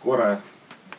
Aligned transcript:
Скоро 0.00 0.40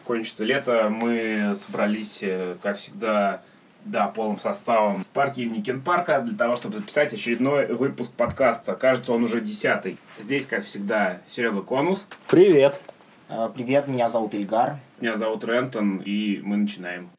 кончится 0.04 0.44
лето, 0.44 0.88
мы 0.90 1.56
собрались, 1.56 2.20
э, 2.22 2.56
как 2.62 2.78
всегда, 2.78 3.42
да, 3.84 4.08
полным 4.08 4.40
составом 4.40 5.04
в 5.04 5.08
парке 5.08 5.42
имени 5.42 5.64
Кенпарка 5.64 6.22
для 6.22 6.38
того, 6.38 6.56
чтобы 6.56 6.78
записать 6.78 7.12
очередной 7.12 7.66
выпуск 7.66 8.12
подкаста. 8.12 8.76
Кажется, 8.76 9.12
он 9.12 9.24
уже 9.24 9.42
десятый. 9.42 9.98
Здесь, 10.20 10.46
как 10.46 10.66
всегда, 10.66 11.20
Серега 11.26 11.64
Конус. 11.64 12.06
Привет. 12.30 12.80
Э, 13.28 13.50
Привет, 13.52 13.88
меня 13.88 14.08
зовут 14.08 14.36
Ильгар. 14.36 14.78
Меня 15.00 15.16
зовут 15.16 15.44
Рентон, 15.46 15.98
и 16.06 16.40
мы 16.44 16.58
начинаем. 16.58 17.10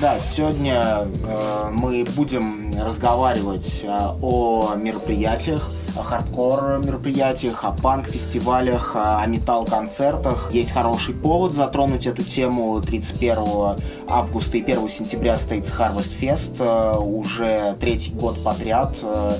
Да, 0.00 0.18
сегодня 0.18 1.06
э, 1.24 1.70
мы 1.70 2.06
будем 2.16 2.72
разговаривать 2.80 3.82
э, 3.82 3.98
о 4.22 4.74
мероприятиях, 4.74 5.70
о 5.94 6.02
хардкор 6.02 6.78
мероприятиях, 6.82 7.64
о 7.64 7.72
панк-фестивалях, 7.72 8.92
о 8.94 9.26
металл-концертах. 9.26 10.52
Есть 10.54 10.70
хороший 10.70 11.14
повод 11.14 11.52
затронуть 11.52 12.06
эту 12.06 12.22
тему. 12.22 12.80
31 12.80 13.76
августа 14.08 14.56
и 14.56 14.62
1 14.62 14.88
сентября 14.88 15.36
состоится 15.36 15.74
Harvest 15.74 16.18
Fest. 16.18 16.56
Э, 16.60 16.98
уже 16.98 17.76
третий 17.78 18.12
год 18.12 18.42
подряд 18.42 18.96
э, 19.02 19.32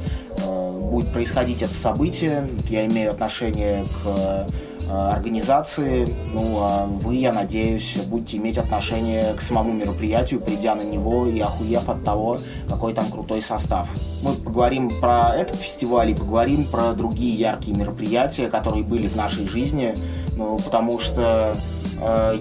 э, 0.47 0.71
будет 0.91 1.11
происходить 1.11 1.63
это 1.63 1.73
событие. 1.73 2.47
Я 2.69 2.85
имею 2.85 3.13
отношение 3.13 3.87
к 4.05 4.47
организации. 4.91 6.07
Ну, 6.33 6.59
а 6.59 6.87
вы, 6.87 7.17
я 7.17 7.33
надеюсь, 7.33 7.97
будете 8.07 8.37
иметь 8.39 8.59
отношение 8.59 9.35
к 9.35 9.41
самому 9.41 9.73
мероприятию, 9.73 10.41
придя 10.41 10.75
на 10.75 10.83
него 10.83 11.27
и 11.27 11.41
охуев 11.41 11.89
от 11.89 12.05
того, 12.05 12.39
какой 12.69 12.95
там 12.95 13.07
крутой 13.07 13.43
состав. 13.43 13.89
Мы 14.23 14.33
поговорим 14.33 14.91
про 15.01 15.35
этот 15.37 15.57
фестиваль 15.57 16.11
и 16.11 16.15
поговорим 16.15 16.65
про 16.65 16.93
другие 16.93 17.35
яркие 17.35 17.77
мероприятия, 17.77 18.49
которые 18.49 18.85
были 18.85 19.09
в 19.09 19.17
нашей 19.17 19.47
жизни. 19.49 19.95
Ну, 20.37 20.59
потому 20.59 20.99
что 21.01 21.55
э, 21.55 21.80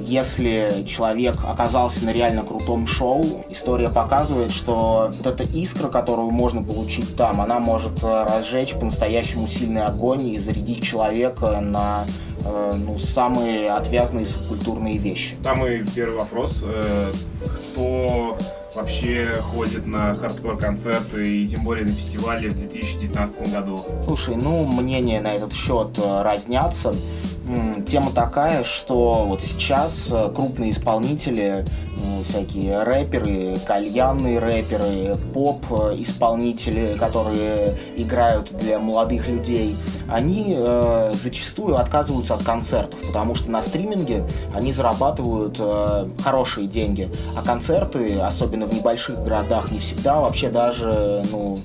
если 0.02 0.84
человек 0.88 1.36
оказался 1.48 2.06
на 2.06 2.12
реально 2.12 2.44
крутом 2.44 2.88
шоу, 2.88 3.26
история 3.50 3.90
показывает, 3.90 4.52
что 4.52 5.12
вот 5.16 5.26
эта 5.28 5.44
искра, 5.44 5.90
которую 5.90 6.32
можно 6.32 6.64
получить 6.64 7.16
там, 7.16 7.42
она 7.42 7.60
может 7.60 8.04
э, 8.04 8.26
разжечь 8.28 8.74
по-настоящему 8.74 9.48
сильный 9.48 9.84
огонь 9.84 10.28
и 10.28 10.40
зарядить 10.40 10.84
человека 10.84 11.60
на 11.62 12.06
э, 12.44 12.74
ну, 12.86 12.98
самые 12.98 13.70
отвязные 13.72 14.26
субкультурные 14.26 14.98
вещи. 14.98 15.36
Самый 15.44 15.86
первый 15.96 16.20
вопрос. 16.20 16.62
э, 16.64 17.12
Кто 17.74 18.38
вообще 18.76 19.36
ходит 19.42 19.86
на 19.86 20.14
хардкор-концерты 20.16 21.42
и 21.42 21.48
тем 21.48 21.64
более 21.64 21.86
на 21.86 21.92
фестивале 21.92 22.50
в 22.50 22.56
2019 22.56 23.52
году? 23.52 23.84
Слушай, 24.06 24.36
ну, 24.36 24.64
мнения 24.66 25.20
на 25.22 25.34
этот 25.34 25.54
счет 25.54 25.98
э, 25.98 26.22
разнятся. 26.22 26.94
Тема 27.88 28.12
такая, 28.12 28.64
что 28.64 29.26
вот 29.26 29.42
сейчас 29.42 30.10
э, 30.12 30.32
крупные 30.36 30.70
исполнители, 30.70 31.66
всякие 32.28 32.84
рэперы, 32.84 33.58
кальянные 33.66 34.40
рэперы, 34.40 35.16
поп-исполнители, 35.34 36.96
которые 36.98 37.76
играют 37.98 38.52
для 38.52 38.80
молодых 38.80 39.28
людей, 39.28 39.76
они 40.08 40.54
э, 40.56 41.14
зачастую 41.16 41.78
отказываются 41.78 42.36
от 42.36 42.44
концертов, 42.44 43.00
потому 43.08 43.36
что 43.36 43.50
на 43.50 43.62
стриминге 43.62 44.24
они 44.54 44.72
зарабатывают 44.72 45.58
э, 45.60 46.08
хорошие 46.24 46.68
деньги, 46.68 47.10
а 47.36 47.42
концерты, 47.42 48.20
особенно 48.20 48.68
в 48.68 48.74
небольших 48.74 49.24
городах, 49.24 49.72
не 49.72 49.80
всегда 49.80 50.20
вообще 50.20 50.50
даже, 50.50 51.24
ну, 51.32 51.58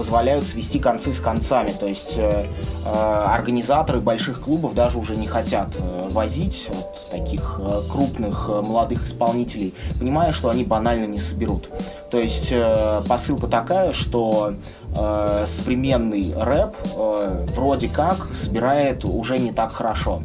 позволяют 0.00 0.46
свести 0.46 0.78
концы 0.78 1.12
с 1.12 1.20
концами. 1.20 1.72
То 1.72 1.86
есть 1.86 2.14
э, 2.16 2.46
э, 2.86 2.88
организаторы 2.88 4.00
больших 4.00 4.40
клубов 4.40 4.74
даже 4.74 4.96
уже 4.96 5.14
не 5.14 5.26
хотят 5.26 5.68
э, 5.78 6.08
возить 6.10 6.68
вот 6.70 7.10
таких 7.10 7.60
э, 7.60 7.82
крупных 7.86 8.48
молодых 8.48 9.04
исполнителей, 9.04 9.74
понимая, 9.98 10.32
что 10.32 10.48
они 10.48 10.64
банально 10.64 11.04
не 11.04 11.18
соберут. 11.18 11.68
То 12.10 12.18
есть 12.18 12.48
э, 12.50 13.02
посылка 13.06 13.46
такая, 13.46 13.92
что 13.92 14.54
э, 14.96 15.44
современный 15.46 16.32
рэп 16.34 16.74
э, 16.96 17.46
вроде 17.54 17.88
как 17.88 18.34
собирает 18.34 19.04
уже 19.04 19.38
не 19.38 19.52
так 19.52 19.70
хорошо. 19.70 20.22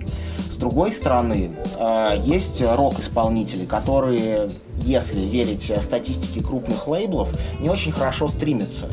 С 0.55 0.57
другой 0.57 0.93
стороны, 0.93 1.51
э, 1.77 2.21
есть 2.23 2.61
рок-исполнители, 2.61 3.65
которые, 3.65 4.49
если 4.77 5.19
верить 5.19 5.69
статистике 5.81 6.41
крупных 6.41 6.87
лейблов, 6.87 7.27
не 7.59 7.69
очень 7.69 7.91
хорошо 7.91 8.29
стримятся. 8.29 8.87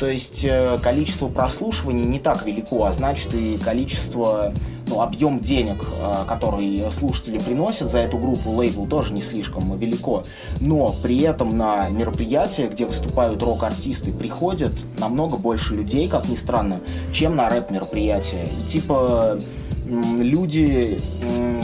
То 0.00 0.08
есть 0.08 0.44
э, 0.44 0.76
количество 0.82 1.28
прослушиваний 1.28 2.04
не 2.04 2.18
так 2.18 2.44
велико, 2.44 2.82
а 2.86 2.92
значит 2.92 3.32
и 3.32 3.58
количество, 3.58 4.52
ну, 4.88 5.02
объем 5.02 5.38
денег, 5.38 5.84
э, 5.84 6.24
который 6.26 6.82
слушатели 6.90 7.38
приносят 7.38 7.92
за 7.92 7.98
эту 8.00 8.18
группу 8.18 8.50
лейбл 8.50 8.88
тоже 8.88 9.12
не 9.12 9.20
слишком 9.20 9.78
велико. 9.78 10.24
Но 10.60 10.96
при 11.00 11.20
этом 11.20 11.56
на 11.56 11.90
мероприятия, 11.90 12.66
где 12.66 12.86
выступают 12.86 13.40
рок-артисты, 13.40 14.10
приходят 14.10 14.72
намного 14.98 15.36
больше 15.36 15.76
людей, 15.76 16.08
как 16.08 16.28
ни 16.28 16.34
странно, 16.34 16.80
чем 17.12 17.36
на 17.36 17.48
рэп-мероприятия. 17.48 18.48
И 18.60 18.68
типа 18.68 19.38
люди 19.86 20.98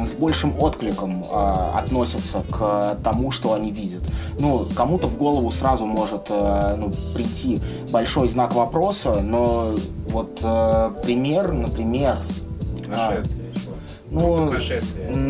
с 0.06 0.14
большим 0.14 0.54
откликом 0.58 1.24
а, 1.30 1.78
относятся 1.78 2.42
к 2.50 2.98
тому, 3.02 3.30
что 3.30 3.54
они 3.54 3.70
видят. 3.70 4.02
Ну, 4.38 4.66
кому-то 4.74 5.08
в 5.08 5.16
голову 5.16 5.50
сразу 5.50 5.86
может 5.86 6.26
э, 6.28 6.76
ну, 6.78 6.90
прийти 7.14 7.60
большой 7.90 8.28
знак 8.28 8.54
вопроса, 8.54 9.20
но 9.22 9.72
вот 10.08 10.40
э, 10.42 10.90
пример, 11.02 11.52
например, 11.52 12.16
Нашествие? 12.88 13.39
Ну, 14.10 14.50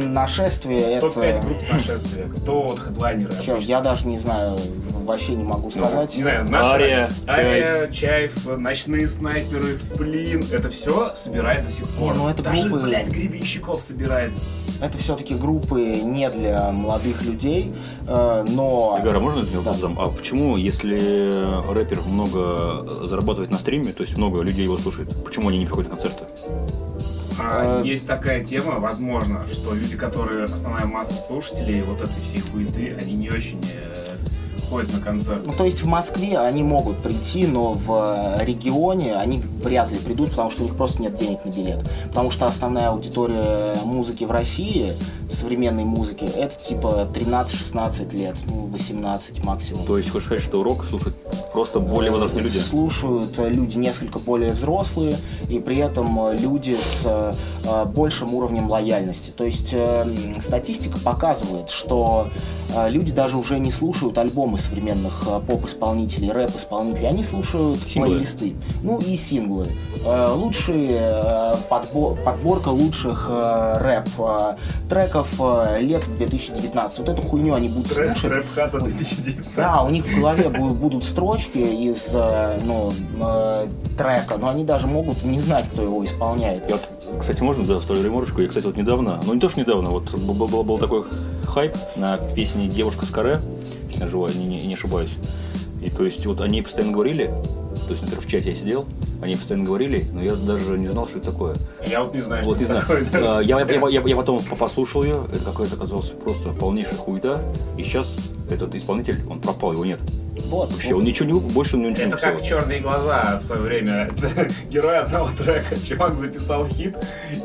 нашествие 0.08 1.00
Топ-5 1.00 1.22
это... 1.22 1.40
групп 1.40 1.58
с 1.60 1.68
нашествия. 1.72 2.26
Кто 2.28 2.62
вот 2.62 2.78
хедлайнеры? 2.78 3.32
Чё, 3.44 3.56
я 3.58 3.80
даже 3.80 4.06
не 4.06 4.18
знаю, 4.18 4.58
вообще 5.04 5.34
не 5.34 5.44
могу 5.44 5.70
Ну, 5.74 5.84
сказать. 5.86 6.16
Не 6.16 6.22
знаю, 6.22 6.48
наши... 6.48 6.70
Ария, 6.70 7.10
Ария, 7.28 7.88
Чайф, 7.90 8.46
Ночные 8.58 9.06
снайперы, 9.08 9.74
Сплин. 9.76 10.44
Это 10.50 10.70
все 10.70 11.14
собирает 11.14 11.66
до 11.66 11.72
сих 11.72 11.86
пор. 11.88 12.14
ну, 12.14 12.28
это 12.28 12.42
Даже, 12.42 12.68
группы- 12.68 12.84
блядь, 12.84 13.08
Гребенщиков 13.08 13.82
собирает. 13.82 14.32
Это 14.80 14.96
все-таки 14.98 15.34
группы 15.34 15.80
не 16.02 16.28
для 16.30 16.70
молодых 16.70 17.22
людей, 17.22 17.74
э, 18.06 18.44
но... 18.48 18.96
Игорь, 19.00 19.16
а 19.16 19.20
можно 19.20 19.42
сделать 19.42 19.66
Да. 19.66 19.74
зам? 19.74 19.98
А 20.00 20.08
почему, 20.08 20.56
если 20.56 21.70
рэпер 21.72 22.00
много 22.06 22.86
зарабатывает 23.06 23.50
на 23.50 23.58
стриме, 23.58 23.92
то 23.92 24.02
есть 24.02 24.16
много 24.16 24.40
людей 24.40 24.64
его 24.64 24.78
слушает, 24.78 25.10
почему 25.24 25.48
они 25.50 25.58
не 25.58 25.66
приходят 25.66 25.90
на 25.90 25.96
концерты? 25.96 26.24
А, 27.40 27.80
Э, 27.82 27.86
Есть 27.86 28.06
такая 28.06 28.44
тема, 28.44 28.78
возможно, 28.78 29.46
что 29.50 29.74
люди, 29.74 29.96
которые 29.96 30.44
основная 30.44 30.86
масса 30.86 31.14
слушателей 31.14 31.82
вот 31.82 32.00
этой 32.00 32.20
всей 32.22 32.40
хуеты, 32.40 32.96
они 33.00 33.12
не 33.14 33.30
очень 33.30 33.60
э, 33.74 34.16
ходят 34.68 34.92
на 34.92 35.00
концерт. 35.00 35.42
Ну, 35.44 35.52
то 35.52 35.64
есть 35.64 35.82
в 35.82 35.86
Москве 35.86 36.38
они 36.38 36.62
могут 36.62 36.98
прийти, 36.98 37.46
но 37.46 37.72
в 37.72 38.36
э, 38.38 38.44
регионе 38.44 39.16
они 39.16 39.42
вряд 39.62 39.90
ли 39.90 39.98
придут, 39.98 40.30
потому 40.30 40.50
что 40.50 40.62
у 40.62 40.64
них 40.66 40.76
просто 40.76 41.02
нет 41.02 41.16
денег 41.16 41.44
на 41.44 41.50
билет. 41.50 41.84
Потому 42.08 42.30
что 42.30 42.46
основная 42.46 42.88
аудитория 42.90 43.74
музыки 43.84 44.24
в 44.24 44.30
России, 44.30 44.92
современной 45.32 45.84
музыки, 45.84 46.24
это 46.24 46.54
типа 46.56 47.08
13-16 47.14 48.14
лет, 48.16 48.34
ну, 48.48 48.66
18 48.66 49.44
максимум. 49.44 49.86
То 49.86 49.98
есть 49.98 50.10
хочешь 50.10 50.26
сказать, 50.26 50.44
что 50.44 50.62
рок 50.62 50.84
слушают 50.84 51.14
просто 51.52 51.80
более 51.80 52.10
возрастные 52.10 52.44
люди? 52.44 52.58
Слушают 52.58 53.38
э, 53.38 53.48
люди 53.48 53.78
несколько 53.78 54.18
более 54.18 54.52
взрослые 54.52 55.16
и 55.48 55.58
при 55.58 55.78
этом 55.78 56.28
э, 56.28 56.36
люди 56.36 56.76
с 56.76 57.02
э, 57.04 57.84
большим 57.86 58.34
уровнем 58.34 58.68
лояльности. 58.70 59.30
То 59.30 59.44
есть 59.44 59.74
статистика 60.42 60.98
показывает, 60.98 61.70
что 61.70 62.28
люди 62.88 63.10
даже 63.12 63.36
уже 63.36 63.58
не 63.58 63.70
слушают 63.70 64.16
альбомы 64.18 64.58
современных 64.58 65.24
поп-исполнителей, 65.46 66.30
рэп-исполнителей, 66.30 67.08
они 67.08 67.24
слушают 67.24 67.80
Синглы. 67.80 68.10
плейлисты. 68.10 68.54
Ну 68.82 68.98
и 68.98 69.16
синглы. 69.16 69.66
Лучшие 70.34 71.56
подбо- 71.68 72.16
подборка 72.22 72.68
лучших 72.68 73.26
э, 73.28 73.78
рэп 75.20 75.40
э, 75.40 75.80
треков 75.80 75.80
лет 75.82 76.02
2019. 76.18 76.98
Вот 76.98 77.08
эту 77.08 77.22
хуйню 77.22 77.54
они 77.54 77.68
будут 77.68 77.92
Трэп, 77.92 78.12
слушать. 78.12 78.30
трэп 78.30 78.46
хата 78.54 78.78
2019. 78.80 79.54
Да, 79.56 79.82
у 79.82 79.90
них 79.90 80.04
в 80.06 80.16
голове 80.18 80.44
бу- 80.44 80.74
будут 80.74 81.04
строчки 81.04 81.58
из 81.58 82.08
э, 82.12 82.58
ну, 82.64 82.92
э, 83.20 83.66
трека, 83.96 84.36
но 84.38 84.48
они 84.48 84.64
даже 84.64 84.86
могут 84.86 85.22
не 85.24 85.40
знать, 85.40 85.68
кто 85.72 85.82
его 85.82 86.04
исполняет. 86.04 86.68
Я 86.68 86.76
кстати, 87.18 87.40
можно 87.42 87.64
да, 87.64 87.80
вставлю 87.80 88.02
реморочку? 88.04 88.40
Я, 88.40 88.48
кстати, 88.48 88.64
вот 88.66 88.76
недавно, 88.76 89.20
ну 89.26 89.34
не 89.34 89.40
то, 89.40 89.48
что 89.48 89.60
недавно, 89.60 89.90
вот 89.90 90.10
был, 90.12 90.34
был- 90.46 90.62
был 90.64 90.78
такой 90.78 91.04
хайп 91.46 91.74
на 91.96 92.16
песне 92.18 92.68
«Девушка 92.68 93.06
с 93.06 93.10
каре», 93.10 93.40
если 93.88 94.04
я 94.04 94.08
живу, 94.08 94.28
не, 94.28 94.44
не, 94.44 94.60
не 94.66 94.74
ошибаюсь. 94.74 95.10
И 95.82 95.90
то 95.90 96.04
есть 96.04 96.24
вот 96.26 96.40
они 96.40 96.62
постоянно 96.62 96.92
говорили, 96.92 97.30
То 97.90 97.94
есть, 97.94 98.02
например, 98.04 98.24
в 98.24 98.30
чате 98.30 98.48
я 98.50 98.54
сидел, 98.54 98.86
они 99.20 99.34
постоянно 99.34 99.64
говорили, 99.64 100.06
но 100.12 100.22
я 100.22 100.36
даже 100.36 100.78
не 100.78 100.86
знал, 100.86 101.08
что 101.08 101.18
это 101.18 101.32
такое. 101.32 101.56
Я 101.84 102.04
вот 102.04 102.14
не 102.14 102.20
знаю, 102.20 102.44
Вот, 102.44 102.52
что 102.52 102.60
не 102.60 102.66
знаю. 102.66 102.82
такое. 102.82 103.04
А, 103.14 103.40
Я, 103.40 103.58
я, 103.58 103.88
я- 103.88 104.02
я 104.06 104.16
потом 104.16 104.40
послушал 104.56 105.02
ее, 105.02 105.26
это 105.32 105.46
какая-то 105.46 105.74
оказалась 105.74 106.06
просто 106.06 106.50
полнейшая 106.50 106.94
хуета, 106.94 107.42
и 107.76 107.82
сейчас 107.82 108.14
этот 108.48 108.76
исполнитель, 108.76 109.18
он 109.28 109.40
пропал, 109.40 109.72
его 109.72 109.84
нет. 109.84 109.98
Вот. 110.46 110.72
Вообще, 110.72 110.94
он 110.94 111.04
ничего 111.04 111.28
не 111.28 111.38
больше 111.38 111.76
он 111.76 111.82
ничего 111.82 112.06
не 112.06 112.12
Это 112.12 112.16
как 112.16 112.32
выпустил. 112.34 112.58
черные 112.60 112.80
глаза 112.80 113.38
в 113.40 113.44
свое 113.44 113.62
время. 113.62 114.08
Это 114.22 114.48
герой 114.70 114.98
одного 114.98 115.28
трека. 115.36 115.78
Чувак 115.86 116.14
записал 116.16 116.66
хит 116.68 116.96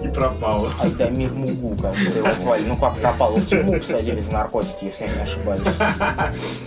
и 0.03 0.07
пропал. 0.07 0.67
Айдамир 0.79 1.31
Мугу, 1.31 1.75
как 1.81 1.95
его 1.97 2.33
звали. 2.35 2.63
Ну 2.67 2.75
как 2.77 2.97
пропал, 2.97 3.31
его 3.31 3.39
в 3.39 3.47
тюрьму 3.47 3.73
посадили 3.73 4.19
за 4.19 4.31
наркотики, 4.31 4.85
если 4.85 5.05
я 5.05 5.09
не 5.15 5.21
ошибаюсь. 5.21 5.61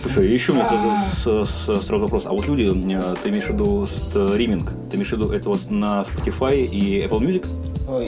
Слушай, 0.01 0.27
еще 0.31 0.51
у 0.51 0.55
меня 0.55 0.65
сразу, 0.65 1.45
с- 1.45 1.49
с- 1.49 1.85
сразу 1.85 2.03
вопрос. 2.03 2.25
А 2.25 2.31
вот 2.31 2.45
люди, 2.47 2.69
э, 2.93 3.15
ты 3.23 3.29
имеешь 3.29 3.45
в 3.45 3.49
виду 3.53 3.87
стриминг? 3.87 4.69
Ты 4.89 4.97
имеешь 4.97 5.09
в 5.09 5.13
виду 5.13 5.31
это 5.31 5.49
вот 5.49 5.69
на 5.69 6.03
Spotify 6.03 6.57
и 6.65 7.03
Apple 7.05 7.19
Music? 7.19 7.45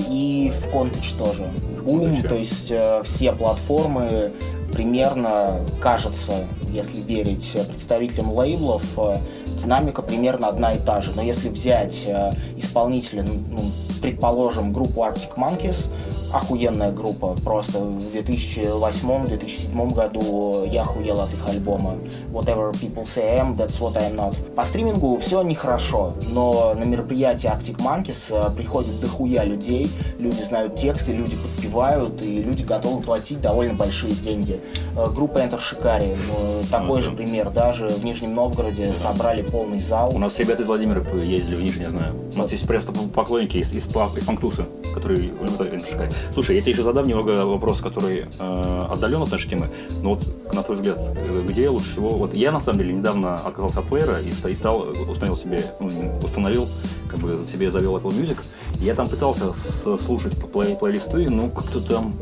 И 0.10 0.52
в 0.62 0.70
Контеч 0.72 1.14
тоже. 1.18 1.50
Boom, 1.84 2.12
Contage. 2.12 2.28
то 2.28 2.36
есть 2.36 2.70
э, 2.72 3.02
все 3.04 3.32
платформы 3.32 4.32
примерно, 4.72 5.62
кажется, 5.80 6.46
если 6.72 7.02
верить 7.02 7.52
э, 7.54 7.64
представителям 7.64 8.32
лейблов, 8.32 8.84
э, 8.98 9.18
динамика 9.62 10.02
примерно 10.02 10.48
одна 10.48 10.74
и 10.74 10.80
та 10.80 11.02
же. 11.02 11.12
Но 11.16 11.22
если 11.22 11.50
взять 11.50 12.04
э, 12.06 12.32
исполнителя, 12.58 13.24
ну, 13.24 13.62
предположим, 14.02 14.74
группу 14.74 15.02
Arctic 15.02 15.36
Monkeys, 15.36 15.90
охуенная 16.34 16.92
группа, 16.92 17.36
просто 17.44 17.80
в 17.80 18.16
2008-2007 18.16 19.94
году 19.94 20.66
я 20.66 20.82
охуел 20.82 21.22
от 21.22 21.34
их 21.34 21.48
альбома 21.48 21.96
Whatever 22.32 22.72
People 22.74 23.04
Say 23.04 23.24
I 23.24 23.40
Am, 23.40 23.56
That's 23.56 23.80
What 23.80 23.96
I'm 23.96 24.16
Not. 24.16 24.36
По 24.56 24.64
стримингу 24.64 25.18
все 25.20 25.42
нехорошо, 25.42 26.14
но 26.32 26.74
на 26.74 26.84
мероприятие 26.84 27.52
Arctic 27.52 27.78
Monkeys 27.78 28.28
э, 28.30 28.56
приходит 28.56 29.00
дохуя 29.00 29.44
людей, 29.44 29.90
люди 30.20 30.42
знают 30.44 30.76
тексты, 30.76 31.14
люди 31.14 31.36
подпевают, 31.36 32.22
и 32.22 32.42
люди 32.42 32.64
готовы 32.64 33.02
платить 33.02 33.42
довольно 33.42 33.74
большие 33.74 34.14
деньги. 34.14 34.60
Э, 34.98 35.08
Группа 35.14 35.40
Enter 35.40 35.60
Shikari, 35.60 36.16
ну, 36.28 36.64
такой 36.70 37.02
же 37.02 37.12
пример, 37.12 37.50
даже 37.50 37.90
в 37.90 38.04
Нижнем 38.04 38.36
Новгороде 38.36 38.94
собрали 38.96 39.42
полный 39.42 39.80
зал. 39.80 40.12
У 40.14 40.20
нас 40.20 40.38
ребята 40.40 40.64
из 40.64 40.68
Владимира 40.68 41.02
ездили 41.22 41.56
в 41.56 41.62
Нижний, 41.62 41.84
я 41.84 41.90
знаю. 41.90 42.14
У 42.34 42.38
нас 42.38 42.52
есть 42.52 42.66
просто 42.66 42.92
поклонники 42.92 43.58
из, 43.58 43.74
из, 43.74 43.86
из 43.86 44.24
Панктуса, 44.26 44.66
которые 44.94 45.20
любят 45.20 45.60
это 45.60 45.80
шикарно. 45.80 46.14
Слушай, 46.34 46.56
я 46.58 46.62
тебе 46.62 46.72
еще 46.74 46.84
задам 46.84 47.08
немного 47.08 47.46
вопрос, 47.46 47.82
который 47.82 48.26
э, 48.40 48.86
отдален 48.90 49.22
от 49.22 49.32
нашей 49.32 49.50
темы. 49.50 49.68
Но 50.02 50.16
вот, 50.16 50.54
на 50.54 50.64
твой 50.64 50.78
взгляд, 50.78 50.98
э, 51.16 51.44
где 51.48 51.70
лучше 51.70 51.92
всего... 51.92 52.10
Вот 52.12 52.34
я, 52.34 52.52
на 52.52 52.60
самом 52.60 52.80
деле, 52.80 52.94
недавно 52.94 53.36
отказался 53.36 53.80
от 53.80 53.86
плеера 53.86 54.20
и, 54.20 54.30
и 54.30 54.56
стал, 54.56 54.88
установил 55.10 55.36
себе, 55.38 55.64
ну, 55.80 55.90
установил, 56.24 56.68
как 57.08 57.20
бы 57.20 57.40
себе 57.52 57.70
завел 57.72 57.98
Apple 57.98 58.12
Music. 58.12 58.38
Я 58.80 58.96
там 58.96 59.08
пытался 59.08 59.54
слушать 59.54 60.34
плей- 60.54 60.76
плейлисты, 60.78 61.30
но 61.30 61.50
как-то 61.50 61.82
там... 61.82 62.14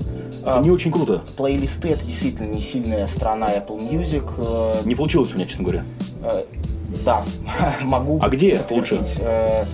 это 0.41 0.57
А, 0.57 0.61
не 0.61 0.71
очень 0.71 0.91
круто. 0.91 1.21
Плейлисты 1.37 1.89
это 1.89 2.05
действительно 2.05 2.47
не 2.47 2.59
сильная 2.61 3.07
сторона 3.07 3.49
Apple 3.49 3.79
Music. 3.89 4.23
э, 4.37 4.87
Не 4.87 4.95
получилось 4.95 5.31
у 5.31 5.35
меня, 5.35 5.45
честно 5.45 5.63
говоря. 5.63 5.83
Да, 7.05 7.23
могу. 7.81 8.19
А 8.21 8.29
где 8.29 8.57
подтвердить. 8.57 9.15
Э, 9.19 9.65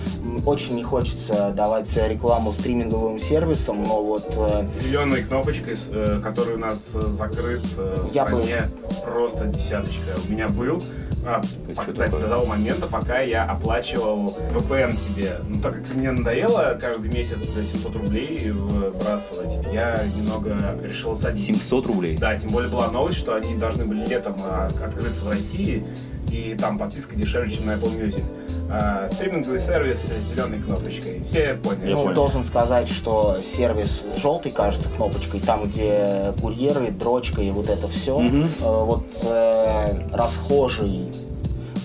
Очень 0.44 0.76
не 0.76 0.82
хочется 0.84 1.50
давать 1.50 1.94
рекламу 1.96 2.52
стриминговым 2.52 3.18
сервисам, 3.18 3.82
но 3.82 4.02
вот 4.02 4.26
э, 4.36 4.66
Зеленой 4.82 5.22
кнопочкой, 5.22 5.76
э, 5.90 6.20
который 6.22 6.54
у 6.54 6.58
нас 6.58 6.90
закрыт 6.92 7.62
в 7.76 8.12
Я 8.14 8.24
бы- 8.24 8.44
стране, 8.44 8.68
просто 9.04 9.46
десяточка. 9.46 10.10
У 10.28 10.32
меня 10.32 10.48
был 10.48 10.82
а, 11.26 11.42
до, 11.66 12.08
до 12.08 12.28
того 12.28 12.46
момента, 12.46 12.86
пока 12.86 13.18
я 13.20 13.44
оплачивал 13.44 14.36
VPN 14.54 14.96
себе. 14.96 15.32
Ну, 15.48 15.60
так 15.60 15.74
как 15.74 15.94
мне 15.94 16.12
надоело 16.12 16.78
каждый 16.80 17.10
месяц 17.10 17.52
700 17.54 17.96
рублей 17.96 18.50
выбрасывать, 18.52 19.58
я 19.72 20.04
немного 20.16 20.56
решил 20.82 21.16
садиться. 21.16 21.52
700 21.52 21.86
рублей. 21.86 22.16
Да, 22.16 22.36
тем 22.36 22.50
более 22.50 22.70
была 22.70 22.90
новость, 22.92 23.18
что 23.18 23.34
они 23.34 23.56
должны 23.56 23.84
были 23.86 24.06
летом 24.06 24.36
а, 24.44 24.66
открыться 24.84 25.24
в 25.24 25.28
России, 25.30 25.84
и 26.30 26.56
там 26.58 26.78
подписка 26.78 27.16
дешевле, 27.16 27.50
чем 27.50 27.66
на 27.66 27.72
Apple 27.72 27.96
Music. 28.00 28.22
А, 28.68 29.08
стриминговый 29.12 29.60
сервис 29.60 30.00
с 30.00 30.28
зеленой 30.32 30.58
кнопочкой. 30.58 31.22
Все 31.24 31.54
поняли. 31.54 31.90
Я 31.90 31.94
ну, 31.96 32.12
должен 32.12 32.44
сказать, 32.44 32.88
что 32.88 33.38
сервис 33.42 34.02
с 34.16 34.20
желтой, 34.20 34.50
кажется, 34.50 34.88
кнопочкой, 34.88 35.40
там, 35.40 35.68
где 35.68 36.32
курьеры, 36.40 36.90
дрочка 36.90 37.42
и 37.42 37.50
вот 37.50 37.68
это 37.68 37.86
все, 37.88 38.18
Мгм. 38.18 38.48
вот 38.60 39.04
э, 39.22 39.86
расхожий 40.12 41.12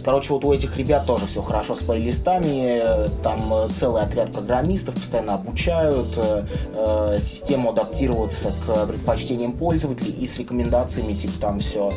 Короче, 0.04 0.34
вот 0.34 0.44
у 0.46 0.52
этих 0.54 0.78
ребят 0.78 1.06
тоже 1.06 1.26
все 1.28 1.42
хорошо 1.42 1.76
с 1.76 1.80
плейлистами, 1.80 3.08
там 3.24 3.40
э, 3.54 3.68
целый 3.78 4.02
отряд 4.02 4.32
программистов 4.32 4.96
постоянно 4.96 5.36
обучают, 5.36 6.08
э, 6.18 6.46
э, 6.74 7.18
систему 7.20 7.70
адаптироваться 7.70 8.52
к 8.66 8.88
предпочтениям 8.88 9.54
пользователей 9.54 10.12
и 10.12 10.28
с 10.28 10.38
рекомендациями, 10.38 11.14
типа 11.14 11.34
там 11.40 11.60
все 11.60 11.92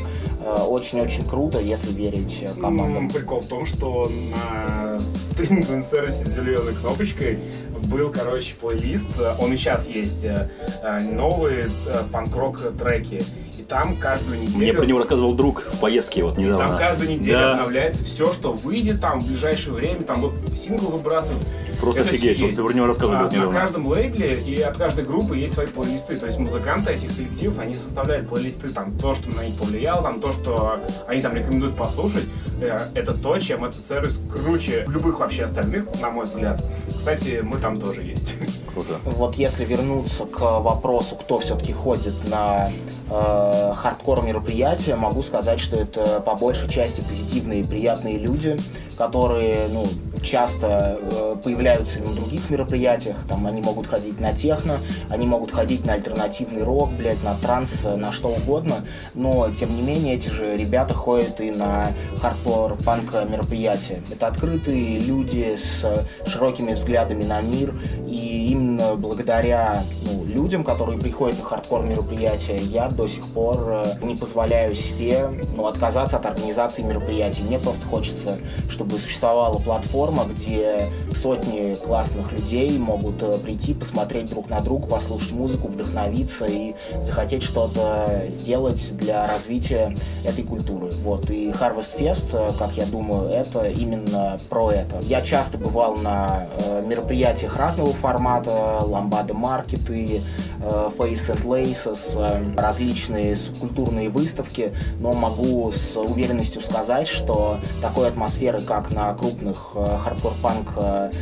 очень-очень 0.68 1.26
круто, 1.26 1.58
если 1.58 1.90
верить 1.92 2.38
э, 2.42 2.48
командам. 2.60 3.04
М, 3.04 3.10
Прикол 3.10 3.40
в 3.40 3.46
том, 3.46 3.64
что 3.64 4.10
на 4.10 4.98
стриминговом 5.00 5.82
сервисе 5.82 6.24
с 6.24 6.28
зеленой 6.34 6.74
кнопочкой 6.74 7.38
был, 7.84 8.10
короче, 8.10 8.54
плейлист. 8.60 9.06
Он 9.40 9.52
и 9.52 9.56
сейчас 9.56 9.86
есть. 9.86 10.24
э, 10.24 10.48
э, 10.82 11.00
Новые 11.00 11.64
э, 11.86 11.98
панк-рок 12.12 12.60
треки. 12.78 13.22
И 13.64 13.66
там 13.66 13.96
каждую 13.96 14.40
неделю... 14.40 14.58
Мне 14.58 14.72
про 14.74 14.84
него 14.84 14.98
рассказывал 14.98 15.32
друг 15.34 15.62
в 15.62 15.80
поездке 15.80 16.22
вот 16.22 16.36
недавно. 16.36 16.68
Там 16.68 16.78
каждую 16.78 17.10
неделю 17.10 17.38
Да. 17.38 17.52
обновляется 17.54 18.04
все, 18.04 18.26
что 18.30 18.52
выйдет 18.52 19.00
там 19.00 19.20
в 19.20 19.26
ближайшее 19.26 19.74
время. 19.74 20.02
Там 20.02 20.20
вот 20.20 20.34
сингл 20.54 20.90
выбрасывают. 20.90 21.42
Просто 21.84 22.00
Это 22.02 22.10
офигеть, 22.10 22.36
офигеть. 22.38 22.58
вот 22.58 22.66
про 22.66 22.74
него 22.74 22.86
рассказывал 22.86 23.18
А, 23.18 23.30
на 23.30 23.50
каждом 23.50 23.86
лейбле 23.86 24.40
и 24.40 24.60
от 24.60 24.76
каждой 24.76 25.04
группы 25.04 25.36
есть 25.36 25.54
свои 25.54 25.66
плейлисты. 25.66 26.16
То 26.16 26.26
есть 26.26 26.38
музыканты 26.38 26.92
этих 26.92 27.14
коллективов, 27.16 27.58
они 27.58 27.74
составляют 27.74 28.28
плейлисты, 28.28 28.68
там, 28.70 28.96
то, 28.98 29.14
что 29.14 29.28
на 29.34 29.44
них 29.46 29.56
повлияло, 29.58 30.02
там, 30.02 30.20
то, 30.20 30.32
что 30.32 30.80
они 31.06 31.20
там 31.22 31.34
рекомендуют 31.34 31.76
послушать. 31.76 32.24
Э, 32.60 32.78
Это 32.94 33.12
то, 33.14 33.38
чем 33.38 33.64
этот 33.64 33.84
сервис 33.84 34.20
круче 34.32 34.84
любых 34.88 35.20
вообще 35.20 35.44
остальных, 35.44 35.84
на 36.00 36.10
мой 36.10 36.24
взгляд. 36.24 36.62
Кстати, 36.96 37.40
мы 37.42 37.58
там 37.58 37.80
тоже 37.80 38.02
есть. 38.02 38.36
Круто. 38.72 38.98
Вот 39.04 39.36
если 39.36 39.64
вернуться 39.64 40.24
к 40.24 40.40
вопросу, 40.60 41.16
кто 41.16 41.38
все-таки 41.40 41.72
ходит 41.72 42.14
на 42.30 42.70
э, 43.10 43.72
хардкор 43.76 44.22
мероприятия, 44.22 44.96
могу 44.96 45.22
сказать, 45.22 45.60
что 45.60 45.76
это 45.76 46.20
по 46.20 46.34
большей 46.34 46.68
части 46.68 47.00
позитивные 47.00 47.60
и 47.60 47.64
приятные 47.64 48.18
люди, 48.18 48.56
которые 48.96 49.68
ну, 49.72 49.86
часто 50.22 50.98
э, 51.00 51.36
появляются 51.42 51.73
и 51.96 52.00
на 52.00 52.12
других 52.14 52.50
мероприятиях. 52.50 53.16
Там 53.28 53.46
они 53.46 53.60
могут 53.60 53.86
ходить 53.86 54.20
на 54.20 54.32
техно, 54.32 54.78
они 55.08 55.26
могут 55.26 55.52
ходить 55.52 55.84
на 55.84 55.94
альтернативный 55.94 56.62
рок, 56.62 56.90
блядь, 56.92 57.22
на 57.22 57.34
транс, 57.34 57.84
на 57.84 58.12
что 58.12 58.28
угодно. 58.28 58.76
Но 59.14 59.50
тем 59.50 59.74
не 59.74 59.82
менее 59.82 60.14
эти 60.14 60.28
же 60.28 60.56
ребята 60.56 60.94
ходят 60.94 61.40
и 61.40 61.50
на 61.50 61.92
хардкор 62.20 62.76
панк 62.84 63.12
мероприятия. 63.28 64.02
Это 64.10 64.28
открытые 64.28 64.98
люди 65.00 65.56
с 65.56 65.84
широкими 66.26 66.74
взглядами 66.74 67.24
на 67.24 67.40
мир, 67.40 67.74
и 68.06 68.48
именно 68.48 68.96
благодаря 68.96 69.82
ну, 70.04 70.24
людям, 70.24 70.64
которые 70.64 70.98
приходят 70.98 71.38
на 71.38 71.44
хардкор 71.44 71.82
мероприятия, 71.82 72.58
я 72.58 72.88
до 72.88 73.06
сих 73.06 73.26
пор 73.28 73.56
э, 73.68 73.84
не 74.02 74.16
позволяю 74.16 74.74
себе 74.74 75.30
ну, 75.56 75.66
отказаться 75.66 76.16
от 76.16 76.26
организации 76.26 76.82
мероприятий. 76.82 77.42
Мне 77.42 77.58
просто 77.58 77.86
хочется, 77.86 78.38
чтобы 78.68 78.96
существовала 78.96 79.58
платформа, 79.58 80.24
где 80.24 80.82
сотни 81.12 81.74
классных 81.74 82.32
людей 82.32 82.78
могут 82.78 83.22
э, 83.22 83.38
прийти, 83.38 83.74
посмотреть 83.74 84.26
друг 84.26 84.50
на 84.50 84.60
друга, 84.60 84.86
послушать 84.86 85.32
музыку, 85.32 85.68
вдохновиться 85.68 86.44
и 86.46 86.74
захотеть 87.00 87.42
что-то 87.42 88.24
сделать 88.28 88.96
для 88.96 89.26
развития 89.26 89.94
этой 90.24 90.44
культуры. 90.44 90.90
Вот. 91.02 91.30
И 91.30 91.48
Harvest 91.48 91.98
Fest, 91.98 92.28
э, 92.32 92.50
как 92.58 92.72
я 92.76 92.84
думаю, 92.86 93.30
это 93.30 93.64
именно 93.68 94.38
про 94.50 94.70
это. 94.70 94.98
Я 95.02 95.22
часто 95.22 95.56
бывал 95.58 95.96
на 95.96 96.46
мероприятиях 96.86 97.56
разного 97.56 97.90
формата, 97.90 98.80
Lambada 98.82 99.34
Market 99.34 99.78
ы, 99.79 99.93
э, 99.94 100.90
Faces 100.96 101.28
and 101.28 101.44
Laces, 101.44 102.14
э, 102.16 102.60
различные 102.60 103.36
субкультурные 103.36 104.08
выставки, 104.08 104.72
но 105.00 105.12
могу 105.12 105.70
с 105.72 105.96
уверенностью 105.96 106.62
сказать, 106.62 107.08
что 107.08 107.58
такой 107.80 108.08
атмосферы, 108.08 108.60
как 108.60 108.90
на 108.90 109.14
крупных 109.14 109.72
э, 109.74 109.98
хардкор-панк 110.04 111.12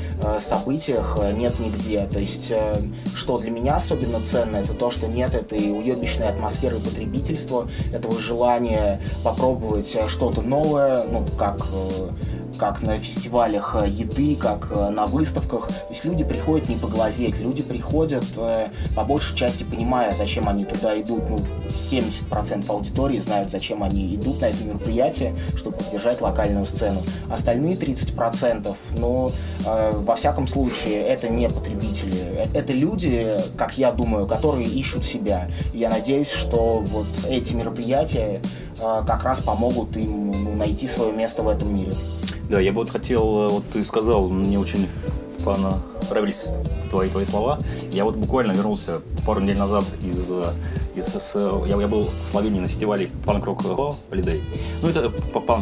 событиях, 0.41 1.19
нет 1.37 1.59
нигде. 1.59 2.07
То 2.07 2.19
есть, 2.19 2.53
что 3.15 3.39
для 3.39 3.51
меня 3.51 3.77
особенно 3.77 4.21
ценно, 4.21 4.59
это 4.59 4.73
то, 4.73 4.91
что 4.91 5.09
нет 5.09 5.35
этой 5.35 5.59
уебищной 5.59 6.29
атмосферы 6.29 6.79
потребительства, 6.79 7.69
этого 7.93 8.19
желания 8.19 9.01
попробовать 9.25 9.97
что-то 10.09 10.43
новое, 10.43 11.05
ну, 11.05 11.27
как 11.39 11.67
как 12.59 12.83
на 12.83 12.99
фестивалях 12.99 13.77
э, 13.79 13.89
еды, 13.89 14.37
как 14.37 14.69
э, 14.71 14.91
на 14.91 15.07
выставках. 15.07 15.69
То 15.69 15.87
есть 15.91 16.05
люди 16.05 16.25
приходят 16.25 16.69
не 16.69 16.77
поглазеть, 16.77 17.39
люди 17.39 17.63
приходят 17.63 18.25
по 18.95 19.05
большей 19.05 19.37
части 19.37 19.65
понимая, 19.65 20.13
зачем 20.13 20.49
они 20.49 20.65
туда 20.65 21.01
идут. 21.01 21.23
Ну, 21.29 21.39
70% 21.69 22.65
аудитории 22.69 23.19
знают, 23.19 23.51
зачем 23.51 23.83
они 23.83 24.15
идут 24.15 24.41
на 24.41 24.47
это 24.47 24.65
мероприятие, 24.65 25.35
чтобы 25.57 25.77
поддержать 25.77 26.21
локальную 26.21 26.67
сцену. 26.67 27.03
Остальные 27.31 27.77
30%, 27.77 28.75
ну, 28.99 29.31
во 29.65 30.17
всяком 30.17 30.47
случае, 30.49 31.03
это 31.03 31.29
не 31.29 31.49
потребители. 31.49 32.49
Это 32.55 32.73
люди, 32.73 33.37
как 33.57 33.79
я 33.79 33.93
думаю, 33.93 34.27
которые 34.27 34.67
ищут 34.67 35.05
себя. 35.05 35.49
Я 35.73 35.91
надеюсь, 35.91 36.31
что 36.31 36.83
вот 36.87 37.07
эти 37.29 37.53
мероприятия 37.53 38.41
как 38.79 39.23
раз 39.25 39.41
помогут 39.41 39.97
им 39.97 40.33
ну, 40.33 40.55
найти 40.55 40.89
свое 40.89 41.13
место 41.13 41.43
в 41.43 41.49
этом 41.49 41.75
мире. 41.75 41.93
Да, 42.53 42.61
я 42.61 42.71
бы 42.71 42.81
вот 42.81 42.91
хотел, 42.91 43.47
э, 43.47 43.49
вот 43.49 43.65
ты 43.73 43.81
сказал, 43.81 44.29
мне 44.29 44.59
очень 44.59 44.87
понравились 45.43 46.45
твои, 46.91 47.09
твои 47.09 47.25
слова. 47.25 47.59
Я 47.91 48.05
вот 48.05 48.17
буквально 48.17 48.53
вернулся 48.53 49.01
пару 49.27 49.41
недель 49.41 49.57
назад 49.57 49.87
из, 50.03 50.19
э, 50.29 50.45
из, 50.95 51.07
с, 51.07 51.35
я, 51.35 51.81
я 51.81 51.89
был 51.89 52.03
в 52.03 52.31
Словении 52.31 52.61
на 52.61 52.69
фестивале 52.69 53.09
Punk 53.25 53.43
Rock 53.45 53.97
Holiday. 54.11 54.43
Ну, 54.83 54.89
это 54.89 55.09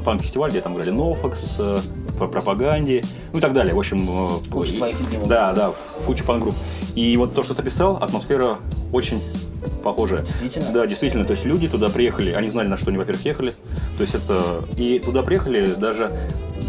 панк-фестиваль, 0.01 0.51
где 0.51 0.61
там 0.61 0.75
играли 0.75 0.93
NoFX, 0.93 1.37
э, 1.61 1.81
по 2.19 2.27
пропаганде, 2.27 3.05
ну 3.33 3.39
и 3.39 3.41
так 3.41 3.53
далее. 3.53 3.73
В 3.73 3.79
общем, 3.79 4.09
куча 4.51 4.75
твоих 4.75 4.97
Да, 5.29 5.53
да, 5.53 5.73
куча 6.07 6.25
панк-групп. 6.25 6.57
И 6.97 7.17
вот 7.17 7.37
то, 7.37 7.45
что 7.45 7.55
ты 7.55 7.63
писал, 7.63 7.99
атмосфера 7.99 8.57
очень 8.93 9.23
похожая. 9.85 10.23
Действительно? 10.23 10.73
Да, 10.73 10.87
действительно. 10.89 11.25
То 11.25 11.35
есть 11.35 11.45
люди 11.45 11.69
туда 11.69 11.89
приехали, 11.89 12.33
они 12.33 12.49
знали, 12.49 12.67
на 12.67 12.77
что 12.77 12.89
они, 12.89 12.99
во-первых, 12.99 13.25
ехали. 13.25 13.55
То 13.97 14.03
есть 14.03 14.17
это... 14.17 14.65
И 14.77 14.99
туда 14.99 15.23
приехали 15.23 15.73
даже 15.75 16.11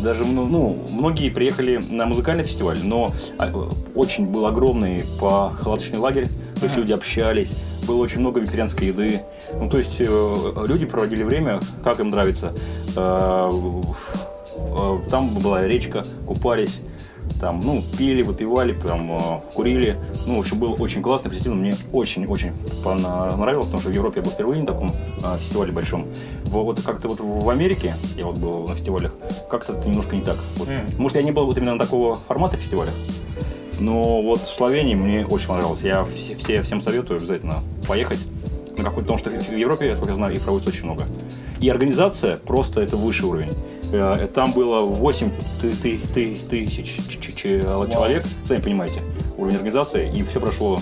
даже 0.04 0.26
ну, 0.26 0.46
ну, 0.46 0.86
многие 0.92 1.30
приехали 1.30 1.82
на 1.90 2.06
музыкальный 2.06 2.44
фестиваль, 2.44 2.80
но 2.84 3.14
а, 3.38 3.70
очень 3.96 4.26
был 4.26 4.46
огромный 4.46 5.04
палаточный 5.20 6.00
лагерь, 6.00 6.28
то 6.56 6.66
есть 6.66 6.78
люди 6.78 6.94
общались, 6.94 7.50
было 7.88 7.98
очень 7.98 8.20
много 8.20 8.40
вегетарианской 8.40 8.88
еды. 8.88 9.22
Ну, 9.54 9.70
то 9.70 9.78
есть 9.78 9.96
э, 10.00 10.54
люди 10.68 10.86
проводили 10.86 11.24
время, 11.24 11.60
как 11.84 12.00
им 12.00 12.12
нравится. 12.12 12.54
Э, 12.96 13.50
э, 14.56 15.00
там 15.10 15.30
была 15.40 15.66
речка, 15.66 16.04
купались, 16.28 16.82
там, 17.42 17.60
ну, 17.60 17.84
пили, 17.98 18.22
выпивали, 18.22 18.72
прям 18.72 19.12
э, 19.12 19.20
курили. 19.54 19.98
Ну, 20.28 20.38
в 20.38 20.40
общем, 20.42 20.60
было 20.60 20.76
очень 20.76 21.02
классно, 21.02 21.32
позитивно. 21.32 21.58
Мне 21.58 21.76
очень-очень 21.92 22.52
понравилось, 22.84 23.66
потому 23.66 23.82
что 23.82 23.90
в 23.90 23.94
Европе 23.94 24.20
я 24.20 24.24
был 24.24 24.32
впервые 24.32 24.62
на 24.62 24.68
таком 24.68 24.92
э, 25.24 25.38
фестивале 25.40 25.74
большом. 25.74 26.06
Вот 26.46 26.82
как-то 26.82 27.10
вот 27.10 27.20
в 27.20 27.50
Америке, 27.50 27.96
я 28.16 28.26
вот 28.26 28.38
был 28.38 28.68
на 28.68 28.76
фестивалях, 28.76 29.14
как-то 29.50 29.74
это 29.74 29.90
немножко 29.90 30.16
не 30.16 30.22
так. 30.22 30.38
Вот. 30.58 30.68
Mm. 30.68 31.02
Может, 31.02 31.18
я 31.18 31.24
не 31.24 31.32
был 31.32 31.46
вот 31.48 31.58
именно 31.58 31.74
на 31.74 31.80
такого 31.80 32.16
формата 32.16 32.58
фестиваля, 32.58 32.92
но 33.80 34.22
вот 34.22 34.42
в 34.42 34.48
Словении 34.48 34.94
мне 34.94 35.26
очень 35.26 35.48
понравилось. 35.48 35.82
Я 35.82 36.06
все, 36.06 36.36
все, 36.36 36.62
всем 36.62 36.82
советую 36.82 37.18
обязательно 37.18 37.56
поехать 37.88 38.20
на 38.78 38.84
какой-то, 38.84 39.14
потому 39.14 39.18
что 39.18 39.30
в 39.32 39.58
Европе, 39.58 39.96
сколько 39.96 40.12
я 40.12 40.16
знаю, 40.16 40.36
их 40.36 40.42
проводится 40.42 40.70
очень 40.70 40.86
много. 40.86 41.06
И 41.60 41.70
организация 41.70 42.38
просто 42.38 42.82
это 42.82 42.98
высший 42.98 43.26
уровень. 43.26 43.54
Э, 43.92 44.28
там 44.34 44.52
было 44.54 44.82
8 44.82 45.32
тысяч 45.62 47.20
человек, 47.88 48.26
сами 48.46 48.62
понимаете, 48.62 49.02
уровень 49.38 49.56
организации, 49.56 50.12
и 50.12 50.24
все 50.24 50.40
прошло 50.40 50.80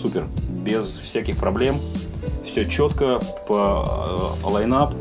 супер, 0.00 0.26
без 0.48 0.86
всяких 0.86 1.36
проблем, 1.36 1.78
все 2.46 2.68
четко, 2.68 3.20
по 3.46 4.38
э, 4.42 4.46
лайнап, 4.46 4.94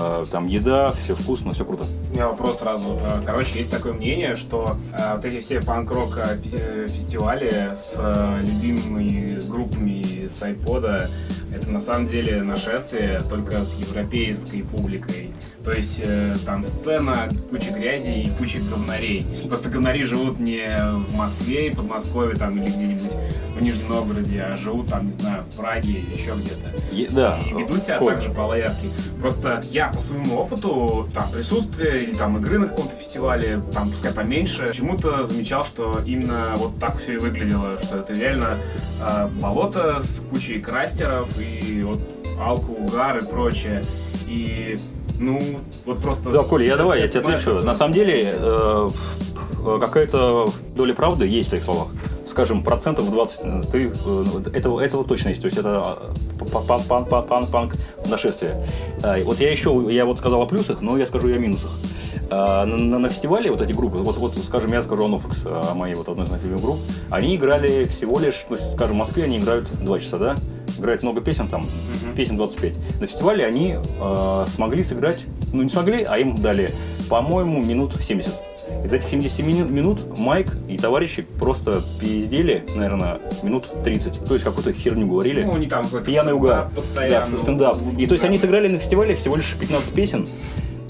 э, 0.00 0.24
там 0.30 0.46
еда, 0.46 0.92
все 1.04 1.14
вкусно, 1.14 1.52
все 1.52 1.64
круто. 1.64 1.84
У 2.10 2.14
меня 2.14 2.28
вопрос 2.28 2.58
сразу. 2.58 2.98
Короче, 3.24 3.58
есть 3.58 3.70
такое 3.70 3.92
мнение, 3.92 4.36
что 4.36 4.76
вот 5.14 5.24
эти 5.24 5.40
все 5.40 5.60
панк-рок 5.60 6.18
фестивали 6.86 7.74
с 7.74 7.98
любимыми 8.44 9.40
группами 9.48 10.28
с 10.28 10.42
айпода, 10.42 11.08
это 11.54 11.70
на 11.70 11.80
самом 11.80 12.08
деле 12.08 12.42
нашествие 12.42 13.20
только 13.28 13.64
с 13.64 13.74
европейской 13.74 14.62
публикой. 14.62 15.30
То 15.64 15.70
есть 15.70 16.00
э, 16.04 16.36
там 16.44 16.62
сцена, 16.62 17.16
куча 17.48 17.72
грязи 17.72 18.10
и 18.10 18.30
куча 18.36 18.58
говнарей. 18.58 19.26
Просто 19.48 19.70
говнари 19.70 20.04
живут 20.04 20.38
не 20.38 20.76
в 20.76 21.16
Москве 21.16 21.68
и 21.68 21.74
Подмосковье 21.74 22.36
там 22.36 22.58
или 22.58 22.68
где-нибудь 22.68 23.12
в 23.56 23.62
Нижнем 23.62 23.88
Новгороде, 23.88 24.42
а 24.42 24.56
живут 24.56 24.88
там, 24.88 25.06
не 25.06 25.12
знаю, 25.12 25.44
в 25.44 25.56
Праге 25.56 25.90
или 25.90 26.14
еще 26.14 26.32
где-то. 26.34 27.14
да. 27.14 27.40
И 27.48 27.54
ведут 27.54 27.82
себя 27.82 27.98
Коль. 27.98 28.14
так 28.14 28.22
же 28.22 28.30
по-лоярски. 28.30 28.90
Просто 29.20 29.62
я 29.70 29.83
по 29.92 30.00
своему 30.00 30.36
опыту, 30.36 31.08
там, 31.14 31.30
присутствия 31.30 32.02
или 32.02 32.14
там 32.14 32.38
игры 32.38 32.58
на 32.58 32.68
каком-то 32.68 32.94
фестивале, 32.96 33.60
там, 33.72 33.90
пускай 33.90 34.12
поменьше, 34.12 34.66
почему-то 34.66 35.24
замечал, 35.24 35.64
что 35.64 36.00
именно 36.06 36.54
вот 36.56 36.78
так 36.78 36.98
все 36.98 37.14
и 37.14 37.16
выглядело, 37.16 37.78
что 37.82 37.98
это 37.98 38.12
реально 38.12 38.58
э, 39.00 39.28
болото 39.40 40.00
с 40.02 40.20
кучей 40.30 40.60
крастеров 40.60 41.28
и 41.38 41.82
вот 41.82 42.00
алку, 42.40 42.72
угар 42.72 43.18
и 43.18 43.24
прочее. 43.24 43.84
И 44.26 44.78
ну, 45.18 45.40
вот 45.84 46.00
просто... 46.02 46.30
Да, 46.30 46.42
Коля, 46.42 46.66
я 46.66 46.76
давай, 46.76 47.00
я 47.00 47.08
тебе 47.08 47.20
отвечу. 47.20 47.62
На 47.62 47.74
самом 47.74 47.94
деле, 47.94 48.28
э, 48.32 48.88
какая-то 49.80 50.48
доля 50.76 50.94
правды 50.94 51.26
есть 51.26 51.48
в 51.48 51.50
твоих 51.50 51.64
словах. 51.64 51.88
Скажем, 52.26 52.62
процентов 52.62 53.10
20, 53.10 53.40
э, 53.42 53.62
ты, 53.70 53.92
э, 53.92 54.24
этого, 54.54 54.80
этого 54.80 55.04
точно 55.04 55.30
есть. 55.30 55.42
То 55.42 55.46
есть 55.46 55.58
это 55.58 55.98
панк-панк 56.38 57.74
нашествие. 58.08 58.66
Вот 59.24 59.40
я 59.40 59.50
еще, 59.50 59.86
я 59.90 60.04
вот 60.04 60.18
сказал 60.18 60.42
о 60.42 60.46
плюсах, 60.46 60.80
но 60.80 60.96
я 60.96 61.06
скажу 61.06 61.28
и 61.28 61.34
о 61.34 61.38
минусах. 61.38 61.70
На, 62.30 62.64
на, 62.64 62.98
на 62.98 63.08
фестивале 63.10 63.50
вот 63.50 63.60
эти 63.60 63.72
группы, 63.72 63.98
вот, 63.98 64.16
вот 64.16 64.36
скажем, 64.38 64.72
я 64.72 64.82
скажу 64.82 65.04
о 65.04 65.08
Нофекс, 65.08 65.42
о 65.44 65.74
моей 65.74 65.94
вот 65.94 66.08
одной 66.08 66.26
из 66.26 66.30
моих 66.30 66.60
групп, 66.60 66.78
они 67.10 67.36
играли 67.36 67.84
всего 67.84 68.18
лишь, 68.18 68.46
ну, 68.48 68.56
скажем, 68.56 68.96
в 68.96 68.98
Москве 68.98 69.24
они 69.24 69.38
играют 69.38 69.70
2 69.70 69.98
часа, 70.00 70.18
да? 70.18 70.36
играет 70.78 71.02
много 71.02 71.20
песен, 71.20 71.48
там, 71.48 71.62
mm-hmm. 71.62 72.14
песен 72.14 72.36
25. 72.36 73.00
На 73.00 73.06
фестивале 73.06 73.46
они 73.46 73.76
э, 73.76 74.44
смогли 74.48 74.82
сыграть, 74.82 75.20
ну 75.52 75.62
не 75.62 75.68
смогли, 75.68 76.02
а 76.04 76.18
им 76.18 76.36
дали, 76.36 76.72
по-моему, 77.08 77.62
минут 77.62 77.94
70. 78.00 78.32
Из 78.84 78.92
этих 78.92 79.08
70 79.08 79.70
минут 79.70 80.18
Майк 80.18 80.48
и 80.68 80.76
товарищи 80.76 81.26
просто 81.38 81.82
пиздели, 82.00 82.64
наверное, 82.74 83.18
минут 83.42 83.66
30. 83.84 84.24
То 84.24 84.34
есть 84.34 84.44
какую-то 84.44 84.72
херню 84.72 85.06
говорили. 85.06 85.44
Ну, 85.44 85.54
они 85.54 85.66
там 85.66 85.84
Пьяный 86.04 86.32
угар. 86.32 86.68
Постоянно. 86.74 87.26
Да, 87.30 87.38
стендап. 87.38 87.78
И 87.98 88.06
то 88.06 88.14
есть 88.14 88.24
они 88.24 88.38
сыграли 88.38 88.68
на 88.68 88.78
фестивале 88.78 89.14
всего 89.14 89.36
лишь 89.36 89.54
15 89.58 89.92
песен 89.92 90.26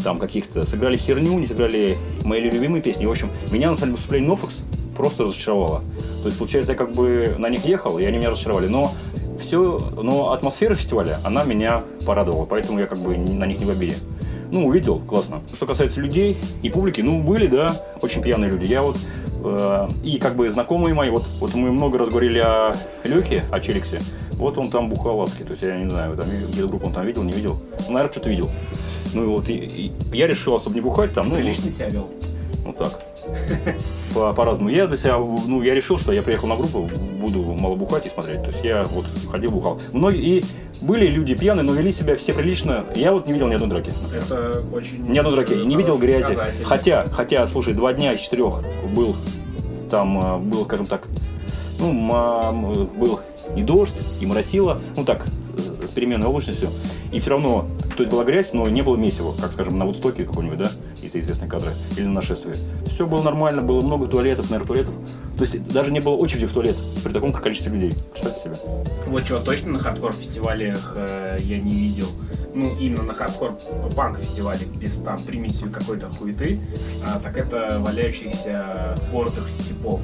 там 0.03 0.19
каких-то, 0.19 0.67
сыграли 0.67 0.97
херню, 0.97 1.39
не 1.39 1.47
сыграли 1.47 1.97
мои 2.25 2.41
любимые 2.41 2.83
песни. 2.83 3.07
В 3.07 3.11
общем, 3.11 3.31
меня 3.51 3.71
на 3.71 3.77
самом 3.77 3.95
выступлении 3.95 4.29
Нофокс 4.29 4.57
просто 4.97 5.25
разочаровало. 5.25 5.83
То 6.23 6.27
есть, 6.27 6.39
получается, 6.39 6.73
я 6.73 6.79
как 6.79 6.93
бы 6.93 7.35
на 7.39 7.49
них 7.49 7.65
ехал, 7.65 7.99
и 7.99 8.05
они 8.05 8.19
меня 8.19 8.31
разочаровали. 8.31 8.69
Но 8.69 8.91
все, 9.41 9.81
но 10.01 10.33
атмосфера 10.33 10.75
фестиваля, 10.75 11.19
она 11.25 11.45
меня 11.45 11.83
порадовала, 12.07 12.45
поэтому 12.45 12.79
я 12.79 12.87
как 12.87 12.99
бы 12.99 13.17
на 13.17 13.47
них 13.47 13.59
не 13.59 13.65
в 13.65 13.71
обиде. 13.71 13.97
Ну, 14.55 14.67
увидел, 14.69 15.01
классно. 15.01 15.43
Что 15.53 15.67
касается 15.67 16.01
людей 16.01 16.37
и 16.63 16.71
публики, 16.71 17.01
ну, 17.01 17.21
были, 17.25 17.49
да, 17.49 17.75
очень 18.01 18.23
пьяные 18.23 18.51
люди. 18.51 18.67
Я 18.67 18.83
вот, 18.83 18.97
э, 19.43 19.89
и 20.05 20.19
как 20.19 20.37
бы 20.37 20.49
знакомые 20.49 20.95
мои, 20.95 21.11
вот, 21.11 21.25
вот 21.41 21.57
мы 21.57 21.73
много 21.73 21.99
раз 21.99 22.09
говорили 22.09 22.39
о 22.39 22.77
Лехе, 23.03 23.43
о 23.51 23.59
Челиксе, 23.59 24.01
вот 24.35 24.57
он 24.57 24.71
там 24.71 24.89
бухал 24.89 25.21
адски, 25.23 25.43
то 25.43 25.51
есть 25.51 25.65
я 25.65 25.77
не 25.77 25.91
знаю, 25.91 26.17
там, 26.17 26.27
где 26.53 26.65
группу 26.69 26.87
он 26.87 26.93
там 26.93 27.05
видел, 27.05 27.25
не 27.25 27.33
видел, 27.33 27.59
ну, 27.81 27.95
наверное, 27.95 28.13
что-то 28.13 28.31
видел. 28.31 28.49
Ну, 29.13 29.25
и 29.25 29.27
вот, 29.27 29.49
и, 29.49 29.55
и 29.55 29.93
я 30.13 30.29
решил 30.29 30.55
особо 30.55 30.73
не 30.77 30.81
бухать 30.81 31.13
там, 31.13 31.31
ну, 31.31 31.37
лично 31.37 31.69
себя 31.69 31.89
вел. 31.89 32.09
Ну, 32.65 32.73
так 32.75 33.01
по- 34.15 34.33
по-разному. 34.35 34.69
Я 34.71 34.87
для 34.87 34.97
себя, 34.97 35.19
ну, 35.19 35.63
я 35.63 35.75
решил, 35.75 35.99
что 35.99 36.13
я 36.13 36.23
приехал 36.23 36.47
на 36.47 36.55
группу, 36.55 36.89
буду 37.25 37.43
мало 37.55 37.75
бухать 37.75 38.07
и 38.07 38.09
смотреть. 38.09 38.43
То 38.43 38.49
есть 38.49 38.65
я 38.65 38.85
вот 38.85 39.07
ходил, 39.31 39.51
бухал. 39.51 39.81
Многие, 39.93 40.23
и 40.23 40.45
были 40.83 41.07
люди 41.07 41.35
пьяные, 41.35 41.63
но 41.63 41.73
вели 41.73 41.91
себя 41.93 42.17
все 42.17 42.33
прилично. 42.35 42.85
Я 42.95 43.13
вот 43.13 43.27
не 43.27 43.33
видел 43.33 43.49
ни 43.49 43.55
одной 43.55 43.71
драки. 43.71 43.93
Это 44.15 44.63
очень... 44.73 45.07
Ни 45.09 45.19
одной 45.19 45.35
драки. 45.35 45.55
Не 45.55 45.77
видел 45.77 45.99
грязи. 45.99 46.37
Хотя, 46.65 47.07
хотя, 47.07 47.47
слушай, 47.49 47.75
два 47.75 47.93
дня 47.93 48.13
из 48.13 48.21
четырех 48.21 48.63
был 48.95 49.17
там, 49.91 50.19
э, 50.19 50.39
был, 50.39 50.65
скажем 50.65 50.87
так, 50.87 51.09
ну, 51.79 52.89
был 52.99 53.21
и 53.57 53.63
дождь, 53.63 53.95
и 54.21 54.27
моросило. 54.27 54.81
Ну 54.97 55.05
так, 55.05 55.27
с 55.89 55.91
переменной 55.91 56.27
облачностью. 56.27 56.71
И 57.13 57.21
все 57.21 57.31
равно, 57.31 57.67
то 57.97 58.03
есть 58.03 58.11
была 58.11 58.25
грязь, 58.25 58.53
но 58.53 58.69
не 58.69 58.83
было 58.83 58.97
месива, 58.97 59.35
как, 59.41 59.53
скажем, 59.53 59.79
на 59.79 59.85
Вудстоке 59.85 60.25
какой-нибудь, 60.25 60.59
да, 60.59 60.71
если 61.03 61.21
известные 61.21 61.49
кадры, 61.49 61.71
или 61.97 62.05
на 62.05 62.15
нашествии. 62.15 62.55
Все 62.87 63.07
было 63.07 63.23
нормально, 63.23 63.63
было 63.63 63.81
много 63.81 64.07
туалетов, 64.07 64.51
наверное, 64.51 64.67
туалетов. 64.67 64.95
То 65.37 65.43
есть 65.43 65.67
даже 65.67 65.91
не 65.91 66.01
было 66.01 66.15
очереди 66.15 66.47
в 66.47 66.53
туалет 66.53 66.77
при 67.03 67.13
таком 67.13 67.33
количестве 67.33 67.73
людей. 67.73 67.95
Представьте 68.13 68.41
себе. 68.41 68.55
Вот 69.07 69.25
чего 69.25 69.41
точно 69.41 69.73
на 69.73 69.79
хардкор-фестивалях 69.79 70.93
э, 70.95 71.39
я 71.41 71.59
не 71.59 71.75
видел. 71.75 72.07
Ну, 72.55 72.69
именно 72.79 73.03
на 73.03 73.15
хардкор-панк-фестивале 73.15 74.67
без 74.77 74.99
там 74.99 75.21
примесью 75.21 75.71
какой-то 75.73 76.09
хуеты, 76.11 76.61
а, 77.05 77.19
так 77.19 77.37
это 77.37 77.79
валяющихся 77.81 78.97
упоротых 79.11 79.49
типов. 79.67 80.01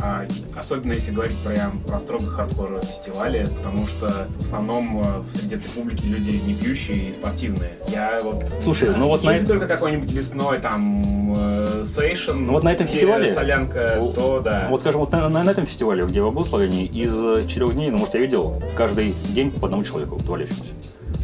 А, 0.00 0.26
особенно 0.56 0.92
если 0.92 1.10
говорить 1.10 1.36
прям 1.38 1.80
про 1.80 1.98
строго 1.98 2.24
хардкор 2.26 2.80
фестивали, 2.82 3.48
потому 3.56 3.86
что 3.86 4.28
в 4.38 4.42
основном 4.42 5.00
э, 5.02 5.22
среди 5.36 5.56
этой 5.56 5.68
публики 5.70 6.04
люди 6.06 6.30
не 6.46 6.54
пьющие 6.54 7.08
и 7.08 7.12
спортивные. 7.12 7.72
Я 7.88 8.20
вот... 8.22 8.44
Слушай, 8.62 8.90
ну 8.96 9.08
вот 9.08 9.22
Если 9.22 9.40
на- 9.40 9.46
только 9.46 9.66
какой-нибудь 9.66 10.12
лесной 10.12 10.58
там 10.60 11.34
э, 11.36 11.84
сейшн, 11.84 12.32
Ну 12.46 12.52
вот 12.52 12.62
на 12.62 12.72
этом 12.72 12.86
фестивале- 12.86 13.34
солянка, 13.34 13.94
Ну, 13.98 14.12
то 14.12 14.40
да. 14.40 14.68
Вот 14.70 14.82
скажем, 14.82 15.00
вот 15.00 15.10
на, 15.10 15.28
на- 15.28 15.42
на 15.42 15.50
этом 15.50 15.66
фестивале, 15.66 16.06
где 16.06 16.20
я 16.20 16.26
был 16.30 16.44
в 16.44 16.48
Словении, 16.48 16.86
из 16.86 17.12
э, 17.14 17.48
четырех 17.48 17.74
дней, 17.74 17.90
ну, 17.90 17.98
может, 17.98 18.14
я 18.14 18.20
видел 18.20 18.62
каждый 18.76 19.14
день 19.30 19.50
по 19.50 19.66
одному 19.66 19.82
человеку 19.82 20.16
валяющемуся. 20.26 20.70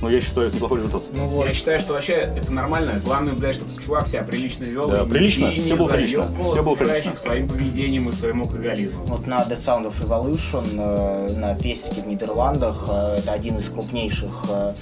Ну, 0.02 0.10
я 0.10 0.20
считаю, 0.20 0.48
это 0.48 0.56
неплохой 0.56 0.78
результат. 0.78 1.02
Ну 1.12 1.26
вот. 1.26 1.46
Я 1.46 1.54
считаю, 1.54 1.80
что 1.80 1.94
вообще 1.94 2.12
это 2.12 2.52
нормально. 2.52 3.00
Главное, 3.04 3.32
блядь, 3.32 3.54
чтобы 3.54 3.70
чувак 3.82 4.06
себя 4.06 4.22
прилично 4.22 4.64
вел. 4.64 4.88
Да, 4.88 5.02
и- 5.02 5.06
прилично, 5.06 5.46
и 5.46 5.60
всё 5.60 5.70
не 5.70 5.74
было 5.76 5.88
прилично, 5.88 6.22
всё 6.52 6.62
было 6.62 6.74
прилично. 6.74 7.16
своим 7.16 7.48
поведением 7.48 8.08
и 8.08 8.12
своим 8.12 8.42
алкоголизмом. 8.42 9.02
Вот 9.06 9.26
на 9.26 9.38
The 9.40 9.56
Sound 9.56 9.86
of 9.90 9.94
Revolution 10.02 10.64
э, 10.76 11.38
на 11.38 11.54
фестике 11.54 12.02
в 12.02 12.06
Нидерландах 12.06 12.86
э, 12.90 13.16
это 13.18 13.32
один 13.32 13.58
из 13.58 13.68
крупнейших 13.70 14.30
э, 14.52 14.74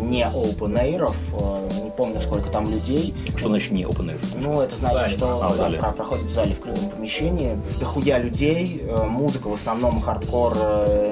не 0.00 0.22
open 0.22 0.74
air'ов, 0.80 1.14
э, 1.32 1.84
не 1.84 1.90
помню 1.90 2.20
сколько 2.20 2.48
там 2.50 2.70
людей. 2.70 3.14
Что 3.36 3.48
значит 3.48 3.72
не 3.72 3.82
open 3.84 4.06
air? 4.12 4.18
Ну, 4.40 4.60
это 4.60 4.76
значит, 4.76 4.98
зале. 4.98 5.16
что 5.16 5.40
А, 5.42 5.48
да, 5.48 5.54
зале. 5.54 5.78
про- 5.78 5.92
проходит 5.92 6.26
в 6.26 6.30
зале 6.32 6.54
в 6.54 6.60
крытом 6.60 6.90
помещении. 6.90 7.58
Дохуя 7.80 8.18
людей, 8.18 8.82
музыка 9.08 9.48
в 9.48 9.54
основном 9.54 10.00
хардкор, 10.02 10.54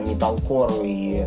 металкор 0.07 0.71
и 0.85 1.25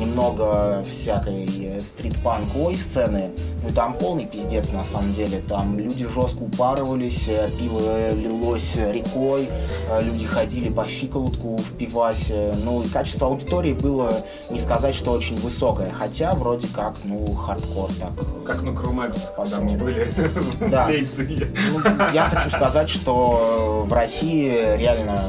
немного 0.00 0.84
всякой 0.88 1.46
э, 1.64 1.80
стрит-панк 1.80 2.60
Oi 2.60 2.76
сцены. 2.76 3.30
Ну 3.62 3.70
там 3.74 3.94
полный 3.94 4.26
пиздец 4.26 4.70
на 4.72 4.84
самом 4.84 5.14
деле. 5.14 5.40
Там 5.48 5.78
люди 5.78 6.06
жестко 6.06 6.42
упарывались, 6.42 7.24
э, 7.28 7.48
пиво 7.58 8.10
лилось 8.12 8.76
рекой, 8.76 9.48
э, 9.88 10.02
люди 10.02 10.26
ходили 10.26 10.68
по 10.68 10.86
щиколотку 10.88 11.56
в 11.56 11.70
пивасе. 11.78 12.52
Ну 12.64 12.82
и 12.82 12.88
качество 12.88 13.26
аудитории 13.28 13.72
было 13.72 14.14
не 14.50 14.58
сказать, 14.58 14.94
что 14.94 15.12
очень 15.12 15.36
высокое, 15.38 15.92
хотя 15.92 16.32
вроде 16.34 16.66
как, 16.68 16.96
ну, 17.04 17.26
хардкор 17.34 17.90
так. 17.94 18.10
э, 18.18 18.44
Как 18.46 18.62
на 18.62 18.74
Крумекс, 18.74 19.30
когда 19.36 19.60
мы 19.60 19.76
были 19.76 20.08
Да. 20.70 20.86
в 20.86 20.88
Лейпциге. 20.88 21.46
Ну, 21.72 21.90
я 22.12 22.24
хочу 22.26 22.50
сказать, 22.56 22.90
что 22.90 23.84
в 23.86 23.92
России 23.92 24.76
реально 24.76 25.20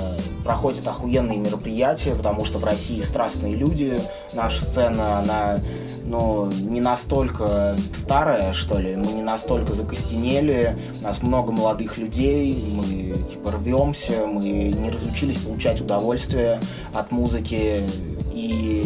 проходят 0.43 0.87
охуенные 0.87 1.37
мероприятия, 1.37 2.13
потому 2.15 2.45
что 2.45 2.59
в 2.59 2.63
России 2.63 3.01
страстные 3.01 3.55
люди. 3.55 3.99
Наша 4.33 4.63
сцена, 4.63 5.19
она 5.19 5.57
ну, 6.05 6.51
не 6.51 6.81
настолько 6.81 7.75
старая, 7.93 8.53
что 8.53 8.77
ли, 8.77 8.95
мы 8.95 9.13
не 9.13 9.21
настолько 9.21 9.73
закостенели, 9.73 10.75
у 11.01 11.03
нас 11.03 11.21
много 11.21 11.51
молодых 11.51 11.97
людей, 11.97 12.53
мы 12.71 13.17
типа 13.29 13.51
рвемся, 13.51 14.25
мы 14.27 14.43
не 14.43 14.89
разучились 14.89 15.37
получать 15.37 15.81
удовольствие 15.81 16.59
от 16.93 17.11
музыки, 17.11 17.83
и 18.33 18.82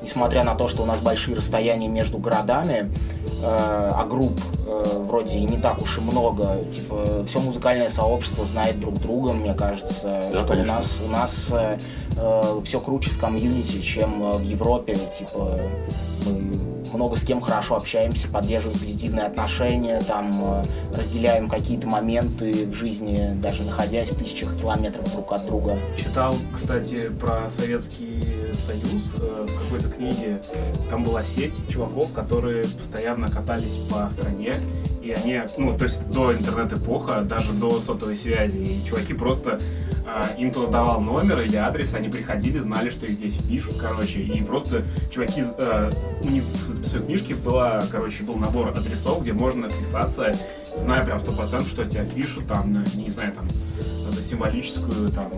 несмотря 0.00 0.44
на 0.44 0.54
то, 0.54 0.68
что 0.68 0.82
у 0.82 0.86
нас 0.86 1.00
большие 1.00 1.36
расстояния 1.36 1.88
между 1.88 2.18
городами, 2.18 2.90
э, 3.26 3.42
а 3.42 4.04
групп 4.08 4.38
э, 4.66 4.84
вроде 5.06 5.38
и 5.38 5.44
не 5.44 5.58
так 5.58 5.80
уж 5.82 5.98
и 5.98 6.00
много, 6.00 6.58
типа 6.74 7.24
все 7.26 7.40
музыкальное 7.40 7.88
сообщество 7.88 8.44
знает 8.44 8.78
друг 8.80 8.98
друга, 9.00 9.32
мне 9.32 9.54
кажется, 9.54 10.22
Да, 10.32 10.40
что 10.40 10.54
конечно. 10.54 10.74
у 10.74 10.76
нас 10.76 10.98
у 11.04 11.08
нас 11.08 11.52
все 12.64 12.80
круче 12.80 13.10
с 13.10 13.16
комьюнити, 13.16 13.80
чем 13.80 14.22
э, 14.22 14.32
в 14.38 14.42
Европе, 14.42 14.96
типа 15.18 15.58
мы 16.26 16.96
много 16.96 17.16
с 17.16 17.22
кем 17.22 17.40
хорошо 17.40 17.76
общаемся, 17.76 18.28
поддерживаем 18.28 18.78
позитивные 18.78 19.26
отношения, 19.26 20.00
там 20.00 20.32
э, 20.42 20.64
разделяем 20.96 21.48
какие-то 21.48 21.86
моменты 21.86 22.66
в 22.66 22.74
жизни, 22.74 23.34
даже 23.40 23.62
находясь 23.62 24.10
в 24.10 24.18
тысячах 24.18 24.56
километров 24.58 25.12
друг 25.12 25.32
от 25.32 25.46
друга. 25.46 25.78
Читал, 25.96 26.34
кстати, 26.52 27.10
про 27.20 27.48
Советский 27.48 28.24
Союз 28.66 29.14
э, 29.20 29.46
в 29.48 29.64
какой-то 29.64 29.88
книге. 29.88 30.40
Там 30.90 31.04
была 31.04 31.24
сеть 31.24 31.54
чуваков, 31.68 32.12
которые 32.12 32.64
постоянно 32.64 33.28
катались 33.28 33.76
по 33.90 34.08
стране. 34.10 34.56
И 35.02 35.10
они, 35.10 35.40
ну, 35.56 35.76
то 35.76 35.84
есть 35.84 36.06
до 36.10 36.32
интернет-эпоха, 36.34 37.22
даже 37.22 37.52
до 37.52 37.80
сотовой 37.80 38.16
связи. 38.16 38.56
И 38.56 38.84
чуваки 38.86 39.14
просто, 39.14 39.58
э, 40.06 40.26
им 40.38 40.50
туда 40.50 40.66
давал 40.66 41.00
номер 41.00 41.40
или 41.40 41.56
адрес, 41.56 41.94
они 41.94 42.08
приходили, 42.08 42.58
знали, 42.58 42.90
что 42.90 43.06
их 43.06 43.12
здесь 43.12 43.38
пишут, 43.38 43.76
короче. 43.80 44.20
И 44.20 44.42
просто 44.42 44.82
чуваки, 45.10 45.44
э, 45.56 45.90
у 46.24 46.28
них 46.28 46.44
в 46.44 46.72
записной 46.72 47.02
книжке 47.02 47.34
была, 47.36 47.82
короче, 47.90 48.22
был 48.24 48.34
набор 48.34 48.68
адресов, 48.68 49.22
где 49.22 49.32
можно 49.32 49.70
вписаться, 49.70 50.34
зная 50.76 51.04
прям 51.04 51.20
сто 51.20 51.32
процентов, 51.32 51.68
что 51.68 51.84
тебя 51.84 52.04
впишут, 52.04 52.46
там, 52.46 52.84
не 52.94 53.08
знаю, 53.08 53.32
там, 53.32 53.48
за 54.10 54.20
символическую, 54.20 55.10
там, 55.10 55.32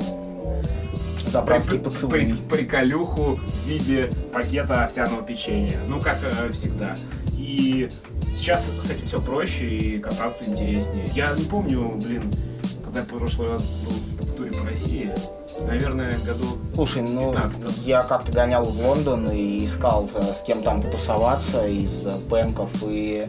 За 1.26 1.42
братский 1.42 1.78
при- 1.78 1.84
поцелуй. 1.84 2.20
при- 2.48 2.56
приколюху 2.58 3.36
в 3.36 3.66
виде 3.66 4.10
пакета 4.32 4.84
овсяного 4.84 5.22
печенья. 5.22 5.78
Ну, 5.88 6.00
как 6.00 6.18
э, 6.22 6.50
всегда. 6.52 6.96
И 7.36 7.88
сейчас 8.34 8.66
этим 8.90 9.06
все 9.06 9.20
проще 9.20 9.66
и 9.68 9.98
кататься 9.98 10.44
интереснее. 10.44 11.06
Я 11.14 11.32
не 11.36 11.44
помню, 11.44 11.92
блин, 12.02 12.22
когда 12.84 13.02
прошлый 13.02 13.48
раз 13.50 13.62
был 13.62 14.26
в 14.26 14.34
туре 14.36 14.52
по 14.52 14.68
России, 14.68 15.10
наверное, 15.66 16.14
году 16.24 16.46
Слушай, 16.74 17.02
ну 17.02 17.32
15. 17.32 17.86
я 17.86 18.02
как-то 18.02 18.32
гонял 18.32 18.64
в 18.64 18.86
Лондон 18.86 19.30
и 19.30 19.64
искал 19.64 20.08
э, 20.14 20.22
с 20.22 20.42
кем 20.42 20.62
там 20.62 20.82
потусоваться 20.82 21.66
из 21.66 22.04
э, 22.06 22.12
пэнков, 22.28 22.70
и 22.86 23.26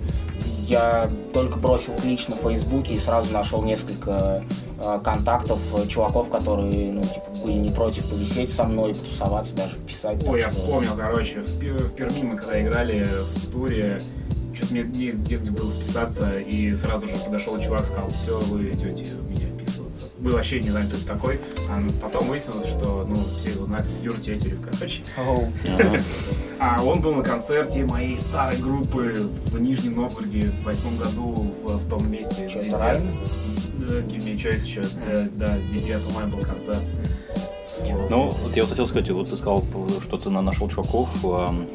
я 0.67 1.10
только 1.34 1.58
бросил 1.58 1.93
клич 1.95 2.28
на 2.28 2.36
Фейсбуке 2.36 2.93
и 2.93 2.97
сразу 3.00 3.34
нашел 3.34 3.62
несколько 3.63 4.43
э, 4.80 5.00
контактов 5.04 5.60
э, 5.76 5.88
чуваков, 5.88 6.30
которые, 6.30 6.91
ну, 6.91 7.02
типа, 7.04 7.26
были 7.43 7.58
не 7.58 7.69
против 7.69 8.10
повисеть 8.10 8.52
со 8.52 8.63
мной, 8.63 8.93
потусоваться, 8.93 9.56
даже 9.56 9.71
вписать. 9.76 10.19
так 10.19 10.30
Ой, 10.30 10.39
я 10.39 10.50
что- 10.50 10.62
вспомнил, 10.62 10.95
короче, 10.95 11.41
в, 11.41 11.47
в 11.60 11.93
Перми 11.95 12.21
мы 12.24 12.36
когда 12.38 12.62
играли 12.62 13.08
в 13.36 13.52
туре, 13.52 14.02
что-то 14.54 14.74
мне 14.74 14.84
негде 14.84 15.38
где 15.38 15.52
было 15.52 15.71
вписаться, 15.71 16.39
и 16.39 16.74
сразу 16.76 17.08
же 17.08 17.13
подошел 17.24 17.60
чувак, 17.60 17.86
сказал, 17.86 18.10
все, 18.10 18.38
вы 18.39 18.71
идете 18.71 19.08
в. 20.21 20.25
Мы 20.25 20.31
вообще 20.31 20.60
не 20.62 20.69
знали, 20.69 20.86
кто 20.88 20.95
это 20.97 21.05
такой, 21.05 21.39
а 21.69 21.81
потом 22.01 22.27
выяснилось, 22.27 22.67
что, 22.67 23.05
ну, 23.07 23.15
все 23.39 23.49
его 23.49 23.65
знают, 23.65 23.88
Юра 24.03 24.17
Тетерев, 24.17 24.60
короче. 24.62 25.01
Оу. 25.17 25.51
А 26.60 26.84
он 26.84 27.01
был 27.01 27.15
на 27.15 27.23
концерте 27.23 27.86
моей 27.86 28.17
старой 28.17 28.57
группы 28.57 29.29
в 29.47 29.60
Нижнем 29.60 29.95
Новгороде 29.95 30.41
в 30.43 30.63
восьмом 30.63 30.97
году 30.97 31.53
в, 31.63 31.77
в 31.77 31.89
том 31.89 32.10
месте, 32.12 32.47
Чё, 32.51 32.62
где? 32.62 32.71
Да, 32.71 32.93
Give 32.93 34.23
Me 34.23 34.36
Choice 34.38 34.63
еще, 34.63 34.81
да, 35.07 35.27
да, 35.47 35.57
где 35.71 35.79
9 35.79 36.15
мая 36.15 36.27
был 36.27 36.39
концерт. 36.39 36.79
С- 37.65 37.79
Ну, 38.10 38.29
вот 38.29 38.55
я 38.55 38.65
хотел 38.65 38.86
сказать, 38.86 39.10
вот 39.10 39.29
ты 39.29 39.36
сказал, 39.38 39.63
что 40.03 40.17
ты 40.17 40.29
на- 40.29 40.41
нашел 40.41 40.69
чуваков 40.69 41.10
эм, 41.25 41.65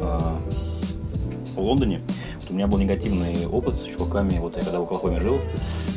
э, 0.00 0.18
в 1.54 1.58
Лондоне. 1.60 2.00
У 2.50 2.54
меня 2.54 2.66
был 2.66 2.78
негативный 2.78 3.46
опыт 3.46 3.74
с 3.76 3.84
чуваками, 3.84 4.38
вот 4.38 4.56
я 4.56 4.62
когда 4.62 4.80
в 4.80 4.84
Оклахоме 4.84 5.20
жил, 5.20 5.38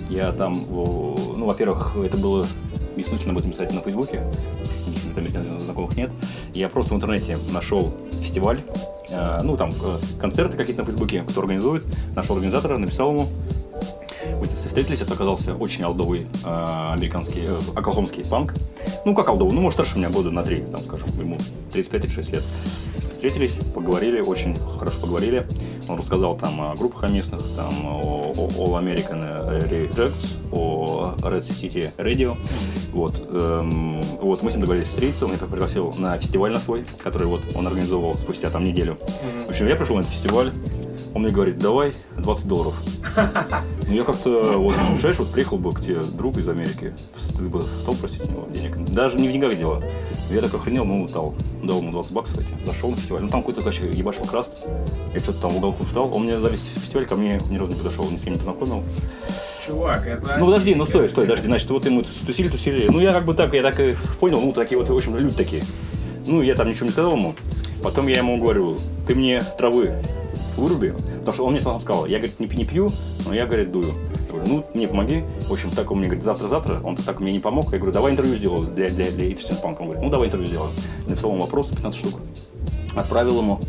я 0.09 0.31
там, 0.31 0.53
ну, 0.69 1.45
во-первых, 1.45 1.95
это 1.97 2.17
было 2.17 2.45
бессмысленно 2.95 3.31
об 3.31 3.39
этом 3.39 3.51
писать 3.51 3.73
на 3.73 3.81
Фейсбуке, 3.81 4.23
там 5.33 5.59
знакомых 5.59 5.95
нет. 5.97 6.09
Я 6.53 6.69
просто 6.69 6.93
в 6.93 6.97
интернете 6.97 7.37
нашел 7.51 7.93
фестиваль, 8.21 8.61
э, 9.09 9.41
ну, 9.43 9.57
там, 9.57 9.69
э, 9.69 9.97
концерты 10.19 10.57
какие-то 10.57 10.81
на 10.81 10.85
Фейсбуке, 10.85 11.23
кто 11.27 11.41
организует, 11.41 11.83
нашел 12.15 12.35
организатора, 12.35 12.77
написал 12.77 13.11
ему, 13.11 13.27
мы 14.39 14.45
встретились, 14.47 15.01
это 15.01 15.13
оказался 15.13 15.55
очень 15.55 15.83
алдовый 15.83 16.27
э, 16.43 16.93
американский, 16.93 17.41
э, 17.43 17.59
оклахомский 17.75 18.23
панк. 18.25 18.53
Ну, 19.05 19.15
как 19.15 19.29
алдовый, 19.29 19.53
ну, 19.53 19.61
может, 19.61 19.79
старше 19.79 19.97
меня 19.97 20.09
года 20.09 20.31
на 20.31 20.43
три, 20.43 20.61
там, 20.61 20.81
скажем, 20.81 21.07
ему 21.19 21.37
35-36 21.73 22.31
лет. 22.31 22.43
Встретились, 23.11 23.57
поговорили, 23.73 24.21
очень 24.21 24.55
хорошо 24.77 24.99
поговорили. 25.01 25.45
Он 25.89 25.97
рассказал 25.97 26.37
там 26.37 26.61
о 26.61 26.75
группах 26.75 27.09
местных, 27.09 27.41
там 27.55 27.73
о, 27.85 28.31
о 28.37 28.47
All 28.49 28.79
American 28.79 29.67
Records, 29.69 30.37
о 30.51 31.15
Red 31.21 31.41
City 31.41 31.91
Radio. 31.97 32.37
Вот, 32.93 33.15
эм, 33.31 34.01
вот 34.21 34.43
мы 34.43 34.51
с 34.51 34.53
ним 34.53 34.61
договорились 34.61 34.89
встретиться, 34.89 35.25
он 35.25 35.31
меня 35.31 35.45
пригласил 35.45 35.93
на 35.97 36.17
фестиваль 36.17 36.51
на 36.51 36.59
свой, 36.59 36.85
который 37.03 37.27
вот 37.27 37.41
он 37.55 37.65
организовывал 37.65 38.15
спустя 38.15 38.49
там 38.49 38.65
неделю. 38.65 38.97
В 39.47 39.49
общем, 39.49 39.67
я 39.67 39.75
пришел 39.75 39.95
на 39.95 40.01
этот 40.01 40.13
фестиваль, 40.13 40.51
он 41.13 41.23
мне 41.23 41.31
говорит, 41.31 41.57
давай 41.59 41.93
20 42.17 42.47
долларов. 42.47 42.75
Ну, 43.87 43.95
я 43.95 44.03
как-то, 44.03 44.57
вот, 44.57 44.75
представляешь, 44.75 45.19
вот 45.19 45.31
приехал 45.31 45.57
бы 45.57 45.71
к 45.71 45.81
тебе 45.81 46.01
друг 46.03 46.37
из 46.37 46.47
Америки, 46.47 46.93
ты 47.35 47.43
бы 47.43 47.63
стал 47.81 47.95
просить 47.95 48.21
у 48.21 48.27
него 48.27 48.47
денег. 48.53 48.77
Даже 48.91 49.17
не 49.17 49.27
в 49.27 49.31
деньгах 49.31 49.57
дело. 49.57 49.83
Я 50.29 50.41
так 50.41 50.53
охренел, 50.53 50.85
ну, 50.85 51.07
дал, 51.07 51.33
дал 51.63 51.79
ему 51.79 51.91
20 51.91 52.11
баксов 52.11 52.37
эти, 52.37 52.65
зашел 52.65 52.91
на 52.91 52.97
фестиваль. 52.97 53.23
Ну, 53.23 53.29
там 53.29 53.41
какой-то, 53.41 53.61
короче, 53.61 53.89
ебашил 53.89 54.25
краст. 54.25 54.51
Я 55.13 55.19
что-то 55.19 55.41
там 55.41 55.51
в 55.51 55.57
уголку 55.57 55.85
встал. 55.85 56.13
Он 56.13 56.25
мне 56.25 56.39
за 56.39 56.49
весь 56.49 56.65
фестиваль 56.75 57.07
ко 57.07 57.15
мне 57.15 57.41
ни 57.49 57.57
разу 57.57 57.71
не 57.71 57.77
подошел, 57.77 58.05
ни 58.11 58.17
с 58.17 58.21
кем 58.21 58.33
не 58.33 58.39
познакомил. 58.39 58.83
Чувак, 59.65 60.05
это... 60.05 60.35
Ну, 60.37 60.45
подожди, 60.45 60.75
ну, 60.75 60.85
стой, 60.85 61.09
стой, 61.09 61.25
подожди. 61.25 61.47
Значит, 61.47 61.69
вот 61.71 61.89
мы 61.89 62.05
тусили, 62.25 62.47
тусили. 62.47 62.87
Ну, 62.89 62.99
я 62.99 63.11
как 63.11 63.25
бы 63.25 63.33
так, 63.33 63.53
я 63.53 63.63
так 63.63 63.79
и 63.79 63.95
понял, 64.19 64.39
ну, 64.39 64.53
такие 64.53 64.77
вот, 64.77 64.87
в 64.87 64.95
общем, 64.95 65.17
люди 65.17 65.35
такие. 65.35 65.63
Ну, 66.27 66.43
я 66.43 66.53
там 66.53 66.69
ничего 66.69 66.85
не 66.85 66.91
сказал 66.91 67.13
ему. 67.13 67.33
Потом 67.81 68.07
я 68.07 68.17
ему 68.17 68.37
говорю, 68.37 68.77
ты 69.07 69.15
мне 69.15 69.41
травы 69.57 69.95
выруби. 70.59 70.93
Потому 71.19 71.33
что 71.33 71.45
он 71.45 71.53
мне 71.53 71.61
сам 71.61 71.81
сказал, 71.81 72.05
я, 72.05 72.17
говорит, 72.17 72.39
не, 72.39 72.47
не 72.47 72.65
пью, 72.65 72.89
но 73.25 73.33
я, 73.33 73.45
говорит, 73.45 73.71
дую. 73.71 73.87
Я 74.27 74.33
говорю, 74.33 74.53
ну, 74.53 74.65
мне 74.73 74.87
помоги. 74.87 75.23
В 75.47 75.53
общем, 75.53 75.71
так 75.71 75.89
он 75.91 75.99
мне 75.99 76.07
говорит, 76.07 76.23
завтра-завтра. 76.23 76.81
Он 76.83 76.95
так 76.95 77.19
мне 77.19 77.31
не 77.31 77.39
помог. 77.39 77.71
Я 77.71 77.77
говорю, 77.77 77.93
давай 77.93 78.11
интервью 78.11 78.35
сделаю 78.35 78.67
для, 78.67 78.89
для, 78.89 79.09
для 79.11 79.31
Ipsen 79.31 79.61
Punk. 79.61 79.77
Он 79.79 79.85
говорит, 79.85 80.03
ну, 80.03 80.09
давай 80.09 80.27
интервью 80.27 80.47
сделаем. 80.47 80.71
Написал 81.07 81.31
ему 81.31 81.41
вопрос, 81.41 81.67
15 81.67 81.99
штук. 81.99 82.21
Отправил 82.95 83.37
ему. 83.39 83.59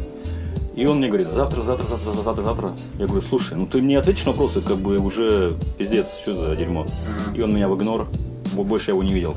И 0.77 0.87
он 0.87 0.99
мне 0.99 1.09
говорит, 1.09 1.29
завтра, 1.29 1.63
завтра, 1.63 1.85
завтра, 1.85 2.23
завтра, 2.23 2.43
завтра. 2.43 2.77
Я 2.99 3.07
говорю, 3.07 3.23
слушай, 3.23 3.57
ну 3.57 3.67
ты 3.67 3.83
мне 3.83 3.99
ответишь 3.99 4.25
на 4.25 4.33
вопросы, 4.33 4.61
как 4.61 4.79
бы 4.79 4.99
уже 4.99 5.57
пиздец, 5.77 6.07
что 6.23 6.35
за 6.35 6.57
дерьмо. 6.57 6.87
И 7.35 7.43
он 7.43 7.55
меня 7.55 7.69
в 7.69 7.77
игнор, 7.77 8.09
больше 8.55 8.91
я 8.91 8.95
его 8.95 9.03
не 9.03 9.13
видел. 9.13 9.35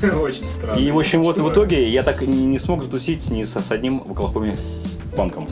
Очень 0.22 0.44
странно. 0.56 0.78
И, 0.78 0.90
в 0.90 0.98
общем, 0.98 1.22
вот 1.22 1.38
в 1.38 1.52
итоге 1.52 1.88
я 1.90 2.02
так 2.02 2.22
не, 2.22 2.58
смог 2.58 2.82
затусить 2.82 3.30
ни 3.30 3.44
с 3.44 3.70
одним 3.70 4.00
в 4.00 4.12
Оклахоме 4.12 4.56
панком. 5.16 5.46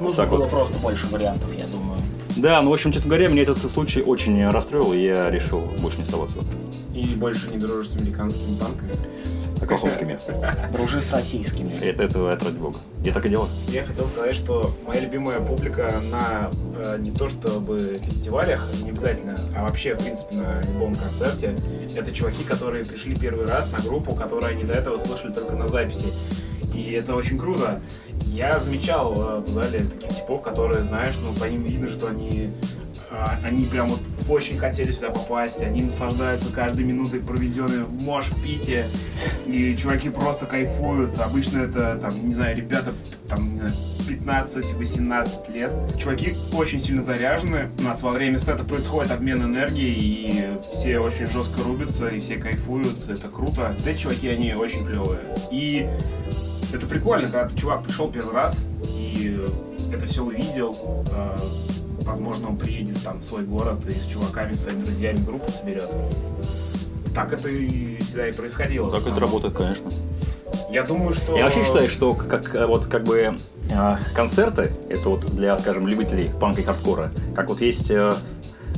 Нужно 0.00 0.16
так 0.16 0.30
было 0.30 0.40
вот. 0.40 0.50
просто 0.50 0.78
больше 0.78 1.06
вариантов, 1.08 1.48
я 1.56 1.66
думаю. 1.66 2.00
Да, 2.36 2.60
ну, 2.62 2.70
в 2.70 2.72
общем, 2.72 2.90
честно 2.92 3.08
говоря, 3.08 3.28
мне 3.28 3.42
этот 3.42 3.58
случай 3.58 4.02
очень 4.02 4.48
расстроил, 4.48 4.92
и 4.92 5.02
я 5.04 5.30
решил 5.30 5.60
больше 5.78 5.98
не 5.98 6.02
оставаться 6.02 6.38
И 6.92 7.04
больше 7.14 7.48
не 7.50 7.58
дружишь 7.58 7.90
с 7.92 7.96
американскими 7.96 8.58
банками. 8.58 8.90
оклахомскими. 9.62 10.18
Дружи 10.72 11.00
с 11.00 11.12
российскими. 11.12 11.74
Это, 11.80 12.02
это, 12.02 12.28
это 12.30 12.44
ради 12.44 12.56
бога. 12.56 12.78
Я 13.04 13.12
так 13.12 13.24
и 13.24 13.28
делаю. 13.28 13.48
Я 13.68 13.84
хотел 13.84 14.06
сказать, 14.08 14.34
что 14.34 14.74
моя 14.84 15.00
любимая 15.00 15.38
публика 15.40 15.92
на 16.10 16.50
э, 16.76 16.98
не 16.98 17.12
то 17.12 17.28
чтобы 17.28 18.00
фестивалях, 18.04 18.68
не 18.82 18.90
обязательно, 18.90 19.38
а 19.56 19.62
вообще, 19.62 19.94
в 19.94 20.02
принципе, 20.02 20.34
на 20.34 20.60
любом 20.62 20.96
концерте, 20.96 21.56
это 21.96 22.10
чуваки, 22.10 22.42
которые 22.42 22.84
пришли 22.84 23.14
первый 23.14 23.46
раз 23.46 23.70
на 23.70 23.78
группу, 23.78 24.12
которую 24.14 24.50
они 24.50 24.64
до 24.64 24.72
этого 24.74 24.98
слышали 24.98 25.32
только 25.32 25.54
на 25.54 25.68
записи. 25.68 26.06
И 26.74 26.90
это 26.90 27.14
очень 27.14 27.38
круто. 27.38 27.80
Я 28.34 28.58
замечал 28.58 29.14
э, 29.14 29.40
в 29.46 29.48
зале 29.48 29.84
таких 29.84 30.16
типов, 30.16 30.42
которые, 30.42 30.82
знаешь, 30.82 31.14
ну, 31.22 31.32
по 31.34 31.44
ним 31.44 31.62
видно, 31.62 31.88
что 31.88 32.08
они, 32.08 32.50
э, 33.12 33.24
они 33.44 33.64
прям 33.66 33.88
вот 33.90 34.00
очень 34.28 34.58
хотели 34.58 34.90
сюда 34.90 35.10
попасть, 35.10 35.62
они 35.62 35.82
наслаждаются 35.82 36.52
каждой 36.52 36.84
минутой, 36.84 37.20
проведенной 37.20 37.84
в 37.84 38.02
мош-пите, 38.02 38.86
и 39.46 39.76
чуваки 39.76 40.10
просто 40.10 40.46
кайфуют. 40.46 41.16
Обычно 41.20 41.60
это, 41.60 41.96
там, 42.02 42.26
не 42.26 42.34
знаю, 42.34 42.56
ребята, 42.56 42.92
там, 43.28 43.52
не 43.52 43.68
знаю, 43.68 43.72
15-18 44.00 45.52
лет. 45.52 45.70
Чуваки 45.96 46.34
очень 46.52 46.80
сильно 46.80 47.02
заряжены. 47.02 47.70
У 47.78 47.82
нас 47.82 48.02
во 48.02 48.10
время 48.10 48.40
сета 48.40 48.64
происходит 48.64 49.12
обмен 49.12 49.44
энергией, 49.44 49.94
и 49.94 50.46
все 50.72 50.98
очень 50.98 51.28
жестко 51.28 51.62
рубятся, 51.62 52.08
и 52.08 52.18
все 52.18 52.38
кайфуют. 52.38 53.08
Это 53.08 53.28
круто. 53.28 53.76
Эти 53.86 53.98
чуваки, 53.98 54.28
они 54.28 54.54
очень 54.54 54.84
клевые. 54.84 55.20
И 55.52 55.88
это 56.72 56.86
прикольно, 56.86 57.24
когда 57.24 57.48
ты, 57.48 57.56
чувак 57.56 57.82
пришел 57.82 58.08
первый 58.10 58.34
раз 58.34 58.64
и 58.88 59.40
это 59.92 60.06
все 60.06 60.22
увидел. 60.24 60.76
э, 61.14 61.36
Возможно, 62.00 62.48
он 62.48 62.56
приедет 62.56 63.02
там 63.02 63.18
в 63.18 63.24
свой 63.24 63.44
город 63.44 63.78
и 63.86 63.92
с 63.92 64.04
чуваками, 64.04 64.52
своими 64.52 64.84
друзьями 64.84 65.24
группу 65.24 65.50
соберет. 65.50 65.88
Так 67.14 67.32
это 67.32 67.48
и 67.48 67.98
всегда 68.02 68.28
и 68.28 68.32
происходило. 68.32 68.90
Так 68.90 69.06
это 69.06 69.18
работает, 69.18 69.54
конечно. 69.54 69.90
Я 70.70 70.84
думаю, 70.84 71.14
что... 71.14 71.36
Я 71.36 71.44
вообще 71.44 71.64
считаю, 71.64 71.88
что 71.88 72.12
как, 72.12 72.54
э, 72.54 72.66
вот 72.66 72.86
как 72.86 73.04
бы 73.04 73.36
э, 73.70 73.96
концерты, 74.14 74.70
это 74.88 75.08
вот 75.08 75.24
для, 75.34 75.56
скажем, 75.58 75.88
любителей 75.88 76.30
панка 76.40 76.60
и 76.60 76.64
хардкора, 76.64 77.10
как 77.34 77.48
вот 77.48 77.60
есть 77.60 77.90
э, 77.90 78.12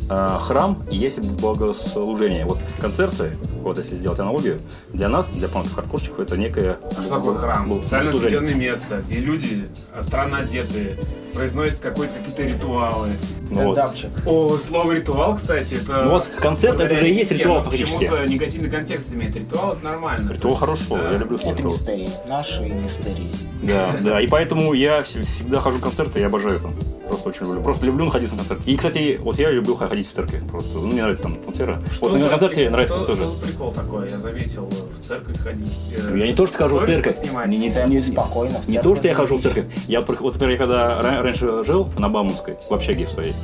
храм 0.09 0.83
и 0.91 0.97
есть 0.97 1.19
богослужение. 1.41 2.45
Вот 2.45 2.59
концерты, 2.81 3.33
вот 3.63 3.79
если 3.79 3.95
сделать 3.95 4.19
аналогию, 4.19 4.61
для 4.93 5.09
нас, 5.09 5.29
для 5.29 5.49
панков 5.49 5.75
хардкорщиков, 5.75 6.21
это 6.21 6.37
некое... 6.37 6.79
А 6.83 7.03
Что 7.03 7.17
такое 7.17 7.35
храм? 7.37 7.77
Специально 7.83 8.11
отведенное 8.11 8.55
место, 8.55 9.03
где 9.07 9.19
люди 9.19 9.69
а, 9.93 10.03
странно 10.03 10.39
одетые, 10.39 10.97
произносят 11.37 11.79
какой- 11.79 12.09
какие-то 12.09 12.43
ритуалы. 12.43 13.09
Ну 13.51 13.63
вот. 13.65 13.75
Стендапчик. 13.77 14.11
О, 14.27 14.57
слово 14.59 14.93
ритуал, 14.93 15.35
кстати, 15.37 15.75
это... 15.75 16.03
Ну 16.05 16.11
вот, 16.11 16.27
концерт 16.39 16.81
это 16.81 16.97
же 16.97 17.09
и 17.09 17.15
есть 17.15 17.31
ритуал 17.33 17.59
ну, 17.59 17.65
фактически. 17.65 17.99
Почему-то 18.07 18.27
негативный 18.29 18.71
контекст 18.71 19.13
имеет. 19.13 19.37
Ритуал 19.37 19.75
это 19.75 19.85
нормально. 19.85 20.33
Ритуал 20.33 20.55
хорошее 20.57 20.87
слово, 20.87 21.03
да. 21.05 21.11
я 21.13 21.19
люблю 21.19 21.39
слово 21.39 21.53
Это 21.53 21.59
ритуал. 21.59 21.75
мистерии. 21.75 22.11
Наши 22.27 22.61
мистерии. 22.63 23.31
Да, 23.63 23.95
да, 24.01 24.21
и 24.21 24.27
поэтому 24.27 24.73
я 24.73 25.01
вс- 25.01 25.23
всегда 25.23 25.61
хожу 25.61 25.77
на 25.77 25.83
концерты, 25.83 26.19
я 26.21 26.27
обожаю 26.27 26.57
это. 26.57 26.69
Просто 27.07 27.29
очень 27.29 27.47
люблю. 27.47 27.63
Просто 27.63 27.87
люблю 27.87 28.05
находиться 28.07 28.35
на 28.35 28.41
концерте. 28.41 28.69
И, 28.69 28.77
кстати, 28.77 29.21
вот 29.23 29.39
я 29.39 29.51
люблю 29.53 29.77
ходить 29.77 30.09
в 30.09 30.13
церковь 30.13 30.41
просто. 30.51 30.71
Ну, 30.79 30.87
мне 30.89 31.03
нравится 31.03 31.23
там 31.23 31.35
атмосфера. 31.35 31.81
Что 31.93 32.09
вот 32.09 32.19
на 32.21 32.29
концерте 32.29 32.63
прикол- 32.63 32.71
нравится 32.71 32.97
что, 32.97 33.05
тоже. 33.07 33.19
Что 33.25 33.35
за 33.35 33.47
прикол 33.47 33.73
такой? 33.73 34.11
Я 34.11 34.19
заметил 34.19 34.69
в 34.69 35.07
церковь 35.07 35.39
ходить. 35.39 35.73
э, 35.97 36.19
Я 36.19 36.27
не 36.27 36.35
то, 36.35 36.47
что 36.49 36.59
хожу 36.59 36.79
в 36.79 36.87
церковь. 36.87 37.17
Не, 37.47 37.59
не, 37.59 37.69
не- 37.87 38.03
спокойно, 38.03 38.59
в 38.59 38.69
не 38.69 38.81
то, 38.83 38.97
что 38.97 39.07
я 39.07 39.15
хожу 39.15 39.37
в 39.37 39.43
церковь. 39.43 39.67
Я, 39.87 40.01
вот, 40.01 40.19
вот, 40.21 40.35
например, 40.35 40.53
я 40.55 40.59
когда 40.59 41.01
раньше 41.27 41.65
жил 41.65 41.89
на 41.99 42.09
Бауманской, 42.09 42.57
в 42.71 42.73
общаге 42.73 43.07
в 43.07 43.11
своей, 43.11 43.35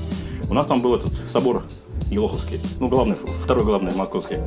у 0.49 0.55
нас 0.55 0.67
там 0.67 0.81
был 0.81 0.95
этот 0.95 1.13
собор 1.29 1.65
Елоховский, 2.11 2.61
ну, 2.79 2.89
главный, 2.89 3.17
второй 3.17 3.65
главный 3.65 3.95
московский. 3.95 4.39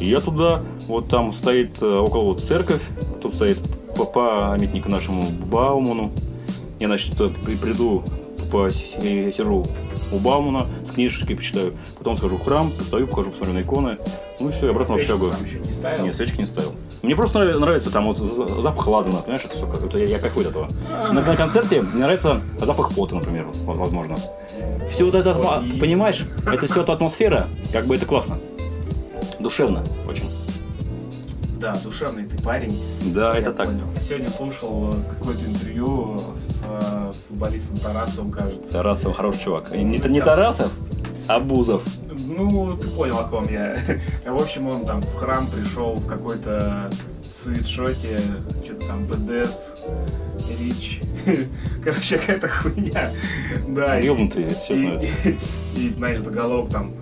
И 0.00 0.06
я 0.06 0.20
туда, 0.20 0.62
вот 0.88 1.08
там 1.08 1.32
стоит 1.32 1.80
э, 1.80 1.86
около 1.86 2.24
вот 2.24 2.42
церковь, 2.42 2.80
тут 3.20 3.34
стоит 3.34 3.60
памятник 4.12 4.86
нашему 4.86 5.24
Бауману. 5.46 6.10
Я, 6.80 6.88
значит, 6.88 7.14
приду, 7.60 8.02
посижу 8.50 9.66
у 10.10 10.18
Баумана, 10.18 10.66
с 10.84 10.90
книжечкой 10.90 11.36
почитаю, 11.36 11.74
потом 11.98 12.16
схожу 12.16 12.36
в 12.36 12.44
храм, 12.44 12.70
постою, 12.70 13.06
покажу, 13.06 13.30
посмотрю 13.30 13.54
на 13.54 13.62
иконы, 13.62 13.98
ну 14.40 14.48
и 14.48 14.52
все, 14.52 14.70
обратно 14.70 14.94
в 14.94 14.98
общагу. 14.98 15.30
там 15.30 15.44
еще 15.44 15.60
не 15.60 15.72
ставил? 15.72 16.04
Нет, 16.04 16.14
свечки 16.16 16.38
не 16.38 16.46
ставил. 16.46 16.72
Мне 17.02 17.16
просто 17.16 17.40
нрав- 17.40 17.58
нравится 17.58 17.90
там 17.90 18.06
вот 18.06 18.18
за- 18.18 18.62
запах 18.62 18.86
ладана, 18.86 19.16
понимаешь, 19.18 19.44
это 19.44 19.54
все, 19.54 19.66
это 19.66 19.98
я, 19.98 20.04
я 20.06 20.18
кайфую 20.20 20.46
от 20.46 20.50
этого. 20.50 20.68
На, 21.12 21.20
на 21.22 21.36
концерте 21.36 21.82
мне 21.82 22.02
нравится 22.04 22.40
запах 22.60 22.92
пота, 22.94 23.16
например, 23.16 23.48
возможно. 23.64 24.16
Все 24.88 25.04
вот 25.04 25.14
это, 25.14 25.32
Вот 25.34 25.80
понимаешь, 25.80 26.24
это 26.46 26.66
все 26.66 26.82
эта 26.82 26.92
атмосфера, 26.92 27.46
как 27.72 27.86
бы 27.86 27.96
это 27.96 28.06
классно. 28.06 28.38
Душевно 29.40 29.82
очень. 30.08 30.30
Да, 31.58 31.74
душевный 31.82 32.24
ты 32.24 32.40
парень. 32.42 32.76
Да, 33.14 33.32
Я 33.34 33.38
это 33.40 33.52
так. 33.52 33.66
понял. 33.68 33.84
Сегодня 34.00 34.30
слушал 34.30 34.92
э, 34.92 35.14
какое-то 35.16 35.44
интервью 35.44 36.18
с 36.36 36.60
э, 36.68 37.12
футболистом 37.28 37.76
Тарасовым, 37.76 38.32
кажется. 38.32 38.72
Тарасов 38.72 39.16
хороший 39.16 39.44
чувак. 39.44 39.72
И 39.72 39.78
Не, 39.78 39.98
не 39.98 40.20
Тарасов, 40.20 40.72
а 41.32 41.40
Бузов. 41.40 41.82
Ну, 42.26 42.76
ты 42.76 42.88
понял, 42.88 43.18
о 43.18 43.24
ком 43.24 43.48
я. 43.48 43.74
В 44.26 44.36
общем, 44.36 44.68
он 44.68 44.84
там 44.84 45.00
в 45.00 45.14
храм 45.16 45.46
пришел 45.46 45.94
в 45.94 46.06
какой-то 46.06 46.90
свитшоте, 47.28 48.20
что-то 48.64 48.86
там 48.86 49.06
БДС, 49.06 49.72
Рич. 50.58 51.00
Короче, 51.84 52.18
какая-то 52.18 52.48
хуйня. 52.48 53.10
Да, 53.68 53.98
и- 53.98 54.06
Ёбнутые, 54.06 54.50
все 54.50 54.76
знают. 54.76 55.04
и, 55.76 55.88
знаешь, 55.88 56.18
заголовок 56.18 56.70
там 56.70 56.92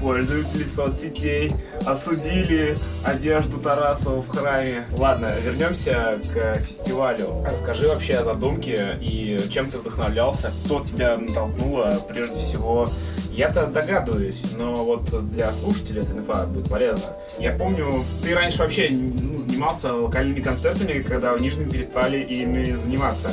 Пользователи 0.00 0.64
соцсетей 0.64 1.52
осудили 1.84 2.76
одежду 3.04 3.58
Тарасова 3.58 4.22
в 4.22 4.28
храме. 4.28 4.84
Ладно, 4.96 5.32
вернемся 5.42 6.20
к 6.32 6.54
фестивалю. 6.60 7.42
Расскажи 7.44 7.88
вообще 7.88 8.14
о 8.14 8.24
задумке 8.24 8.96
и 9.00 9.38
чем 9.50 9.70
ты 9.70 9.78
вдохновлялся. 9.78 10.52
Кто 10.64 10.84
тебя 10.84 11.16
натолкнуло, 11.16 11.96
прежде 12.08 12.36
всего. 12.36 12.88
Я-то 13.32 13.66
догадываюсь, 13.66 14.40
но 14.56 14.84
вот 14.84 15.30
для 15.30 15.52
слушателей 15.52 16.02
эта 16.02 16.12
инфа 16.12 16.44
будет 16.46 16.68
полезна. 16.68 17.12
Я 17.38 17.52
помню, 17.52 18.04
ты 18.22 18.34
раньше 18.34 18.58
вообще 18.58 18.88
ну, 18.90 19.38
занимался 19.38 19.92
локальными 19.92 20.40
концертами, 20.40 21.02
когда 21.02 21.34
в 21.34 21.40
Нижнем 21.40 21.70
перестали 21.70 22.18
ими 22.18 22.72
заниматься. 22.72 23.32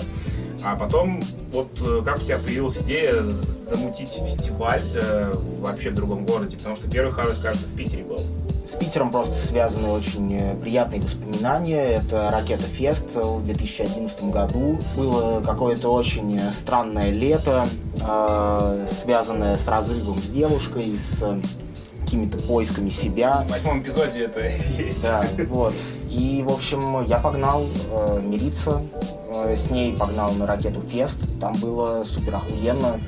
А 0.66 0.76
потом, 0.76 1.22
вот 1.52 1.70
э, 1.80 2.02
как 2.04 2.18
у 2.18 2.22
тебя 2.22 2.40
появилась 2.40 2.78
идея 2.78 3.22
замутить 3.22 4.10
фестиваль 4.10 4.82
э, 4.96 5.32
вообще 5.60 5.92
в 5.92 5.96
другом 5.96 6.26
городе? 6.26 6.58
Потому 6.58 6.76
что 6.76 6.90
первый 6.90 7.12
Харвест, 7.12 7.40
кажется, 7.40 7.68
в 7.68 7.76
Питере 7.76 8.04
был. 8.04 8.20
С 8.68 8.76
Питером 8.76 9.12
просто 9.12 9.36
связаны 9.36 9.90
очень 9.90 10.60
приятные 10.60 11.02
воспоминания. 11.02 11.84
Это 11.98 12.32
Ракета 12.32 12.64
Фест 12.64 13.14
в 13.14 13.46
2011 13.46 14.24
году. 14.32 14.80
Было 14.98 15.40
какое-то 15.46 15.90
очень 15.90 16.42
странное 16.52 17.12
лето, 17.12 17.68
э, 18.02 18.88
связанное 18.90 19.58
с 19.58 19.68
разрывом 19.68 20.20
с 20.20 20.26
девушкой, 20.26 20.98
с 20.98 21.24
какими-то 22.06 22.38
поисками 22.38 22.90
себя. 22.90 23.44
В 23.48 23.52
восьмом 23.52 23.82
эпизоде 23.82 24.26
это 24.26 24.48
есть. 24.78 25.02
Да, 25.02 25.26
вот. 25.50 25.74
И, 26.10 26.44
в 26.48 26.54
общем, 26.54 27.04
я 27.06 27.18
погнал 27.18 27.66
э, 27.92 28.22
мириться. 28.24 28.82
Э, 29.34 29.56
с 29.56 29.70
ней 29.70 29.98
погнал 29.98 30.32
на 30.34 30.46
ракету 30.46 30.82
Фест. 30.82 31.18
Там 31.42 31.56
было 31.56 32.04
супер 32.06 32.36
охуенно. 32.36 33.00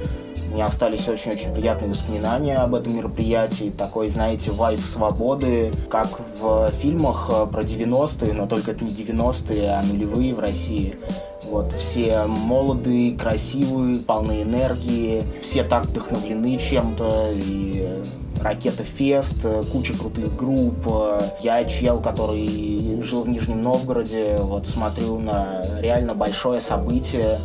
У 0.49 0.53
меня 0.53 0.65
остались 0.65 1.07
очень-очень 1.07 1.53
приятные 1.53 1.89
воспоминания 1.89 2.57
об 2.57 2.73
этом 2.73 2.95
мероприятии. 2.95 3.69
Такой, 3.69 4.09
знаете, 4.09 4.51
вайб 4.51 4.79
свободы, 4.79 5.71
как 5.89 6.09
в 6.39 6.71
фильмах 6.81 7.29
э, 7.29 7.45
про 7.45 7.61
90-е, 7.61 8.33
но 8.33 8.47
только 8.47 8.71
это 8.71 8.83
не 8.83 8.91
90-е, 8.91 9.69
а 9.69 9.83
нулевые 9.83 10.33
в 10.33 10.39
России. 10.39 10.97
Вот, 11.43 11.71
все 11.73 12.25
молодые, 12.25 13.17
красивые, 13.17 13.99
полны 13.99 14.41
энергии, 14.41 15.23
все 15.41 15.63
так 15.63 15.85
вдохновлены 15.85 16.57
чем-то, 16.57 17.31
и 17.33 18.03
Ракета 18.41 18.83
Фест, 18.83 19.43
э, 19.43 19.63
куча 19.71 19.93
крутых 19.97 20.35
групп. 20.35 20.75
э, 20.85 21.21
Я 21.41 21.65
чел, 21.65 21.99
который 21.99 23.01
жил 23.03 23.23
в 23.23 23.29
Нижнем 23.29 23.61
Новгороде, 23.61 24.37
вот 24.39 24.67
смотрю 24.67 25.19
на 25.19 25.61
реально 25.79 26.13
большое 26.13 26.61
событие, 26.61 27.39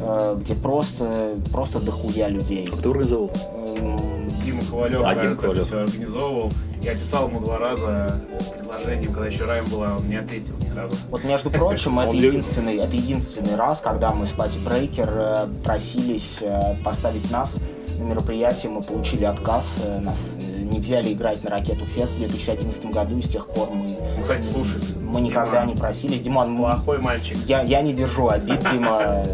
э, 0.00 0.36
где 0.40 0.54
просто, 0.54 1.34
просто 1.52 1.78
дохуя 1.78 2.28
людей. 2.28 2.68
А 2.72 2.76
кто 2.76 2.90
организовал? 2.90 3.30
Эм, 3.76 3.98
Дима 4.44 4.62
Ковалев, 4.68 5.00
А, 5.04 5.14
Дима 5.14 5.14
кажется, 5.14 5.42
Ковалев. 5.42 5.66
все 5.66 5.78
организовывал. 5.82 6.50
Я 6.82 6.94
писал 6.94 7.28
ему 7.28 7.40
два 7.40 7.58
раза 7.58 8.18
с 8.40 8.46
предложением, 8.46 9.12
когда 9.12 9.26
еще 9.26 9.44
Райм 9.44 9.66
была, 9.68 9.96
он 9.98 10.08
не 10.08 10.16
ответил 10.16 10.54
ни 10.58 10.74
разу. 10.74 10.96
Вот, 11.10 11.22
между 11.24 11.50
прочим, 11.50 12.00
это 12.00 12.16
единственный, 12.16 12.76
это 12.78 12.96
единственный 12.96 13.54
раз, 13.56 13.80
когда 13.80 14.12
мы 14.12 14.26
с 14.26 14.30
Пати 14.30 14.58
Брейкер 14.58 15.48
просились 15.62 16.38
поставить 16.82 17.30
нас 17.30 17.58
на 18.00 18.04
мероприятие, 18.04 18.72
мы 18.72 18.82
получили 18.82 19.24
отказ, 19.24 19.66
э, 19.84 20.00
нас 20.00 20.18
э, 20.38 20.62
не 20.62 20.80
взяли 20.80 21.12
играть 21.12 21.42
на 21.44 21.50
Ракету 21.50 21.84
Фест 21.94 22.12
в 22.12 22.18
2011 22.18 22.86
году, 22.86 23.18
и 23.18 23.22
с 23.22 23.28
тех 23.28 23.46
пор 23.48 23.70
мы, 23.70 23.84
Он, 24.16 24.22
кстати, 24.22 24.42
слушает. 24.42 24.82
мы 25.00 25.20
никогда 25.20 25.60
Дима 25.62 25.72
не 25.72 25.78
просились. 25.78 26.20
Диман, 26.20 26.50
мы- 26.50 26.70
Плохой 26.70 26.98
мальчик. 26.98 27.36
я, 27.46 27.62
я 27.62 27.82
не 27.82 27.92
держу 27.92 28.28
обид, 28.28 28.60
Дима, 28.72 29.24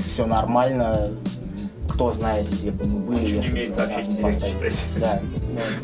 все 0.00 0.26
нормально. 0.26 1.10
Кто 1.88 2.10
знает, 2.10 2.48
где 2.50 2.70
бы 2.70 2.86
мы 2.86 3.00
были, 3.00 3.38
умеет 3.50 3.74
сообщения 3.74 4.08
не 4.08 4.32
читать. 4.32 4.82
Да. 4.98 5.20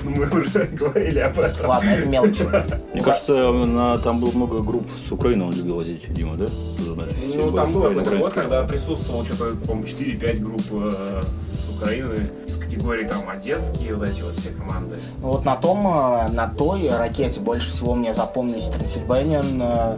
ну, 0.02 0.10
Мы 0.32 0.40
уже 0.40 0.64
говорили 0.64 1.18
об 1.18 1.38
этом. 1.38 1.68
Ладно, 1.68 1.90
это 1.90 2.06
мелочи. 2.08 2.42
Мне 2.94 3.02
кажется, 3.02 3.52
на, 3.52 3.98
там 3.98 4.18
было 4.18 4.30
много 4.30 4.62
групп 4.62 4.86
с 5.06 5.12
Украины, 5.12 5.44
он 5.44 5.52
любил 5.52 5.76
возить, 5.76 6.10
Дима, 6.12 6.36
да? 6.36 6.46
Ну, 6.78 7.52
там 7.52 7.68
С 7.68 7.72
был 7.72 7.80
Украины, 7.82 8.04
какой-то 8.04 8.18
год, 8.24 8.32
когда 8.32 8.62
присутствовал 8.62 9.24
что-то, 9.26 9.54
по-моему, 9.66 9.86
4-5 9.86 10.38
групп 10.38 10.62
э, 10.70 11.22
с 11.52 11.67
Украины, 11.82 12.28
с 12.46 12.54
категории 12.56 13.06
там 13.06 13.28
одесские, 13.28 13.94
вот 13.94 14.08
эти 14.08 14.20
вот 14.22 14.34
все 14.36 14.50
команды. 14.50 14.96
Ну, 15.20 15.28
Вот 15.28 15.44
на 15.44 15.56
том, 15.56 15.86
э, 15.86 16.28
на 16.32 16.48
той 16.48 16.88
ракете 16.90 17.40
больше 17.40 17.70
всего 17.70 17.94
мне 17.94 18.14
запомнились 18.14 18.66
Трансильваниан. 18.66 19.46
э, 19.62 19.96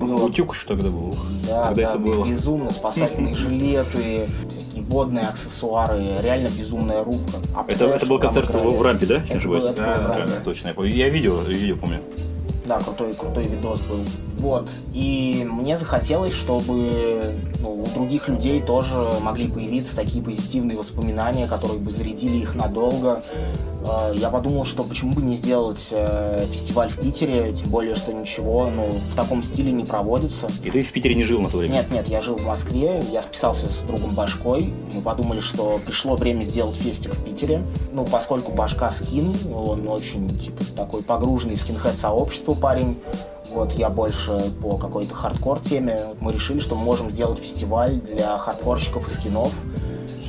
Было 0.00 0.26
Утюг 0.26 0.54
еще 0.54 0.66
тогда 0.68 0.90
был. 0.90 1.14
Да, 1.48 1.68
когда 1.68 1.82
да, 1.82 1.88
это 1.90 1.98
было. 1.98 2.24
безумно. 2.26 2.70
Спасательные 2.70 3.34
жилеты, 3.36 4.28
всякие 4.50 4.82
водные 4.84 5.24
аксессуары, 5.26 6.18
реально 6.22 6.48
безумная 6.48 7.02
рубка. 7.02 7.38
Это, 7.66 7.86
это 7.88 8.06
был 8.06 8.18
концерт 8.18 8.48
в, 8.52 8.58
в 8.58 8.82
рампе, 8.82 9.06
да? 9.06 9.14
если 9.16 9.26
не 9.26 9.30
Это 9.30 9.38
ошибаюсь? 9.38 9.62
был- 9.64 9.70
это 9.70 9.80
был 9.82 9.86
Да, 9.86 9.96
в 9.96 10.08
да, 10.08 10.18
рампе. 10.18 10.32
Да, 10.34 10.40
точно, 10.44 10.74
я 10.84 11.08
видео, 11.08 11.40
видео 11.40 11.76
помню. 11.76 11.98
Да, 12.66 12.78
крутой, 12.80 13.14
крутой 13.14 13.44
видос 13.44 13.80
был. 13.82 14.00
Вот. 14.38 14.68
И 14.92 15.46
мне 15.50 15.78
захотелось, 15.78 16.32
чтобы 16.34 17.22
ну, 17.60 17.82
у 17.82 17.86
других 17.86 18.28
людей 18.28 18.60
тоже 18.60 18.94
могли 19.22 19.48
появиться 19.48 19.96
такие 19.96 20.22
позитивные 20.22 20.76
воспоминания, 20.78 21.46
которые 21.46 21.78
бы 21.78 21.90
зарядили 21.90 22.36
их 22.38 22.54
надолго. 22.54 23.22
Э, 23.84 24.14
Я 24.16 24.30
подумал, 24.30 24.64
что 24.64 24.82
почему 24.82 25.12
бы 25.12 25.22
не 25.22 25.36
сделать 25.36 25.88
э, 25.90 26.46
фестиваль 26.50 26.88
в 26.90 27.00
Питере, 27.00 27.52
тем 27.52 27.70
более, 27.70 27.94
что 27.94 28.12
ничего 28.12 28.68
ну, 28.70 28.86
в 28.88 29.14
таком 29.16 29.42
стиле 29.42 29.72
не 29.72 29.84
проводится. 29.84 30.48
И 30.62 30.70
ты 30.70 30.82
в 30.82 30.92
Питере 30.92 31.14
не 31.14 31.24
жил 31.24 31.40
на 31.40 31.48
то 31.48 31.58
время? 31.58 31.74
Нет, 31.74 31.90
нет, 31.90 32.08
я 32.08 32.20
жил 32.20 32.36
в 32.36 32.46
Москве, 32.46 33.02
я 33.10 33.22
списался 33.22 33.66
с 33.68 33.80
другом 33.80 34.14
Башкой. 34.14 34.72
Мы 34.92 35.00
подумали, 35.00 35.40
что 35.40 35.80
пришло 35.84 36.16
время 36.16 36.44
сделать 36.44 36.76
фестик 36.76 37.14
в 37.14 37.24
Питере. 37.24 37.62
Ну, 37.92 38.04
поскольку 38.04 38.52
Башка 38.52 38.90
скин, 38.90 39.34
он 39.54 39.86
очень, 39.88 40.28
типа, 40.38 40.64
такой 40.76 41.02
погруженный 41.02 41.56
в 41.56 41.60
скинхед-сообщество 41.60 42.54
парень. 42.54 42.96
Вот 43.52 43.72
я 43.74 43.88
больше 43.88 44.52
по 44.60 44.76
какой-то 44.76 45.14
хардкор 45.14 45.60
теме. 45.60 46.00
Мы 46.20 46.32
решили, 46.32 46.58
что 46.58 46.74
мы 46.74 46.82
можем 46.82 47.10
сделать 47.10 47.38
фестиваль 47.46 48.00
для 48.00 48.36
хардкорщиков 48.38 49.08
и 49.08 49.10
скинов. 49.10 49.54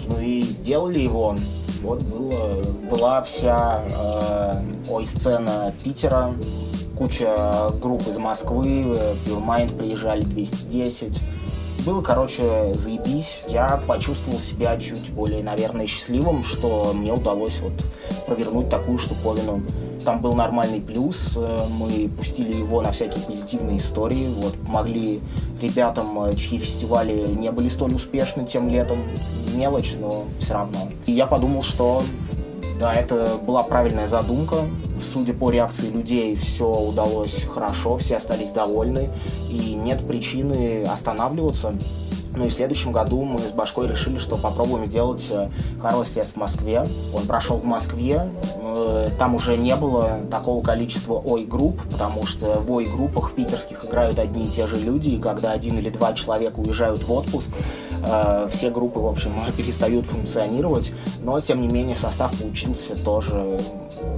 Ну 0.07 0.19
и 0.19 0.41
сделали 0.43 0.99
его. 0.99 1.35
Вот 1.81 2.01
было, 2.03 2.63
была 2.89 3.21
вся 3.21 3.83
э, 3.89 4.53
Oi-сцена 4.89 5.73
Питера, 5.83 6.33
куча 6.97 7.71
групп 7.81 8.01
из 8.07 8.17
Москвы, 8.17 8.95
э, 8.97 9.15
Pure 9.25 9.45
Mind 9.45 9.77
приезжали 9.77 10.21
210. 10.21 11.19
Было, 11.87 12.01
короче, 12.01 12.73
заебись. 12.73 13.43
Я 13.47 13.79
почувствовал 13.87 14.37
себя 14.37 14.77
чуть 14.77 15.09
более, 15.09 15.41
наверное, 15.41 15.87
счастливым, 15.87 16.43
что 16.43 16.91
мне 16.93 17.13
удалось 17.13 17.61
вот 17.61 17.71
провернуть 18.25 18.69
такую 18.69 18.97
штуковину. 18.97 19.61
Там 20.03 20.19
был 20.19 20.33
нормальный 20.33 20.81
плюс, 20.81 21.37
э, 21.37 21.59
мы 21.79 22.09
пустили 22.09 22.53
его 22.53 22.81
на 22.81 22.91
всякие 22.91 23.23
позитивные 23.23 23.77
истории, 23.77 24.27
вот, 24.35 24.53
помогли 24.65 25.21
ребятам, 25.61 26.25
э, 26.25 26.35
чьи 26.35 26.59
фестивали 26.59 27.25
не 27.25 27.51
были 27.51 27.69
столь 27.69 27.93
успешны 27.93 28.45
тем 28.45 28.67
летом. 28.67 28.99
Мелочь, 29.55 29.95
но 29.97 30.25
все 30.41 30.55
равно. 30.55 30.89
И 31.05 31.13
я 31.13 31.25
подумал, 31.25 31.63
что 31.63 32.03
да, 32.81 32.93
это 32.93 33.37
была 33.41 33.63
правильная 33.63 34.09
задумка. 34.09 34.57
Судя 35.11 35.33
по 35.33 35.49
реакции 35.49 35.89
людей, 35.89 36.35
все 36.35 36.69
удалось 36.69 37.45
хорошо, 37.45 37.97
все 37.97 38.17
остались 38.17 38.49
довольны, 38.49 39.09
и 39.49 39.73
нет 39.73 40.05
причины 40.05 40.83
останавливаться. 40.83 41.73
Ну 42.35 42.45
и 42.45 42.49
в 42.49 42.53
следующем 42.53 42.91
году 42.91 43.23
мы 43.23 43.39
с 43.39 43.51
Башкой 43.51 43.87
решили, 43.87 44.19
что 44.19 44.35
попробуем 44.35 44.85
сделать 44.85 45.25
э, 45.31 45.49
Harvest 45.81 46.15
Fest 46.15 46.33
в 46.33 46.35
Москве. 46.35 46.85
Он 47.13 47.25
прошел 47.25 47.57
в 47.57 47.65
Москве, 47.65 48.29
э, 48.61 49.09
там 49.17 49.33
уже 49.33 49.57
не 49.57 49.75
было 49.75 50.19
такого 50.29 50.63
количества 50.63 51.13
ой-групп, 51.13 51.81
потому 51.89 52.27
что 52.27 52.59
в 52.59 52.71
ой-группах 52.71 53.31
в 53.31 53.33
питерских 53.33 53.85
играют 53.85 54.19
одни 54.19 54.45
и 54.45 54.49
те 54.49 54.67
же 54.67 54.77
люди, 54.77 55.09
и 55.09 55.19
когда 55.19 55.51
один 55.51 55.79
или 55.79 55.89
два 55.89 56.13
человека 56.13 56.59
уезжают 56.59 57.01
в 57.01 57.11
отпуск, 57.11 57.49
э, 58.03 58.47
все 58.51 58.69
группы, 58.69 58.99
в 58.99 59.07
общем, 59.07 59.31
перестают 59.57 60.05
функционировать, 60.05 60.91
но, 61.23 61.39
тем 61.39 61.61
не 61.61 61.67
менее, 61.67 61.95
состав 61.95 62.37
получился 62.37 62.95
тоже 63.03 63.59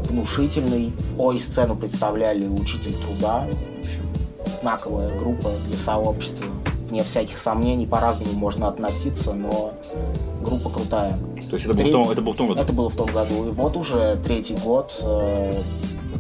внушительный. 0.08 0.94
Ой-сцену 1.18 1.76
представляли 1.76 2.48
Учитель 2.48 2.94
труда, 2.94 3.46
в 3.48 3.80
общем, 3.80 4.02
знаковая 4.62 5.18
группа 5.18 5.52
для 5.68 5.78
сообщества. 5.78 6.48
Вне 6.90 7.04
всяких 7.04 7.38
сомнений, 7.38 7.86
по-разному 7.86 8.34
можно 8.34 8.68
относиться, 8.68 9.34
но 9.34 9.74
группа 10.44 10.70
крутая. 10.70 11.18
То 11.50 11.56
есть 11.56 11.66
это 11.66 11.74
был, 11.76 11.86
в 11.86 11.92
том, 11.92 12.10
это 12.10 12.22
был 12.22 12.34
в 12.34 12.36
том 12.36 12.48
году? 12.48 12.62
Это 12.62 12.74
было 12.74 12.90
в 12.90 12.96
том 12.96 13.12
году. 13.12 13.48
И 13.48 13.52
вот 13.52 13.76
уже 13.76 14.18
третий 14.24 14.56
год, 14.56 15.00
э, 15.02 15.54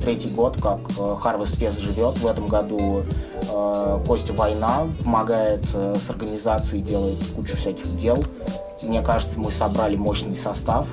третий 0.01 0.29
год, 0.29 0.55
как 0.61 0.79
э, 0.97 1.17
Harvest 1.23 1.59
Fest 1.59 1.79
живет. 1.79 2.17
В 2.17 2.27
этом 2.27 2.47
году 2.47 3.03
э, 3.41 3.99
Костя 4.07 4.33
Война 4.33 4.87
помогает 5.03 5.63
э, 5.73 5.95
с 5.97 6.09
организацией, 6.09 6.81
делает 6.81 7.17
кучу 7.35 7.55
всяких 7.57 7.95
дел. 7.97 8.23
Мне 8.81 9.01
кажется, 9.01 9.37
мы 9.39 9.51
собрали 9.51 9.95
мощный 9.95 10.35
состав. 10.35 10.87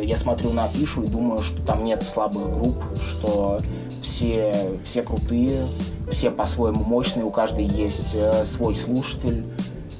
Я 0.00 0.16
смотрю 0.16 0.52
на 0.52 0.64
афишу 0.64 1.02
и 1.02 1.06
думаю, 1.08 1.40
что 1.40 1.60
там 1.62 1.84
нет 1.84 2.04
слабых 2.04 2.54
групп, 2.54 2.76
что 2.96 3.58
все, 4.00 4.54
все 4.84 5.02
крутые, 5.02 5.66
все 6.08 6.30
по-своему 6.30 6.84
мощные, 6.84 7.24
у 7.24 7.30
каждой 7.30 7.64
есть 7.64 8.14
свой 8.44 8.76
слушатель. 8.76 9.44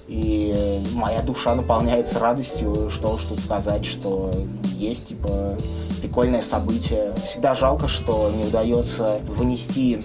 И 0.07 0.81
моя 0.95 1.21
душа 1.21 1.57
наполняется 1.57 2.21
радостью, 2.21 2.91
что 2.91 3.15
уж 3.15 3.23
тут 3.23 3.41
сказать, 3.41 3.85
что 3.85 4.31
есть, 4.77 5.09
типа, 5.09 5.57
прикольное 6.07 6.43
событие. 6.43 7.13
Всегда 7.17 7.55
жалко, 7.55 7.89
что 7.89 8.31
не 8.31 8.45
удается 8.45 9.19
вынести 9.27 10.01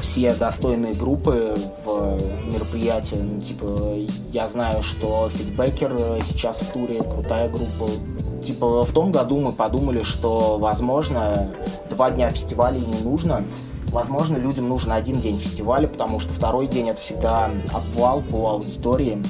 все 0.00 0.34
достойные 0.34 0.92
группы 0.92 1.54
в 1.84 2.18
мероприятие. 2.52 3.20
Ну, 3.22 3.40
типа, 3.40 3.96
я 4.32 4.48
знаю, 4.48 4.82
что 4.82 5.30
Фидбекер 5.30 5.92
э, 5.98 6.20
сейчас 6.24 6.60
в 6.60 6.72
туре, 6.72 7.02
крутая 7.02 7.48
группа. 7.48 7.90
Типа, 8.44 8.84
в 8.84 8.92
том 8.92 9.12
году 9.12 9.40
мы 9.40 9.52
подумали, 9.52 10.02
что, 10.02 10.58
возможно, 10.58 11.48
два 11.88 12.10
дня 12.10 12.30
фестиваля 12.30 12.78
не 12.78 13.02
нужно. 13.02 13.44
Возможно, 13.88 14.36
людям 14.36 14.68
нужен 14.68 14.92
один 14.92 15.20
день 15.20 15.38
фестиваля, 15.38 15.88
потому 15.88 16.20
что 16.20 16.32
второй 16.32 16.66
день 16.66 16.90
это 16.90 17.00
всегда 17.00 17.50
обвал 17.72 18.22
по 18.22 18.50
аудитории. 18.50 19.22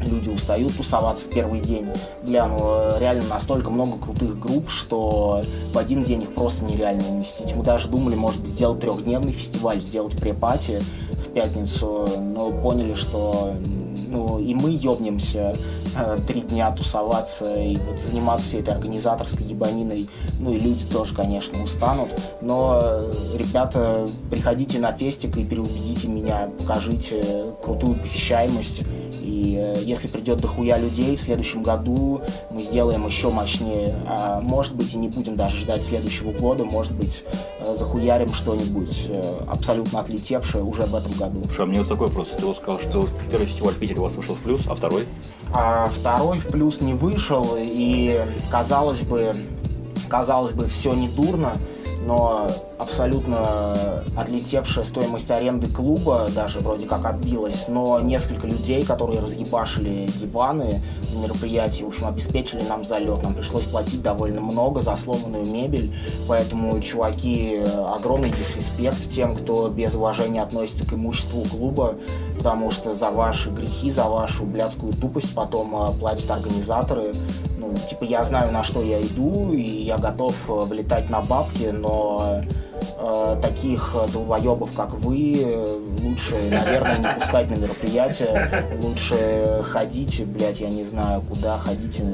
Люди 0.00 0.28
устают 0.28 0.76
тусоваться 0.76 1.26
в 1.26 1.30
первый 1.30 1.60
день. 1.60 1.88
Бля, 2.22 2.46
ну 2.46 2.58
э, 2.60 2.98
реально 3.00 3.24
настолько 3.28 3.70
много 3.70 3.98
крутых 3.98 4.38
групп, 4.38 4.70
что 4.70 5.42
в 5.72 5.78
один 5.78 6.04
день 6.04 6.22
их 6.22 6.34
просто 6.34 6.64
нереально 6.64 7.04
уместить. 7.08 7.54
Мы 7.54 7.64
даже 7.64 7.88
думали, 7.88 8.14
может 8.14 8.46
сделать 8.46 8.80
трехдневный 8.80 9.32
фестиваль, 9.32 9.80
сделать 9.80 10.16
препати 10.16 10.80
в 11.10 11.32
пятницу, 11.32 12.08
но 12.18 12.50
поняли, 12.50 12.94
что 12.94 13.54
ну 14.08 14.38
и 14.38 14.54
мы 14.54 14.70
ёбнемся 14.70 15.54
э, 15.96 16.18
три 16.26 16.40
дня 16.40 16.70
тусоваться 16.72 17.60
и 17.60 17.76
вот 17.76 18.00
заниматься 18.00 18.48
всей 18.48 18.60
этой 18.60 18.74
организаторской 18.74 19.46
ебаниной. 19.46 20.08
Ну 20.40 20.52
и 20.52 20.58
люди 20.58 20.84
тоже, 20.84 21.14
конечно, 21.14 21.62
устанут. 21.62 22.08
Но, 22.40 22.78
э, 22.82 23.12
ребята, 23.36 24.08
приходите 24.30 24.78
на 24.78 24.92
фестик 24.92 25.36
и 25.36 25.44
переубедите 25.44 26.08
меня, 26.08 26.48
покажите 26.58 27.46
крутую 27.62 27.94
посещаемость. 27.96 28.82
И 29.28 29.56
э, 29.58 29.76
если 29.82 30.08
придет 30.08 30.40
дохуя 30.40 30.78
людей, 30.78 31.14
в 31.16 31.20
следующем 31.20 31.62
году 31.62 32.22
мы 32.50 32.62
сделаем 32.62 33.06
еще 33.06 33.30
мощнее. 33.30 33.94
А 34.06 34.40
может 34.40 34.74
быть 34.74 34.94
и 34.94 34.96
не 34.96 35.08
будем 35.08 35.36
даже 35.36 35.58
ждать 35.58 35.82
следующего 35.82 36.32
года, 36.32 36.64
может 36.64 36.92
быть 36.92 37.22
э, 37.60 37.76
захуярим 37.76 38.32
что-нибудь 38.32 39.06
э, 39.08 39.22
абсолютно 39.46 40.00
отлетевшее 40.00 40.64
уже 40.64 40.82
в 40.82 40.94
этом 40.94 41.12
году. 41.12 41.42
Слушай, 41.44 41.62
а 41.62 41.66
мне 41.66 41.78
вот 41.80 41.88
такой 41.88 42.08
вопрос. 42.08 42.28
Ты 42.38 42.46
вот 42.46 42.56
сказал, 42.56 42.80
что 42.80 43.06
первый 43.30 43.46
фестиваль 43.46 43.74
в 43.74 43.78
Питере 43.78 43.97
у 43.98 44.04
вас 44.04 44.14
вышел 44.14 44.34
в 44.34 44.38
плюс, 44.38 44.62
а 44.68 44.74
второй? 44.74 45.06
А 45.52 45.88
второй 45.88 46.38
в 46.38 46.46
плюс 46.46 46.80
не 46.80 46.94
вышел, 46.94 47.56
и 47.56 48.24
казалось 48.50 49.00
бы, 49.00 49.34
казалось 50.08 50.52
бы, 50.52 50.66
все 50.66 50.92
не 50.92 51.08
дурно. 51.08 51.54
но 52.08 52.50
абсолютно 52.78 54.04
отлетевшая 54.16 54.84
стоимость 54.84 55.30
аренды 55.30 55.66
клуба 55.66 56.28
даже 56.34 56.60
вроде 56.60 56.86
как 56.86 57.04
отбилась, 57.04 57.66
но 57.68 58.00
несколько 58.00 58.46
людей, 58.46 58.84
которые 58.84 59.20
разъебашили 59.20 60.06
диваны 60.06 60.80
на 61.12 61.18
мероприятии, 61.18 61.84
в 61.84 61.88
общем, 61.88 62.06
обеспечили 62.06 62.62
нам 62.66 62.84
залет. 62.84 63.22
Нам 63.22 63.34
пришлось 63.34 63.64
платить 63.64 64.02
довольно 64.02 64.40
много 64.40 64.80
за 64.80 64.96
сломанную 64.96 65.44
мебель, 65.44 65.94
поэтому, 66.26 66.80
чуваки, 66.80 67.60
огромный 67.94 68.30
дисреспект 68.30 69.10
тем, 69.10 69.36
кто 69.36 69.68
без 69.68 69.94
уважения 69.94 70.42
относится 70.42 70.86
к 70.86 70.92
имуществу 70.94 71.44
клуба, 71.44 71.94
потому 72.38 72.70
что 72.70 72.94
за 72.94 73.10
ваши 73.10 73.50
грехи, 73.50 73.90
за 73.90 74.04
вашу 74.04 74.44
блядскую 74.44 74.92
тупость 74.94 75.34
потом 75.34 75.74
э, 75.74 75.92
платят 75.98 76.30
организаторы. 76.30 77.12
Ну, 77.58 77.74
типа, 77.74 78.04
я 78.04 78.24
знаю, 78.24 78.52
на 78.52 78.62
что 78.62 78.80
я 78.80 79.02
иду, 79.02 79.52
и 79.52 79.60
я 79.60 79.98
готов 79.98 80.34
э, 80.48 80.52
влетать 80.52 81.10
на 81.10 81.20
бабки, 81.20 81.66
но 81.66 82.42
э, 82.80 83.38
таких 83.42 83.94
долбоебов, 84.12 84.74
как 84.74 84.94
вы, 84.94 85.66
лучше, 86.02 86.34
наверное, 86.50 86.98
не 86.98 87.20
пускать 87.20 87.50
на 87.50 87.56
мероприятия. 87.56 88.68
Лучше 88.82 89.64
ходите, 89.70 90.24
блядь, 90.24 90.60
я 90.60 90.70
не 90.70 90.84
знаю, 90.84 91.22
куда 91.22 91.58
ходите, 91.58 92.04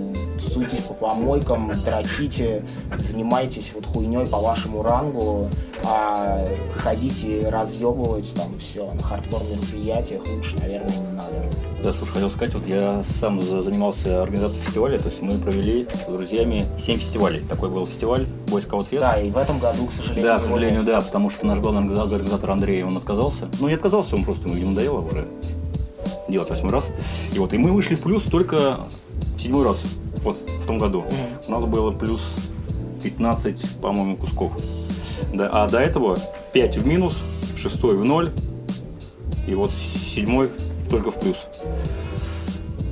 тусуйтесь 0.44 0.80
по 0.80 0.94
помойкам, 0.94 1.72
дрочите, 1.84 2.64
занимайтесь 3.10 3.72
вот 3.74 3.86
хуйней 3.86 4.26
по 4.26 4.38
вашему 4.38 4.82
рангу, 4.82 5.48
а 5.84 6.46
ходите 6.76 7.48
разъебывать 7.48 8.32
там 8.34 8.58
все 8.58 8.92
на 8.92 9.02
хардкор 9.02 9.42
мероприятиях 9.44 10.22
лучше, 10.26 10.56
наверное, 10.58 10.92
не 10.92 11.12
надо. 11.16 11.34
Да, 11.82 11.92
слушай, 11.92 12.12
хотел 12.12 12.30
сказать, 12.30 12.54
вот 12.54 12.66
я 12.66 13.02
сам 13.04 13.42
занимался 13.42 14.22
организацией 14.22 14.62
фестиваля, 14.64 14.98
то 14.98 15.08
есть 15.08 15.20
мы 15.20 15.34
провели 15.34 15.86
с 15.92 16.10
друзьями 16.10 16.66
7 16.80 16.98
фестивалей. 16.98 17.40
Такой 17.40 17.68
был 17.68 17.84
фестиваль 17.84 18.26
Boy 18.46 18.66
Scout 18.66 18.88
Fest. 18.90 19.00
Да, 19.00 19.20
и 19.20 19.30
в 19.30 19.36
этом 19.36 19.58
году, 19.58 19.86
к 19.86 19.92
сожалению, 19.92 20.24
Да, 20.24 20.38
к 20.38 20.46
сожалению, 20.46 20.82
да, 20.82 21.00
потому 21.02 21.28
что 21.28 21.46
наш 21.46 21.58
главный 21.58 21.82
организатор 21.82 22.50
Андрей, 22.50 22.82
он 22.84 22.96
отказался. 22.96 23.48
Ну, 23.60 23.68
не 23.68 23.74
отказался, 23.74 24.16
он 24.16 24.24
просто 24.24 24.48
ему 24.48 24.70
надоело 24.70 25.00
уже 25.00 25.26
делать 26.28 26.48
восьмой 26.48 26.72
раз. 26.72 26.86
И 27.34 27.38
вот, 27.38 27.52
и 27.52 27.58
мы 27.58 27.72
вышли 27.72 27.96
в 27.96 28.00
плюс 28.00 28.22
только 28.22 28.80
в 29.36 29.40
седьмой 29.40 29.64
раз, 29.64 29.82
вот 30.24 30.38
в 30.38 30.66
том 30.66 30.78
году. 30.78 31.02
Mm-hmm. 31.02 31.44
У 31.48 31.50
нас 31.52 31.64
было 31.64 31.90
плюс 31.92 32.20
15, 33.02 33.80
по-моему, 33.80 34.16
кусков. 34.16 34.52
Да, 35.32 35.48
а 35.52 35.68
до 35.68 35.78
этого 35.78 36.18
5 36.52 36.78
в 36.78 36.86
минус, 36.86 37.18
6 37.56 37.82
в 37.82 38.04
ноль, 38.04 38.32
и 39.46 39.54
вот 39.54 39.70
седьмой 39.70 40.50
только 40.90 41.10
в 41.10 41.20
плюс. 41.20 41.36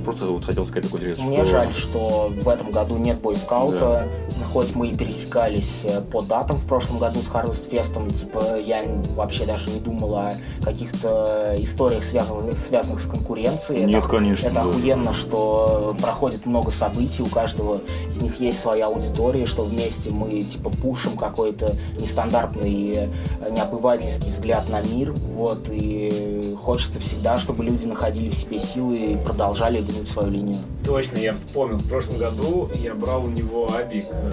Просто 0.03 0.25
вот 0.25 0.45
хотел 0.45 0.65
сказать 0.65 0.85
такой 0.85 0.99
интерес. 0.99 1.19
Мне 1.19 1.43
что... 1.43 1.51
жаль, 1.51 1.73
что 1.73 2.31
в 2.35 2.49
этом 2.49 2.71
году 2.71 2.97
нет 2.97 3.19
бойскаута. 3.19 3.79
Да. 3.79 4.45
Хоть 4.51 4.75
мы 4.75 4.89
и 4.89 4.95
пересекались 4.95 5.81
э, 5.83 6.01
по 6.01 6.21
датам 6.21 6.57
в 6.57 6.67
прошлом 6.67 6.99
году 6.99 7.19
с 7.19 7.27
Harvest 7.27 7.69
Fest, 7.69 8.13
типа 8.13 8.57
я 8.59 8.83
вообще 9.15 9.45
даже 9.45 9.69
не 9.69 9.79
думал 9.79 10.15
о 10.15 10.33
каких-то 10.63 11.55
историях, 11.57 12.03
связанных, 12.03 12.57
связанных 12.57 13.01
с 13.01 13.05
конкуренцией. 13.05 13.85
Нет, 13.85 13.99
это, 13.99 14.07
конечно. 14.07 14.47
Это 14.47 14.55
да. 14.55 14.61
охуенно, 14.61 15.13
что 15.13 15.95
проходит 16.01 16.45
много 16.45 16.71
событий, 16.71 17.23
у 17.23 17.27
каждого 17.27 17.81
из 18.09 18.21
них 18.21 18.39
есть 18.39 18.59
своя 18.59 18.87
аудитория, 18.87 19.45
что 19.45 19.63
вместе 19.63 20.09
мы 20.09 20.41
типа 20.43 20.69
пушим 20.69 21.17
какой-то 21.17 21.73
нестандартный, 21.99 22.95
э, 22.95 23.49
необывательский 23.49 24.29
взгляд 24.29 24.69
на 24.69 24.81
мир. 24.81 25.13
Вот, 25.13 25.67
и 25.71 26.55
хочется 26.61 26.99
всегда, 26.99 27.37
чтобы 27.37 27.63
люди 27.63 27.85
находили 27.85 28.29
в 28.29 28.35
себе 28.35 28.59
силы 28.59 28.97
и 28.97 29.17
продолжали 29.17 29.81
гнуть 29.93 30.09
свою 30.09 30.29
линию. 30.29 30.57
Точно, 30.85 31.17
я 31.17 31.33
вспомнил, 31.33 31.77
в 31.77 31.87
прошлом 31.87 32.17
году 32.17 32.69
я 32.75 32.93
брал 32.93 33.25
у 33.25 33.29
него 33.29 33.73
Абик 33.73 34.05
э, 34.09 34.31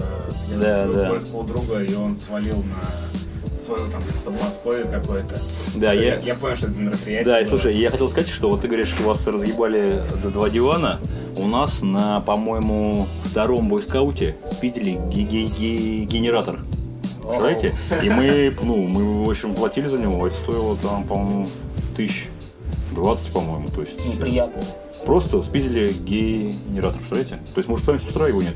для 0.48 0.58
да, 0.58 0.82
своего 0.84 0.94
да. 0.94 1.08
польского 1.10 1.44
друга, 1.44 1.82
и 1.82 1.94
он 1.94 2.14
свалил 2.16 2.56
на 2.56 3.60
свою 3.60 3.90
там 3.90 4.02
Подмосковье 4.24 4.84
какое-то. 4.84 5.38
Да, 5.76 5.92
я, 5.92 6.16
я, 6.16 6.20
я 6.20 6.34
понял, 6.34 6.56
что 6.56 6.66
это 6.66 6.74
за 6.74 6.80
мероприятие. 6.80 7.24
Да, 7.24 7.40
и 7.40 7.44
слушай, 7.44 7.76
я 7.76 7.90
хотел 7.90 8.08
сказать, 8.08 8.30
что 8.30 8.50
вот 8.50 8.62
ты 8.62 8.68
говоришь, 8.68 8.88
что 8.88 9.02
вас 9.02 9.26
разъебали 9.26 10.02
до 10.22 10.30
два 10.30 10.50
дивана. 10.50 11.00
У 11.36 11.46
нас 11.46 11.80
на, 11.80 12.20
по-моему, 12.20 13.06
втором 13.24 13.68
бойскауте 13.68 14.36
спители 14.52 14.98
генератор. 15.12 16.58
Представляете? 17.20 17.74
И 18.02 18.10
мы, 18.10 18.54
ну, 18.62 18.76
мы, 18.86 19.24
в 19.24 19.30
общем, 19.30 19.54
платили 19.54 19.86
за 19.86 19.98
него, 19.98 20.26
это 20.26 20.36
стоило 20.36 20.76
там, 20.76 21.04
по-моему, 21.04 21.48
тысяч 21.96 22.28
двадцать, 22.92 23.32
по-моему. 23.32 23.68
То 23.68 23.82
есть, 23.82 24.04
Неприятно. 24.04 24.62
Просто 25.04 25.42
спиздили 25.42 25.92
генератор, 25.92 26.98
представляете? 26.98 27.36
То 27.54 27.58
есть, 27.58 27.68
может, 27.68 27.84
с 27.84 27.88
вами 27.88 27.98
с 27.98 28.08
утра 28.08 28.28
его 28.28 28.42
нет. 28.42 28.54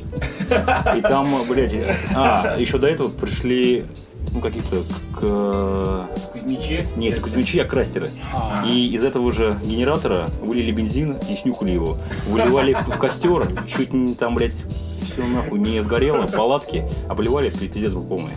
И 0.97 1.01
там, 1.01 1.29
блядь, 1.49 1.75
а, 2.15 2.57
еще 2.59 2.79
до 2.79 2.87
этого 2.87 3.09
пришли 3.09 3.85
ну, 4.33 4.41
каких-то 4.41 4.83
к... 5.15 6.09
Кузьмичи? 6.33 6.87
Нет, 6.97 7.21
кузьмичи, 7.21 7.59
а 7.59 7.65
крастеры. 7.65 8.11
А-а-а. 8.33 8.67
И 8.67 8.89
из 8.89 9.03
этого 9.05 9.33
же 9.33 9.59
генератора 9.65 10.29
вылили 10.43 10.73
бензин 10.73 11.13
и 11.29 11.37
снюхали 11.37 11.71
его. 11.71 11.97
Выливали 12.29 12.75
в 12.75 12.99
костер, 12.99 13.49
чуть 13.67 13.93
не 13.93 14.15
там, 14.15 14.35
блядь, 14.35 14.55
все 15.03 15.25
нахуй 15.25 15.59
не 15.61 15.81
сгорело, 15.83 16.27
палатки, 16.27 16.85
обливали, 17.09 17.51
пиздец 17.51 17.93
был 17.93 18.03
полный. 18.05 18.33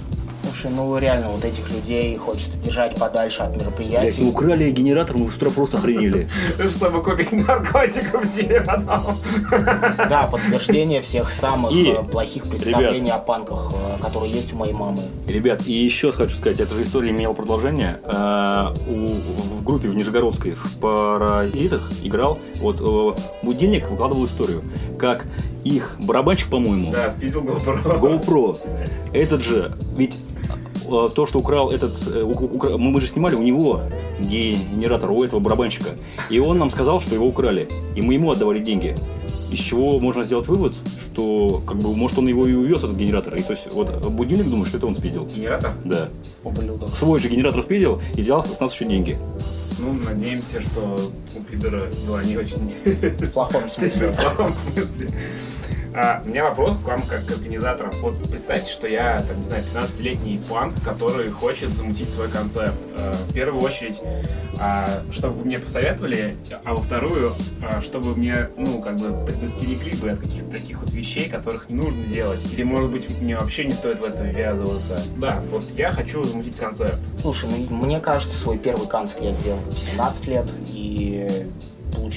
Слушай, 0.59 0.75
ну 0.75 0.97
реально 0.97 1.29
вот 1.29 1.45
этих 1.45 1.69
людей 1.69 2.17
хочется 2.17 2.57
держать 2.57 2.95
подальше 2.95 3.43
от 3.43 3.55
мероприятий. 3.55 4.21
Блядь, 4.21 4.33
украли 4.33 4.71
генератор, 4.71 5.15
мы 5.15 5.29
с 5.29 5.35
утра 5.35 5.51
просто 5.51 5.77
охренели. 5.77 6.27
Чтобы 6.69 7.03
купить 7.03 7.31
наркотиков 7.31 8.25
себе 8.25 8.61
потом. 8.61 9.19
Да, 10.09 10.27
подтверждение 10.31 11.01
всех 11.01 11.31
самых 11.31 11.71
э, 11.73 12.01
плохих 12.03 12.47
представлений 12.47 13.11
о 13.11 13.19
панках, 13.19 13.71
э, 13.71 14.01
которые 14.01 14.31
есть 14.31 14.53
у 14.53 14.55
моей 14.55 14.73
мамы. 14.73 15.03
Ребят, 15.27 15.67
и 15.67 15.73
еще 15.73 16.11
хочу 16.11 16.35
сказать, 16.35 16.59
эта 16.59 16.73
же 16.73 16.83
история 16.83 17.11
имела 17.11 17.33
продолжение. 17.33 17.99
Э, 18.03 18.73
в 18.87 19.63
группе 19.63 19.89
в 19.89 19.95
Нижегородской 19.95 20.53
в 20.53 20.79
«Паразитах» 20.79 21.91
играл, 22.01 22.39
вот 22.55 22.81
будильник 23.43 23.89
выкладывал 23.89 24.25
историю, 24.25 24.63
как 24.97 25.25
их 25.63 25.97
барабанщик, 25.99 26.49
по-моему. 26.49 26.91
Да, 26.91 27.11
спиздил 27.11 27.43
GoPro. 27.43 27.99
GoPro. 27.99 28.57
Этот 29.13 29.41
же, 29.43 29.73
ведь 29.95 30.15
то, 30.85 31.25
что 31.27 31.39
украл 31.39 31.71
этот, 31.71 31.93
э, 32.13 32.21
укра, 32.21 32.77
мы 32.77 32.99
же 33.01 33.07
снимали 33.07 33.35
у 33.35 33.43
него 33.43 33.81
генератор, 34.19 35.11
у 35.11 35.23
этого 35.23 35.39
барабанщика, 35.39 35.89
и 36.29 36.39
он 36.39 36.57
нам 36.57 36.69
сказал, 36.69 37.01
что 37.01 37.13
его 37.13 37.27
украли, 37.27 37.67
и 37.95 38.01
мы 38.01 38.13
ему 38.13 38.31
отдавали 38.31 38.59
деньги. 38.59 38.95
Из 39.51 39.59
чего 39.59 39.97
можно 39.99 40.23
сделать 40.23 40.47
вывод, 40.47 40.73
что 40.99 41.61
как 41.65 41.77
бы 41.77 41.95
может 41.95 42.19
он 42.19 42.27
его 42.27 42.45
и 42.47 42.53
увез 42.53 42.79
этот 42.79 42.97
генератор. 42.97 43.35
И 43.35 43.41
то 43.41 43.51
есть 43.53 43.71
вот 43.71 43.89
будильник 44.11 44.49
думает, 44.49 44.67
что 44.67 44.77
это 44.77 44.87
он 44.87 44.95
спиздил. 44.95 45.25
Генератор? 45.25 45.71
Да. 45.85 46.09
Ублюдок. 46.43 46.89
Свой 46.97 47.21
же 47.21 47.29
генератор 47.29 47.63
спиздил 47.63 48.01
и 48.15 48.21
взял 48.21 48.43
с 48.43 48.59
нас 48.59 48.73
еще 48.73 48.85
деньги. 48.85 49.17
Ну, 49.79 49.93
надеемся, 49.93 50.59
что 50.59 50.99
у 51.35 51.43
пидора 51.43 51.87
дела 52.05 52.23
не 52.23 52.35
очень... 52.35 52.73
В 52.83 53.31
плохом 53.31 53.69
смысле. 53.69 54.11
В 54.11 54.17
плохом 54.17 54.53
смысле. 54.53 55.11
А, 55.99 56.21
у 56.23 56.29
меня 56.29 56.43
вопрос 56.43 56.77
к 56.77 56.87
вам 56.87 57.01
как 57.01 57.25
к 57.25 57.31
организаторам. 57.31 57.91
Вот 58.01 58.17
представьте, 58.29 58.71
что 58.71 58.85
я, 58.85 59.19
там, 59.27 59.37
не 59.37 59.43
знаю, 59.43 59.63
15-летний 59.73 60.39
панк, 60.47 60.75
который 60.85 61.31
хочет 61.31 61.71
замутить 61.71 62.07
свой 62.11 62.29
концерт. 62.29 62.75
А, 62.95 63.15
в 63.15 63.33
первую 63.33 63.63
очередь, 63.63 63.99
а, 64.59 64.87
чтобы 65.09 65.37
вы 65.39 65.45
мне 65.45 65.57
посоветовали, 65.57 66.37
а 66.63 66.75
во 66.75 66.81
вторую, 66.83 67.33
а, 67.63 67.81
чтобы 67.81 68.15
мне, 68.15 68.47
ну, 68.57 68.79
как 68.79 68.97
бы 68.97 69.25
предостерегли 69.25 69.95
бы 69.95 70.11
от 70.11 70.19
каких-то 70.19 70.51
таких 70.51 70.79
вот 70.79 70.93
вещей, 70.93 71.27
которых 71.29 71.67
не 71.67 71.75
нужно 71.77 72.03
делать. 72.03 72.41
Или, 72.53 72.61
может 72.61 72.91
быть, 72.91 73.19
мне 73.19 73.35
вообще 73.35 73.65
не 73.65 73.73
стоит 73.73 73.99
в 73.99 74.03
это 74.03 74.23
ввязываться. 74.23 75.01
Да, 75.17 75.41
вот 75.49 75.63
я 75.75 75.91
хочу 75.91 76.23
замутить 76.23 76.57
концерт. 76.57 76.99
Слушай, 77.19 77.49
ну, 77.71 77.75
мне 77.75 77.99
кажется, 77.99 78.37
свой 78.37 78.59
первый 78.59 78.87
концерт 78.87 79.23
я 79.23 79.33
сделал 79.33 79.61
в 79.61 79.79
17 79.79 80.27
лет, 80.27 80.45
и 80.67 81.47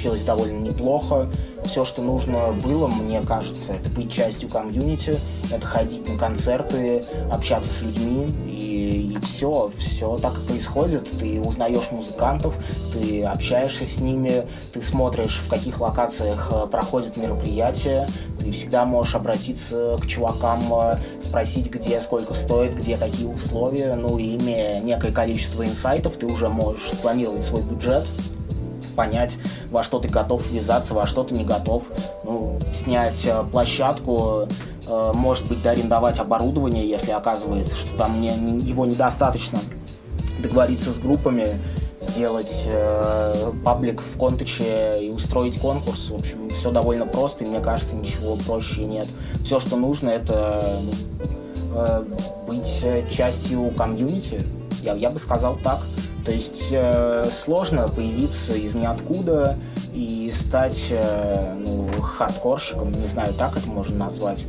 получилось 0.00 0.22
довольно 0.22 0.60
неплохо. 0.60 1.28
Все, 1.64 1.84
что 1.84 2.00
нужно 2.00 2.52
было, 2.64 2.86
мне 2.86 3.20
кажется, 3.20 3.74
это 3.74 3.90
быть 3.90 4.10
частью 4.10 4.48
комьюнити, 4.48 5.18
это 5.52 5.66
ходить 5.66 6.08
на 6.08 6.16
концерты, 6.16 7.04
общаться 7.30 7.70
с 7.70 7.82
людьми, 7.82 8.26
и, 8.46 9.14
и 9.14 9.18
все, 9.20 9.70
все 9.76 10.16
так 10.16 10.38
и 10.38 10.46
происходит. 10.48 11.10
Ты 11.10 11.38
узнаешь 11.40 11.90
музыкантов, 11.90 12.54
ты 12.94 13.24
общаешься 13.24 13.86
с 13.86 13.98
ними, 13.98 14.46
ты 14.72 14.80
смотришь, 14.80 15.42
в 15.44 15.50
каких 15.50 15.80
локациях 15.80 16.48
э, 16.50 16.66
проходят 16.66 17.18
мероприятия, 17.18 18.08
ты 18.38 18.50
всегда 18.52 18.86
можешь 18.86 19.14
обратиться 19.14 19.98
к 20.00 20.06
чувакам, 20.06 20.62
э, 20.72 20.96
спросить, 21.22 21.70
где 21.70 22.00
сколько 22.00 22.32
стоит, 22.32 22.74
где 22.74 22.96
какие 22.96 23.26
условия, 23.26 23.94
ну 23.96 24.16
и 24.16 24.38
имея 24.38 24.80
некое 24.80 25.12
количество 25.12 25.62
инсайтов, 25.62 26.16
ты 26.16 26.24
уже 26.24 26.48
можешь 26.48 26.90
спланировать 26.90 27.44
свой 27.44 27.62
бюджет, 27.62 28.06
понять, 29.00 29.38
во 29.70 29.82
что 29.82 29.98
ты 29.98 30.08
готов 30.08 30.46
ввязаться, 30.50 30.92
во 30.92 31.06
что 31.06 31.24
ты 31.24 31.34
не 31.34 31.44
готов. 31.44 31.84
Ну, 32.22 32.58
снять 32.74 33.24
э, 33.24 33.42
площадку, 33.50 34.46
э, 34.86 35.12
может 35.14 35.48
быть, 35.48 35.62
доарендовать 35.62 36.18
оборудование, 36.18 36.86
если 36.86 37.12
оказывается, 37.12 37.78
что 37.78 37.96
там 37.96 38.20
не, 38.20 38.28
его 38.28 38.84
недостаточно. 38.84 39.58
Договориться 40.42 40.90
с 40.90 40.98
группами, 40.98 41.46
сделать 42.02 42.64
э, 42.66 43.52
паблик 43.64 44.02
в 44.02 44.18
контаче 44.18 45.00
и 45.00 45.08
устроить 45.08 45.58
конкурс. 45.58 46.10
В 46.10 46.16
общем, 46.16 46.50
все 46.50 46.70
довольно 46.70 47.06
просто, 47.06 47.44
и 47.44 47.46
мне 47.46 47.60
кажется, 47.60 47.96
ничего 47.96 48.36
проще 48.36 48.84
нет. 48.84 49.08
Все, 49.46 49.60
что 49.60 49.76
нужно, 49.76 50.10
это 50.10 50.78
ну, 51.72 52.04
быть 52.46 52.84
частью 53.10 53.70
комьюнити. 53.70 54.42
Я, 54.82 54.94
я 54.94 55.10
бы 55.10 55.18
сказал 55.18 55.58
так. 55.62 55.80
То 56.24 56.32
есть 56.32 56.68
э, 56.70 57.26
сложно 57.30 57.88
появиться 57.88 58.52
из 58.52 58.74
ниоткуда 58.74 59.56
и 59.92 60.30
стать 60.34 60.86
э, 60.90 61.54
ну, 61.58 61.88
хардкорщиком, 62.00 62.92
не 62.92 63.08
знаю, 63.08 63.32
так 63.34 63.56
это 63.56 63.68
можно 63.68 63.96
назвать. 63.96 64.44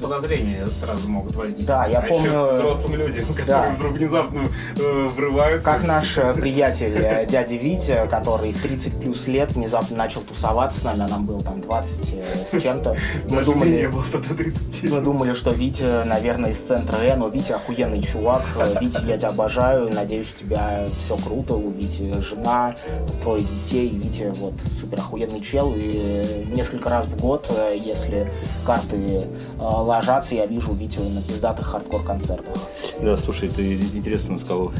Подозрения 0.00 0.66
сразу 0.66 1.08
могут 1.08 1.34
возникнуть. 1.36 1.66
Да, 1.66 1.86
я 1.86 1.98
а 1.98 2.02
помню- 2.02 2.28
еще 2.28 2.52
взрослым 2.52 2.94
людям, 2.96 3.24
которые 3.34 3.46
Да. 3.46 3.88
внезапно 3.88 4.42
э, 4.76 5.06
врываются. 5.08 5.70
Как 5.70 5.84
наш 5.84 6.16
э, 6.18 6.34
приятель 6.34 6.94
э, 6.96 7.26
дядя 7.26 7.54
Витя, 7.54 8.06
который 8.08 8.52
в 8.52 8.62
30 8.62 9.00
плюс 9.00 9.26
лет 9.26 9.52
внезапно 9.52 9.96
начал 9.96 10.20
тусоваться 10.22 10.80
с 10.80 10.84
нами, 10.84 11.04
а 11.04 11.08
нам 11.08 11.26
было 11.26 11.42
там 11.42 11.60
20 11.60 12.14
э, 12.14 12.58
с 12.58 12.62
чем-то. 12.62 12.96
Мы 13.28 13.36
Даже 13.36 13.44
думали, 13.52 13.86
было 13.86 14.04
тогда 14.10 14.34
30. 14.34 14.90
мы 14.92 15.00
думали, 15.00 15.32
что 15.32 15.50
Витя, 15.50 16.04
наверное, 16.04 16.50
из 16.50 16.58
центра 16.58 16.96
Э, 16.98 17.16
но 17.16 17.28
Витя 17.28 17.52
охуенный 17.52 18.02
чувак. 18.02 18.42
Э, 18.58 18.68
Витя, 18.80 19.02
я 19.06 19.16
тебя 19.18 19.28
обожаю, 19.28 19.88
надеюсь, 19.92 20.28
у 20.34 20.38
тебя 20.38 20.86
все 20.98 21.16
круто, 21.16 21.54
у 21.54 21.70
Вити 21.70 22.12
жена, 22.20 22.74
трое 23.22 23.42
детей, 23.42 23.88
Витя 23.88 24.32
вот 24.36 24.54
супер 24.80 24.98
охуенный 24.98 25.40
чел, 25.40 25.72
и 25.76 25.92
э, 25.94 26.44
несколько 26.54 26.88
раз 26.88 27.06
в 27.06 27.20
год, 27.20 27.50
э, 27.56 27.78
если 27.80 28.30
карты 28.66 28.96
э, 28.96 29.67
ложатся, 29.68 30.34
я 30.34 30.46
вижу 30.46 30.72
Витю 30.72 31.02
на 31.10 31.22
пиздатых 31.22 31.66
хардкор-концертах. 31.66 32.54
Да, 33.00 33.16
слушай, 33.16 33.48
ты 33.48 33.74
интересно 33.74 34.38
сказал 34.38 34.72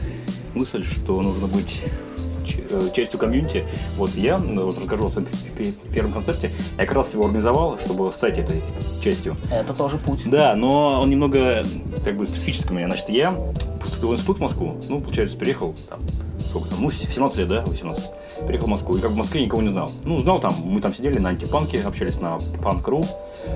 мысль, 0.55 0.85
что 0.85 1.21
нужно 1.23 1.47
быть 1.47 1.81
э, 2.71 2.89
частью 2.95 3.19
комьюнити. 3.19 3.65
Вот 3.97 4.11
я, 4.15 4.39
вот 4.39 4.79
расскажу 4.79 5.07
о 5.07 5.11
своем 5.11 5.29
первом 5.93 6.13
концерте, 6.13 6.51
я 6.77 6.87
как 6.87 6.97
раз 6.97 7.13
его 7.15 7.25
организовал, 7.25 7.79
чтобы 7.79 8.11
стать 8.13 8.39
этой 8.39 8.63
частью. 9.03 9.37
Это 9.53 9.75
тоже 9.75 9.99
путь. 9.99 10.23
Да, 10.27 10.55
но 10.55 11.01
он 11.01 11.11
немного 11.11 11.65
как 12.05 12.17
бы 12.17 12.27
специфический 12.27 12.73
у 12.73 12.77
меня. 12.77 12.87
Значит, 12.87 13.09
я 13.11 13.35
поступил 13.81 14.11
в 14.11 14.15
институт 14.15 14.39
в 14.39 14.41
Москву, 14.41 14.77
ну, 14.89 15.01
получается, 15.01 15.37
переехал 15.37 15.75
там, 15.89 16.01
сколько 16.49 16.69
там, 16.69 16.79
ну, 16.81 16.91
17 16.91 17.39
лет, 17.39 17.49
да, 17.49 17.61
18. 17.63 18.11
Переехал 18.47 18.67
в 18.67 18.71
Москву, 18.71 18.97
и 18.97 19.01
как 19.01 19.11
в 19.11 19.17
Москве 19.17 19.45
никого 19.45 19.63
не 19.63 19.71
знал. 19.71 19.91
Ну, 20.05 20.19
знал 20.21 20.41
там, 20.41 20.55
мы 20.65 20.81
там 20.81 20.95
сидели 20.95 21.19
на 21.19 21.31
антипанке, 21.31 21.81
общались 21.81 22.21
на 22.21 22.39
панк.ру, 22.63 23.05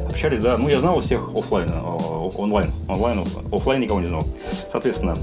общались, 0.09 0.41
да, 0.41 0.57
ну, 0.59 0.69
я 0.69 0.79
знал 0.79 1.01
всех 1.01 1.31
оффлайн, 1.35 1.71
э, 1.71 2.31
онлайн, 2.37 2.71
онлайн, 2.89 3.25
оффлайн 3.53 3.81
никого 3.81 4.01
не 4.01 4.09
знал. 4.09 4.25
Соответственно, 4.71 5.17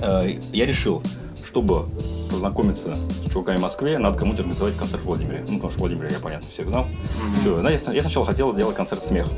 э, 0.00 0.38
я 0.52 0.66
решил, 0.66 1.02
чтобы 1.46 1.84
познакомиться 2.30 2.94
с 2.94 3.30
чуваками 3.30 3.58
в 3.58 3.62
Москве, 3.62 3.98
надо 3.98 4.18
кому-то 4.18 4.40
организовать 4.40 4.76
концерт 4.76 5.02
в 5.02 5.06
Владимире. 5.06 5.44
Ну, 5.48 5.56
потому 5.56 5.70
что 5.70 5.78
в 5.78 5.80
Владимире 5.80 6.08
я, 6.12 6.18
понятно, 6.18 6.48
всех 6.52 6.68
знал. 6.68 6.86
Все, 7.40 7.60
я, 7.60 7.70
я 7.70 8.02
сначала 8.02 8.26
хотел 8.26 8.52
сделать 8.52 8.74
концерт 8.74 9.04
смех. 9.04 9.28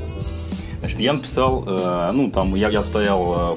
Значит, 0.79 0.99
я 0.99 1.13
написал, 1.13 1.63
э, 1.67 2.11
ну, 2.13 2.31
там, 2.31 2.55
я, 2.55 2.69
я 2.69 2.83
стоял 2.83 3.53
э, 3.53 3.55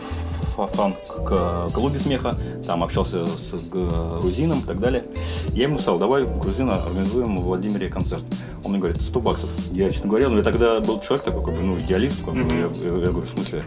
в 0.59 0.64
ф- 0.64 0.70
фан-клубе 0.72 1.98
смеха, 1.98 2.36
там 2.66 2.82
общался 2.82 3.26
с 3.26 3.52
грузином 3.70 4.59
и 4.59 4.62
так 4.64 4.80
далее. 4.80 5.04
Я 5.52 5.64
ему 5.64 5.74
написал, 5.74 5.98
давай, 5.98 6.24
грузина, 6.24 6.74
организуем 6.74 7.36
в 7.38 7.42
Владимире 7.44 7.88
концерт. 7.88 8.24
Он 8.64 8.72
мне 8.72 8.80
говорит, 8.80 9.00
100 9.00 9.20
баксов. 9.20 9.50
Я, 9.72 9.88
честно 9.90 10.09
говоря, 10.09 10.28
ну, 10.28 10.38
я 10.38 10.42
тогда 10.42 10.80
был 10.80 11.00
человек 11.00 11.24
такой, 11.24 11.44
как 11.44 11.54
бы, 11.54 11.61
ну, 11.62 11.78
идеалист, 11.78 12.24
как 12.24 12.34
бы, 12.34 12.40
Мгм. 12.40 12.50
я, 12.50 12.56
я- 12.90 12.94
я 12.98 13.11
говорю, 13.11 13.26
в 13.26 13.30
смысле, 13.30 13.64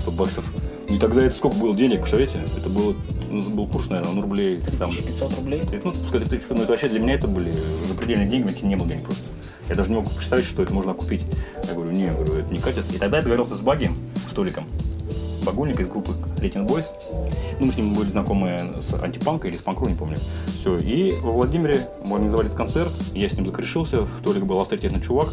100 0.00 0.10
баксов? 0.12 0.44
И 0.88 0.98
тогда 0.98 1.22
это 1.22 1.34
сколько 1.36 1.56
было 1.56 1.74
денег, 1.74 2.00
представляете? 2.00 2.42
Это 2.58 2.68
было, 2.68 2.94
ну, 3.30 3.42
был 3.42 3.66
курс, 3.68 3.88
наверное, 3.88 4.14
ну, 4.14 4.22
рублей, 4.22 4.60
там, 4.78 4.90
500 4.90 5.36
рублей. 5.38 5.62
ну, 5.84 5.92
пускай 5.92 6.20
ну, 6.20 6.56
это 6.62 6.66
вообще 6.72 6.88
для 6.88 6.98
меня 7.00 7.14
это 7.14 7.28
были 7.28 7.54
запредельные 7.88 8.28
деньги, 8.28 8.48
у 8.48 8.50
меня 8.50 8.68
не 8.68 8.76
было 8.76 8.88
денег 8.88 9.04
просто. 9.04 9.24
Я 9.68 9.76
даже 9.76 9.88
не 9.88 9.94
мог 9.96 10.10
представить, 10.10 10.44
что 10.46 10.62
это 10.64 10.74
можно 10.74 10.94
купить. 10.94 11.22
Я 11.68 11.74
говорю, 11.74 11.92
не, 11.92 12.06
я 12.06 12.12
говорю, 12.12 12.34
это 12.34 12.52
не 12.52 12.58
катит. 12.58 12.84
И 12.92 12.98
тогда 12.98 13.18
я 13.18 13.22
договорился 13.22 13.54
с 13.54 13.60
Баги, 13.60 13.90
столиком. 14.28 14.64
Багульник 15.44 15.80
из 15.80 15.88
группы 15.88 16.12
Летин 16.40 16.66
Бойс. 16.66 16.86
Ну, 17.58 17.66
мы 17.66 17.72
с 17.72 17.76
ним 17.76 17.94
были 17.94 18.08
знакомы 18.08 18.60
с 18.80 18.94
антипанка 18.94 19.48
или 19.48 19.56
с 19.56 19.60
панкру, 19.60 19.88
не 19.88 19.94
помню. 19.94 20.16
Все. 20.48 20.76
И 20.76 21.12
во 21.22 21.32
Владимире 21.32 21.80
мы 22.04 22.14
организовали 22.14 22.46
этот 22.46 22.58
концерт. 22.58 22.92
Я 23.14 23.28
с 23.28 23.34
ним 23.34 23.46
закрешился. 23.46 24.06
Толик 24.22 24.44
был 24.44 24.60
авторитетный 24.60 25.00
чувак. 25.00 25.28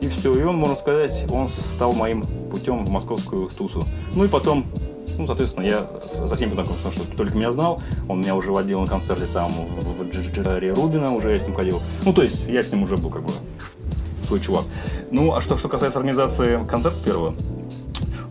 И 0.00 0.08
все. 0.08 0.34
И 0.38 0.42
он, 0.42 0.56
можно 0.56 0.76
сказать, 0.76 1.24
он 1.30 1.48
стал 1.48 1.92
моим 1.92 2.24
путем 2.50 2.84
в 2.84 2.90
московскую 2.90 3.48
тусу. 3.48 3.84
Ну 4.14 4.24
и 4.24 4.28
потом, 4.28 4.66
ну, 5.18 5.26
соответственно, 5.26 5.64
я 5.64 5.86
со 6.02 6.34
всеми 6.34 6.50
познакомился, 6.50 6.84
потому 6.84 7.04
что 7.04 7.16
Толик 7.16 7.34
меня 7.34 7.50
знал, 7.50 7.82
он 8.08 8.20
меня 8.20 8.34
уже 8.36 8.52
водил 8.52 8.80
на 8.80 8.86
концерте 8.86 9.24
там 9.32 9.50
в, 9.52 10.02
в 10.02 10.10
Джаре 10.10 10.72
Рубина, 10.72 11.12
уже 11.14 11.32
я 11.32 11.38
с 11.38 11.42
ним 11.42 11.54
ходил. 11.54 11.80
Ну, 12.04 12.12
то 12.12 12.22
есть, 12.22 12.46
я 12.46 12.62
с 12.62 12.70
ним 12.70 12.82
уже 12.82 12.96
был 12.96 13.10
как 13.10 13.22
бы 13.22 13.32
свой 14.26 14.40
чувак. 14.40 14.64
Ну, 15.10 15.34
а 15.34 15.40
что, 15.40 15.56
что 15.56 15.68
касается 15.68 15.98
организации 15.98 16.58
концерта 16.68 17.02
первого, 17.02 17.34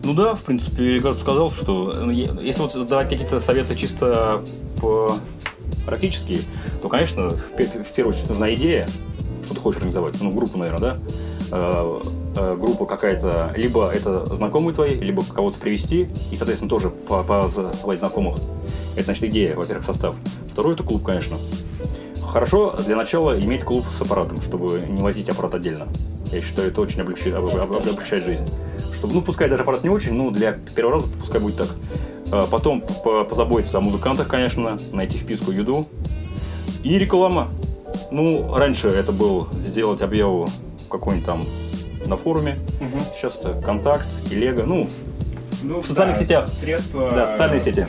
ну 0.06 0.14
да, 0.14 0.34
в 0.34 0.42
принципе, 0.42 0.96
я 0.96 1.14
сказал, 1.14 1.50
что 1.50 1.90
е- 2.10 2.30
если 2.40 2.60
вот 2.62 2.86
давать 2.86 3.08
какие-то 3.08 3.40
советы 3.40 3.74
чисто 3.74 4.42
по 4.80 5.12
практические, 5.84 6.40
то, 6.82 6.88
конечно, 6.88 7.30
в, 7.30 7.36
в 7.58 7.92
первую 7.94 8.14
очередь 8.14 8.28
нужна 8.28 8.54
идея, 8.54 8.88
что 9.44 9.54
ты 9.54 9.60
хочешь 9.60 9.78
организовать. 9.78 10.20
Ну, 10.22 10.30
группу, 10.32 10.58
наверное, 10.58 10.80
да? 10.80 10.98
Э, 11.52 12.00
э, 12.36 12.56
группа 12.56 12.86
какая-то, 12.86 13.52
либо 13.56 13.90
это 13.90 14.26
знакомые 14.34 14.74
твои, 14.74 14.94
либо 14.94 15.22
кого-то 15.24 15.58
привести, 15.58 16.08
и, 16.32 16.36
соответственно, 16.36 16.68
тоже 16.70 16.90
по- 16.90 17.22
позвать 17.22 17.98
знакомых. 18.00 18.38
Это, 18.96 19.04
значит, 19.04 19.24
идея, 19.24 19.54
во-первых, 19.56 19.84
состав. 19.84 20.14
Второй– 20.52 20.74
это 20.74 20.82
клуб, 20.82 21.02
конечно. 21.04 21.36
Хорошо 22.32 22.76
для 22.84 22.96
начала 22.96 23.38
иметь 23.40 23.62
клуб 23.62 23.84
с 23.96 24.00
аппаратом, 24.00 24.40
чтобы 24.42 24.82
не 24.88 25.00
возить 25.02 25.28
аппарат 25.28 25.54
отдельно. 25.54 25.86
Я 26.32 26.40
считаю, 26.42 26.68
это 26.68 26.80
очень 26.80 27.00
облегчает, 27.00 27.36
об- 27.36 27.46
об- 27.46 27.72
облегчает 27.76 28.24
жизнь. 28.24 28.44
Чтобы, 28.96 29.14
ну, 29.14 29.22
пускай 29.22 29.48
даже 29.48 29.62
аппарат 29.62 29.82
не 29.84 29.90
очень, 29.90 30.12
но 30.14 30.30
для 30.30 30.52
первого 30.74 30.94
раза 30.96 31.08
пускай 31.20 31.40
будет 31.40 31.56
так. 31.56 31.68
А 32.32 32.46
Потом 32.46 32.80
по- 32.80 33.24
позаботиться 33.24 33.78
о 33.78 33.80
музыкантах, 33.80 34.26
конечно, 34.26 34.78
найти 34.92 35.18
вписку 35.18 35.52
еду. 35.52 35.86
И 36.82 36.98
реклама. 36.98 37.48
Ну, 38.10 38.52
раньше 38.54 38.88
это 38.88 39.12
был 39.12 39.48
сделать 39.66 40.02
объяву 40.02 40.48
какой-нибудь 40.90 41.26
там 41.26 41.44
на 42.06 42.16
форуме. 42.16 42.58
Мгм. 42.80 43.00
Сейчас 43.00 43.36
это 43.36 43.60
контакт, 43.60 44.06
телега, 44.30 44.64
ну, 44.64 44.88
Ну, 45.62 45.80
В 45.80 45.86
социальных 45.86 46.18
да, 46.18 46.22
сетях. 46.24 46.48
Средства... 46.50 47.10
да, 47.10 47.26
социальные 47.26 47.60
сети. 47.60 47.86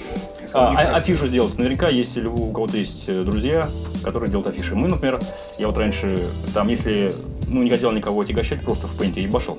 А, 0.53 0.60
а- 0.60 0.68
коммуникации. 0.68 0.97
афишу 0.97 1.28
сделать. 1.28 1.58
Наверняка, 1.58 1.89
если 1.89 2.26
у 2.26 2.51
кого-то 2.51 2.78
есть 2.78 3.03
э, 3.08 3.24
друзья, 3.24 3.68
которые 4.03 4.30
делают 4.30 4.47
афиши. 4.47 4.74
Мы, 4.74 4.88
например, 4.88 5.20
я 5.60 5.68
вот 5.68 5.78
раньше, 5.78 6.18
там, 6.53 6.70
если, 6.70 7.14
ну, 7.49 7.62
не 7.64 7.70
хотел 7.70 7.91
никого 7.91 8.22
отягощать, 8.22 8.62
просто 8.64 8.88
в 8.88 8.97
пейнте 8.97 9.22
ебашил. 9.22 9.58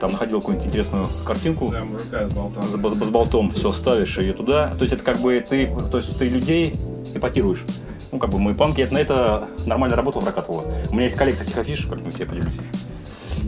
Там 0.00 0.12
находил 0.12 0.40
какую-нибудь 0.40 0.68
интересную 0.68 1.06
картинку, 1.26 1.68
Да, 1.70 1.84
мужика 1.84 2.26
с 2.26 2.30
болтом. 2.32 2.62
с, 2.62 2.70
с- 2.70 3.06
с 3.06 3.10
болтом 3.10 3.50
все 3.52 3.70
ставишь 3.70 4.16
ее 4.18 4.32
туда. 4.32 4.68
То 4.76 4.80
есть 4.80 4.94
это 4.94 5.04
как 5.04 5.18
бы 5.18 5.44
ты, 5.46 5.70
то 5.90 5.98
есть 5.98 6.18
ты 6.18 6.28
людей 6.28 6.74
эпатируешь. 7.14 7.64
Ну, 8.10 8.18
как 8.18 8.30
бы 8.30 8.38
мы 8.38 8.54
панки, 8.54 8.80
это, 8.80 8.94
на 8.94 8.98
это 8.98 9.48
нормально 9.66 9.96
работало, 9.96 10.22
прокатывало. 10.22 10.64
У 10.90 10.94
меня 10.94 11.04
есть 11.04 11.16
коллекция 11.16 11.46
этих 11.46 11.58
афиш, 11.58 11.84
как-нибудь 11.86 12.18
я 12.18 12.24
поделюсь. 12.26 12.54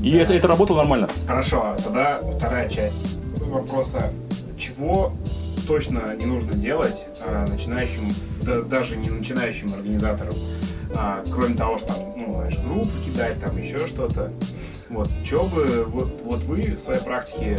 И 0.02 0.10
это, 0.12 0.34
это 0.34 0.46
работало 0.46 0.76
нормально. 0.78 1.08
Хорошо, 1.26 1.74
тогда 1.82 2.20
вторая 2.36 2.68
часть 2.68 3.18
вопроса. 3.38 4.12
Чего 4.58 5.12
точно 5.66 6.14
не 6.16 6.26
нужно 6.26 6.52
делать 6.52 7.06
а, 7.26 7.46
начинающим, 7.48 8.12
да- 8.42 8.60
даже 8.62 8.96
не 8.96 9.08
начинающим 9.10 9.72
организаторам, 9.74 10.34
А, 10.94 11.24
кроме 11.32 11.54
того, 11.54 11.78
что 11.78 11.86
там, 11.94 11.96
ну, 12.16 12.34
знаешь, 12.36 12.58
группу 12.66 12.90
кидать, 13.06 13.40
там 13.40 13.56
еще 13.56 13.78
что-то. 13.86 14.30
Вот, 14.92 15.08
что 15.24 15.44
бы 15.44 15.84
вот, 15.88 16.08
вот 16.22 16.40
вы 16.42 16.62
в 16.62 16.78
своей 16.78 17.00
практике 17.00 17.58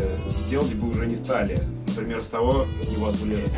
делать 0.49 0.73
бы 0.75 0.89
уже 0.89 1.07
не 1.07 1.15
стали? 1.15 1.59
Например, 1.87 2.21
с 2.21 2.27
того, 2.27 2.65
у 2.95 2.99
вас 3.01 3.15
были 3.15 3.35
там, 3.35 3.49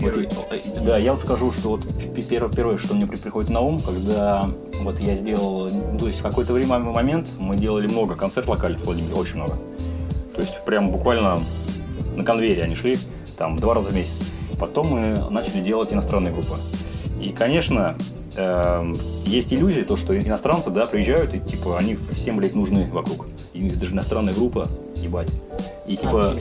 Вот, 0.00 0.12
первые... 0.14 0.28
и- 0.28 0.84
да, 0.84 0.98
я 0.98 1.12
вот 1.12 1.20
скажу, 1.20 1.50
что 1.52 1.70
вот 1.70 1.80
первое, 2.28 2.50
первое, 2.52 2.76
что 2.76 2.94
мне 2.94 3.06
при- 3.06 3.16
приходит 3.16 3.50
на 3.50 3.60
ум, 3.60 3.80
когда 3.80 4.48
вот 4.82 5.00
я 5.00 5.14
сделал, 5.16 5.70
то 5.98 6.06
есть 6.06 6.20
в 6.20 6.22
какое-то 6.22 6.52
время 6.52 6.78
момент 6.78 7.30
мы 7.38 7.56
делали 7.56 7.86
много 7.86 8.14
концертов 8.14 8.54
локальных 8.56 8.82
в 8.82 8.84
Владимире, 8.84 9.14
очень 9.14 9.36
много. 9.36 9.54
То 10.34 10.40
есть 10.42 10.62
прям 10.66 10.90
буквально 10.90 11.40
на 12.16 12.24
конвейере 12.24 12.62
они 12.62 12.74
шли, 12.74 12.98
там 13.38 13.56
два 13.56 13.72
раза 13.74 13.88
в 13.88 13.94
месяц. 13.94 14.32
Потом 14.60 14.88
мы 14.88 15.18
начали 15.30 15.60
делать 15.62 15.92
иностранные 15.92 16.32
группы. 16.32 16.56
И, 17.20 17.30
конечно, 17.30 17.96
эм, 18.36 18.96
есть 19.24 19.52
иллюзия, 19.52 19.84
то, 19.84 19.96
что 19.96 20.18
иностранцы, 20.18 20.70
да, 20.70 20.86
приезжают, 20.86 21.34
и, 21.34 21.40
типа, 21.40 21.78
они 21.78 21.96
всем, 22.12 22.36
блядь, 22.36 22.54
нужны 22.54 22.86
вокруг. 22.90 23.26
И 23.52 23.68
даже 23.70 23.92
иностранная 23.92 24.34
группа, 24.34 24.68
ебать. 24.96 25.28
И, 25.86 25.96
типа, 25.96 26.34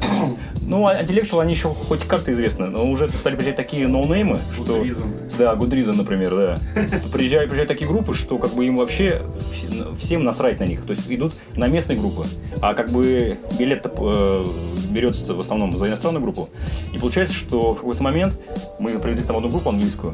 ну, 0.62 0.86
а 0.86 0.92
антилектуал, 0.92 1.40
они 1.40 1.54
еще 1.54 1.68
хоть 1.68 2.00
как-то 2.00 2.32
известны, 2.32 2.66
но 2.66 2.88
уже 2.88 3.08
стали 3.08 3.34
приезжать 3.34 3.56
такие 3.56 3.88
ноунеймы, 3.88 4.38
что... 4.54 4.74
Гудризм. 4.74 5.04
Да, 5.38 5.54
Гудриза, 5.56 5.92
например, 5.92 6.30
да. 6.30 6.58
Приезжают, 7.12 7.50
приезжают 7.50 7.68
такие 7.68 7.88
группы, 7.88 8.14
что 8.14 8.38
как 8.38 8.52
бы 8.52 8.66
им 8.66 8.76
вообще 8.76 9.22
вс- 9.52 9.96
всем 9.98 10.22
насрать 10.24 10.60
на 10.60 10.64
них. 10.64 10.84
То 10.84 10.92
есть 10.92 11.10
идут 11.10 11.32
на 11.54 11.66
местные 11.66 11.98
группы, 11.98 12.26
а 12.60 12.74
как 12.74 12.90
бы 12.90 13.38
билет 13.58 13.86
э, 13.86 14.46
берется 14.90 15.34
в 15.34 15.40
основном 15.40 15.76
за 15.76 15.88
иностранную 15.88 16.22
группу. 16.22 16.48
И 16.92 16.98
получается, 16.98 17.34
что 17.34 17.72
в 17.74 17.78
какой-то 17.78 18.02
момент 18.02 18.34
мы 18.78 18.98
привезли 18.98 19.22
там 19.22 19.36
одну 19.36 19.48
группу 19.48 19.70
английскую, 19.70 20.12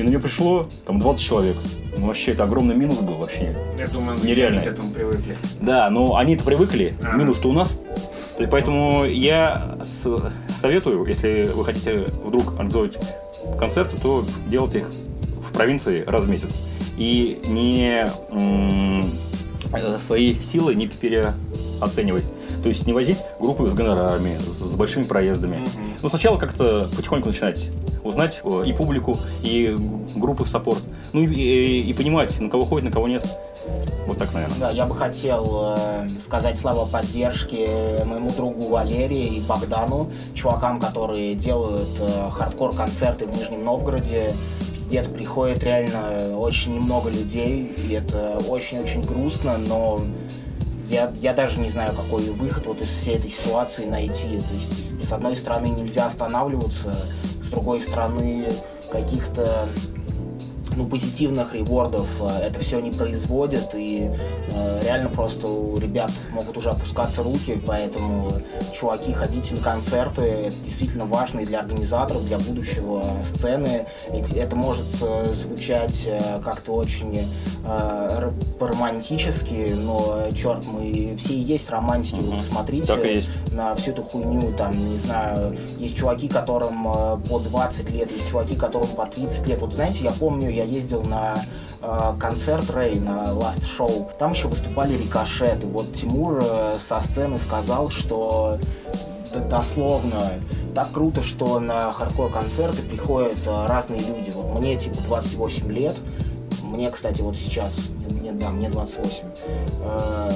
и 0.00 0.02
на 0.02 0.08
нее 0.08 0.18
пришло 0.18 0.66
там 0.86 0.98
20 0.98 1.22
человек. 1.22 1.56
Ну, 1.98 2.06
вообще, 2.06 2.32
это 2.32 2.44
огромный 2.44 2.74
минус 2.74 3.00
был 3.00 3.14
вообще. 3.14 3.54
Я 3.78 3.86
думаю, 3.86 4.18
Нереально. 4.22 4.62
к 4.62 4.66
этому 4.66 4.90
привыкли. 4.92 5.36
Да, 5.60 5.90
но 5.90 6.16
они-то 6.16 6.42
привыкли, 6.44 6.94
Ага. 7.02 7.16
минус-то 7.18 7.48
у 7.48 7.52
нас. 7.52 7.76
Есть, 8.38 8.50
поэтому 8.50 9.04
я 9.04 9.76
советую, 10.48 11.04
если 11.04 11.50
вы 11.54 11.64
хотите 11.64 12.06
вдруг 12.24 12.52
организовать 12.54 12.96
концерты, 13.58 13.98
то 13.98 14.24
делать 14.48 14.74
их 14.74 14.90
в 15.48 15.52
провинции 15.52 16.02
раз 16.06 16.22
в 16.22 16.30
месяц. 16.30 16.56
И 16.96 17.40
не 17.46 18.06
э, 18.30 19.98
свои 19.98 20.34
силы 20.40 20.74
не 20.74 20.86
переоценивать. 20.88 22.24
То 22.62 22.68
есть 22.68 22.86
не 22.86 22.92
возить 22.92 23.18
группы 23.38 23.68
с 23.68 23.74
гонорарами, 23.74 24.38
с, 24.38 24.44
с 24.72 24.74
большими 24.76 25.02
проездами. 25.04 25.66
Ну, 26.02 26.08
сначала 26.08 26.36
как-то 26.36 26.88
потихоньку 26.96 27.28
начинать 27.28 27.68
узнать 28.02 28.40
э, 28.44 28.62
и 28.66 28.72
публику, 28.72 29.16
и 29.42 29.76
группы 30.16 30.44
в 30.44 30.48
саппорт. 30.48 30.82
Ну, 31.12 31.20
и, 31.22 31.26
и- 31.34 31.82
и 31.82 31.92
понимать, 31.92 32.40
на 32.40 32.48
кого 32.48 32.64
ходит, 32.64 32.86
на 32.86 32.90
кого 32.92 33.08
нет. 33.08 33.26
Вот 34.06 34.16
так, 34.16 34.32
наверное. 34.32 34.56
Да, 34.58 34.70
я 34.70 34.86
бы 34.86 34.94
хотел 34.94 35.74
э, 35.76 36.08
сказать 36.24 36.58
слова 36.58 36.86
поддержки 36.86 37.68
моему 38.06 38.30
другу 38.30 38.68
Валерии 38.68 39.36
и 39.36 39.40
Богдану, 39.40 40.10
чувакам, 40.34 40.80
которые 40.80 41.34
делают 41.34 41.88
э, 42.00 42.30
хардкор-концерты 42.30 43.26
в 43.26 43.36
Нижнем 43.36 43.64
Новгороде. 43.64 44.32
Пиздец, 44.74 45.06
приходит 45.06 45.62
реально 45.62 46.38
очень 46.38 46.74
немного 46.76 47.10
людей, 47.10 47.70
и 47.88 47.92
это 47.92 48.40
очень-очень 48.48 49.02
грустно, 49.02 49.58
но 49.58 50.00
я, 50.90 51.12
я 51.22 51.32
даже 51.32 51.58
не 51.60 51.68
знаю, 51.68 51.94
какой 51.94 52.22
выход 52.30 52.66
вот 52.66 52.80
из 52.80 52.88
всей 52.88 53.14
этой 53.14 53.30
ситуации 53.30 53.86
найти. 53.86 54.40
То 54.40 54.54
есть, 54.54 55.08
с 55.08 55.12
одной 55.12 55.36
стороны, 55.36 55.66
нельзя 55.66 56.06
останавливаться, 56.06 56.94
с 57.22 57.48
другой 57.48 57.80
стороны, 57.80 58.52
каких-то 58.90 59.68
ну, 60.80 60.86
позитивных 60.86 61.54
ревордов 61.54 62.06
э, 62.20 62.46
это 62.46 62.58
все 62.60 62.80
не 62.80 62.90
производит, 62.90 63.68
и 63.74 64.10
э, 64.48 64.80
реально 64.84 65.10
просто 65.10 65.46
у 65.46 65.78
ребят 65.78 66.10
могут 66.32 66.56
уже 66.56 66.70
опускаться 66.70 67.22
руки, 67.22 67.60
поэтому, 67.66 68.32
чуваки, 68.78 69.12
ходите 69.12 69.54
на 69.54 69.60
концерты, 69.60 70.22
это 70.22 70.56
действительно 70.64 71.04
важно 71.04 71.40
и 71.40 71.46
для 71.46 71.60
организаторов, 71.60 72.24
для 72.26 72.38
будущего 72.38 73.04
сцены. 73.24 73.84
Ведь 74.10 74.32
это 74.32 74.56
может 74.56 74.86
э, 75.02 75.32
звучать 75.34 76.04
э, 76.06 76.40
как-то 76.42 76.72
очень 76.72 77.18
э, 77.64 78.08
р- 78.18 78.32
по-романтически, 78.58 79.72
но, 79.76 80.24
черт, 80.34 80.64
мы 80.66 81.14
все 81.18 81.34
и 81.34 81.40
есть 81.40 81.68
романтики, 81.70 82.16
вы 82.20 82.28
Мгм. 82.30 82.36
посмотрите 82.38 83.22
на 83.52 83.74
всю 83.74 83.90
эту 83.90 84.02
хуйню, 84.02 84.52
там, 84.56 84.72
не 84.72 84.98
знаю, 84.98 85.56
есть 85.78 85.96
чуваки, 85.96 86.28
которым 86.28 86.88
э, 86.88 87.18
по 87.28 87.38
20 87.38 87.90
лет, 87.90 88.10
есть 88.10 88.30
чуваки, 88.30 88.54
которым 88.56 88.88
по 88.88 89.04
30 89.06 89.46
лет. 89.46 89.60
Вот 89.60 89.74
знаете, 89.74 90.04
я 90.04 90.12
помню, 90.12 90.50
я 90.50 90.64
ездил 90.70 91.02
на 91.02 91.36
э, 91.82 92.12
концерт 92.18 92.70
Рэй, 92.70 92.98
на 93.00 93.24
Last 93.32 93.62
Show, 93.62 94.10
там 94.18 94.32
еще 94.32 94.48
выступали 94.48 94.96
рикошеты. 94.96 95.66
Вот 95.66 95.92
Тимур 95.94 96.40
э, 96.42 96.76
со 96.78 97.00
сцены 97.00 97.38
сказал, 97.38 97.90
что 97.90 98.58
дословно 99.48 100.24
так 100.74 100.92
круто, 100.92 101.22
что 101.22 101.60
на 101.60 101.92
хардкор-концерты 101.92 102.82
приходят 102.82 103.38
э, 103.46 103.66
разные 103.66 104.00
люди. 104.00 104.30
Вот 104.30 104.58
мне 104.58 104.76
типа 104.76 104.96
28 105.06 105.70
лет, 105.72 105.96
мне, 106.62 106.90
кстати, 106.90 107.20
вот 107.20 107.36
сейчас, 107.36 107.90
мне, 108.08 108.32
да, 108.32 108.50
мне 108.50 108.68
28. 108.68 109.24
Э, 109.82 110.32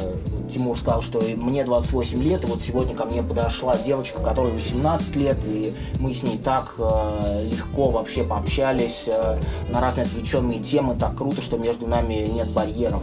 Тимур 0.49 0.79
сказал, 0.79 1.03
что 1.03 1.21
мне 1.37 1.65
28 1.65 2.23
лет, 2.23 2.45
и 2.45 2.47
вот 2.47 2.63
сегодня 2.63 2.95
ко 2.95 3.05
мне 3.05 3.23
подошла 3.23 3.77
девочка, 3.77 4.21
которой 4.21 4.53
18 4.53 5.17
лет, 5.17 5.37
и 5.47 5.75
мы 6.01 6.13
с 6.13 6.23
ней 6.23 6.39
так 6.39 6.75
э, 6.79 7.49
легко 7.51 7.91
вообще 7.91 8.25
пообщались 8.25 9.05
э, 9.07 9.39
на 9.71 9.81
разные 9.81 10.07
отвлеченные 10.07 10.61
темы, 10.61 10.97
так 10.99 11.17
круто, 11.17 11.43
что 11.43 11.57
между 11.57 11.87
нами 11.87 12.29
нет 12.33 12.49
барьеров. 12.51 13.03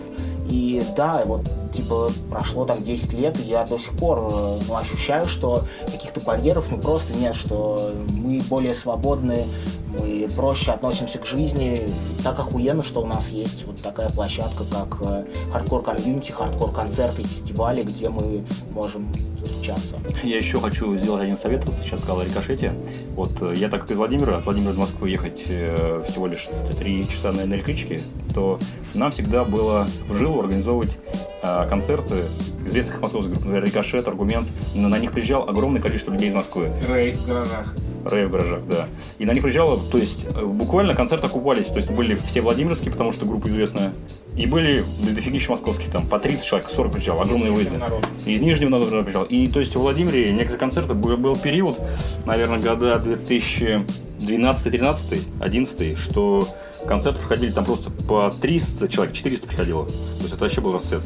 И 0.49 0.83
да, 0.97 1.21
вот 1.25 1.47
типа 1.71 2.11
прошло 2.29 2.65
там 2.65 2.83
10 2.83 3.13
лет, 3.13 3.39
и 3.39 3.47
я 3.47 3.65
до 3.65 3.77
сих 3.77 3.91
пор 3.93 4.31
ну, 4.67 4.75
ощущаю, 4.75 5.25
что 5.25 5.63
каких-то 5.85 6.19
барьеров 6.19 6.67
ну 6.69 6.77
просто 6.77 7.13
нет, 7.13 7.35
что 7.35 7.93
мы 8.09 8.41
более 8.49 8.73
свободны, 8.73 9.45
мы 9.91 10.27
проще 10.35 10.71
относимся 10.71 11.19
к 11.19 11.25
жизни. 11.25 11.87
Так 12.23 12.39
охуенно, 12.39 12.83
что 12.83 13.01
у 13.01 13.05
нас 13.05 13.29
есть 13.29 13.65
вот 13.65 13.81
такая 13.81 14.09
площадка, 14.09 14.63
как 14.71 14.97
э, 15.01 15.25
хардкор-комьюнити, 15.51 16.31
хардкор-концерты, 16.31 17.23
фестивали, 17.23 17.83
где 17.83 18.09
мы 18.09 18.43
можем 18.73 19.07
встречаться. 19.43 19.95
Я 20.23 20.37
еще 20.37 20.59
хочу 20.59 20.95
сделать 20.97 21.23
один 21.23 21.37
совет. 21.37 21.65
Вот 21.65 21.75
сейчас 21.83 21.99
сказал 22.01 22.21
о 22.21 22.25
рикошете. 22.25 22.73
Вот 23.15 23.31
э, 23.41 23.53
я 23.57 23.69
так 23.69 23.81
как 23.81 23.91
из 23.91 23.97
Владимира, 23.97 24.37
от 24.37 24.45
Владимира 24.45 24.73
до 24.73 24.79
Москвы 24.79 25.09
ехать 25.09 25.43
э, 25.47 26.03
всего 26.09 26.27
лишь 26.27 26.47
3 26.79 27.07
часа 27.07 27.31
на, 27.31 27.45
на 27.45 27.55
электричке, 27.55 28.01
то 28.33 28.59
нам 28.93 29.11
всегда 29.11 29.43
было 29.43 29.87
в 30.07 30.15
жилу 30.15 30.39
организовывать 30.39 30.97
э, 31.41 31.67
концерты 31.67 32.25
известных 32.65 33.01
московских 33.01 33.33
групп, 33.33 33.45
например, 33.45 33.65
Рикошет, 33.65 34.07
Аргумент. 34.07 34.47
На, 34.75 34.89
на 34.89 34.99
них 34.99 35.11
приезжал 35.11 35.49
огромное 35.49 35.81
количество 35.81 36.11
людей 36.11 36.29
из 36.29 36.35
Москвы. 36.35 36.71
Рэй 36.87 37.13
в 37.13 37.27
гаражах. 37.27 37.75
Рэй 38.05 38.25
в 38.25 38.31
гаражах, 38.31 38.61
да. 38.67 38.87
И 39.19 39.25
на 39.25 39.31
них 39.31 39.43
приезжало, 39.43 39.79
то 39.79 39.97
есть 39.97 40.25
э, 40.35 40.45
буквально 40.45 40.93
концерты 40.93 41.27
окупались. 41.27 41.67
То 41.67 41.77
есть 41.77 41.89
были 41.89 42.15
все 42.15 42.41
Владимирские, 42.41 42.91
потому 42.91 43.11
что 43.11 43.25
группа 43.25 43.47
известная. 43.47 43.93
И 44.35 44.45
были 44.45 44.83
дофигища 45.13 45.51
московских, 45.51 45.91
там 45.91 46.07
по 46.07 46.17
30 46.19 46.45
человек, 46.45 46.69
40 46.69 46.91
приезжал, 46.91 47.21
огромные 47.21 47.51
выезды. 47.51 47.79
Из 48.25 48.39
Нижнего 48.39 48.69
Новгорода 48.69 49.03
приезжал. 49.03 49.23
И 49.25 49.47
то 49.47 49.59
есть 49.59 49.75
в 49.75 49.79
Владимире 49.79 50.31
некоторые 50.31 50.59
концерты 50.59 50.93
был, 50.93 51.17
был 51.17 51.35
период, 51.35 51.77
наверное, 52.25 52.59
года 52.59 52.97
2012, 52.99 54.71
13, 54.71 55.27
11, 55.39 55.97
что 55.97 56.47
концерты 56.87 57.19
проходили 57.19 57.51
там 57.51 57.65
просто 57.65 57.89
по 57.89 58.31
300 58.41 58.87
человек, 58.87 59.13
400 59.15 59.47
приходило. 59.47 59.85
То 59.85 59.93
есть 60.19 60.33
это 60.33 60.43
вообще 60.43 60.61
был 60.61 60.73
расцвет. 60.73 61.03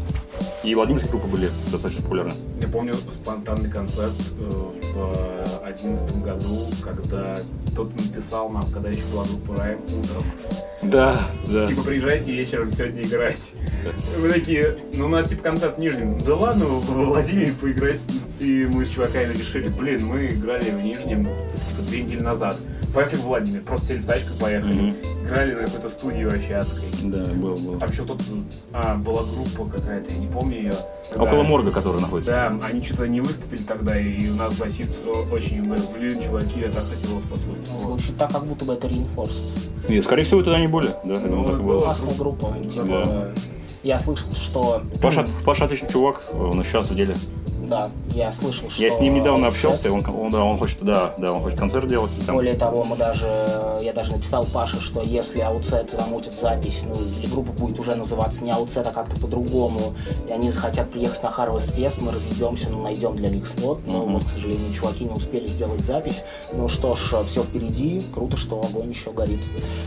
И 0.64 0.76
владимирские 0.76 1.12
группы 1.12 1.28
были 1.28 1.50
достаточно 1.72 2.04
популярны. 2.04 2.34
Я 2.62 2.68
помню 2.68 2.94
спонтанный 2.96 3.70
концерт 3.70 4.14
э, 4.40 4.52
в 4.94 5.66
одиннадцатом 5.66 6.22
году, 6.22 6.68
когда 6.84 7.38
кто-то 7.72 7.92
написал 7.96 8.50
нам, 8.50 8.66
когда 8.72 8.90
еще 8.90 9.04
была 9.14 9.26
группа 9.26 9.56
Райм 9.56 9.80
утром. 9.86 10.24
Да, 10.82 11.22
да. 11.48 11.68
Типа, 11.68 11.84
приезжайте 11.84 12.32
вечером 12.32 12.72
сегодня 12.72 13.04
играть. 13.04 13.52
Мы 14.20 14.30
такие, 14.30 14.78
ну 14.94 15.06
у 15.06 15.10
нас 15.10 15.30
типа 15.30 15.44
концерт 15.44 15.78
в 15.78 15.80
Нижнем. 15.80 16.18
Да 16.20 16.36
ладно, 16.36 16.66
во 16.66 17.06
Владимире 17.06 17.54
поиграть. 17.54 18.02
И 18.40 18.68
мы 18.70 18.84
с 18.86 18.90
чуваками 18.90 19.34
решили, 19.34 19.70
блин, 19.70 20.06
мы 20.06 20.28
играли 20.28 20.70
в 20.70 20.84
Нижнем 20.84 21.30
типа 21.70 21.82
две 21.88 22.04
недели 22.04 22.22
назад. 22.22 22.58
Поехали 22.96 23.20
в 23.20 23.24
Владимир, 23.26 23.62
просто 23.62 23.88
сели 23.88 24.00
в 24.00 24.06
тачку 24.06 24.34
поехали. 24.40 24.74
Мгм. 24.74 24.96
Играли 25.26 25.54
на 25.54 25.66
какой-то 25.66 25.90
студии 25.90 26.24
вообще 26.24 26.56
адской. 26.56 26.86
Да, 27.04 27.26
был, 27.34 27.56
был. 27.56 27.78
Там 27.78 27.90
еще 27.90 28.06
тут 28.06 28.22
а, 28.72 28.96
была 28.96 29.24
группа 29.24 29.78
какая-то, 29.78 30.14
я 30.14 30.18
не 30.18 30.28
помню 30.28 30.58
ее. 30.58 30.74
Около 31.14 31.44
морга, 31.44 31.72
который 31.72 32.00
находится. 32.00 32.32
Да, 32.32 32.66
они 32.66 32.86
что-то 32.86 33.08
не 33.08 33.20
выступили 33.20 33.64
тогда, 33.64 34.00
и 34.00 34.30
у 34.30 34.36
нас 34.36 34.58
басист 34.58 34.94
очень 35.30 35.66
говорит, 35.66 35.86
блин, 35.92 36.22
чуваки, 36.22 36.62
я 36.62 36.72
так 36.72 36.86
хотел 36.88 37.16
вас 37.16 37.24
послушать. 37.30 37.68
Вот. 37.68 38.00
Звучит 38.00 38.18
так, 38.18 38.32
как 38.32 38.46
будто 38.46 38.64
бы 38.64 38.74
это 38.74 38.88
Reinforced. 38.88 39.90
И, 39.90 40.02
скорее 40.02 40.24
всего, 40.24 40.40
это 40.40 40.56
они 40.56 40.68
были. 40.68 40.88
Да, 41.04 41.16
я 41.16 41.20
думаю, 41.20 41.42
Ну, 41.42 41.46
так 41.48 41.58
было. 41.58 41.68
было. 41.74 41.80
Классная 41.80 42.14
группа. 42.16 42.54
Типа, 42.72 42.86
Да. 42.86 43.30
Я 43.84 44.00
слышал, 44.00 44.32
что... 44.34 44.82
Паша, 45.02 45.28
Паша 45.46 45.66
отличный 45.66 45.90
чувак, 45.90 46.24
он 46.34 46.64
сейчас 46.64 46.90
в 46.90 46.96
деле. 46.96 47.16
Да, 47.68 47.90
я 48.14 48.32
слышал, 48.32 48.70
что... 48.70 48.82
Я 48.82 48.92
с 48.92 49.00
ним 49.00 49.16
недавно 49.16 49.48
общался, 49.48 49.88
и 49.88 49.92
он, 49.92 50.04
он, 50.08 50.32
да, 50.32 50.44
он 50.44 50.58
хочет, 50.58 50.78
да, 50.82 51.14
да, 51.18 51.34
он 51.34 51.42
хочет 51.42 51.58
концерт 51.60 51.88
делать. 51.88 52.12
там- 52.26 52.36
Более 52.36 52.54
того, 52.56 52.84
мы 52.84 52.96
даже, 52.96 53.26
я 53.82 53.94
даже 53.94 54.12
написал 54.12 54.46
Паше, 54.46 54.80
что 54.80 55.02
если 55.02 55.42
Outset 55.42 55.96
замутит 55.96 56.34
запись, 56.34 56.84
ну, 56.86 56.94
или 57.20 57.28
группа 57.30 57.52
будет 57.52 57.80
уже 57.80 57.96
называться 57.96 58.44
не 58.44 58.52
Outset, 58.52 58.88
а 58.88 58.92
как-то 58.92 59.20
по-другому, 59.20 59.80
и 60.28 60.32
они 60.32 60.52
захотят 60.52 60.90
приехать 60.92 61.24
на 61.24 61.28
Harvest 61.28 61.76
Fest, 61.76 61.98
мы 62.02 62.12
разъедемся, 62.12 62.68
ну, 62.70 62.82
найдем 62.84 63.16
для 63.16 63.30
них 63.30 63.48
слот, 63.48 63.80
но 63.88 64.04
Мгм. 64.04 64.14
вот, 64.16 64.24
к 64.26 64.30
сожалению, 64.30 64.74
чуваки 64.74 65.04
не 65.06 65.12
успели 65.14 65.48
сделать 65.48 65.82
запись. 65.82 66.24
Ну 66.54 66.70
что 66.70 66.96
ж, 66.96 67.14
все 67.28 67.42
впереди, 67.44 68.02
круто, 68.14 68.38
что 68.38 68.60
огонь 68.62 68.90
еще 68.90 69.12
горит. 69.12 69.40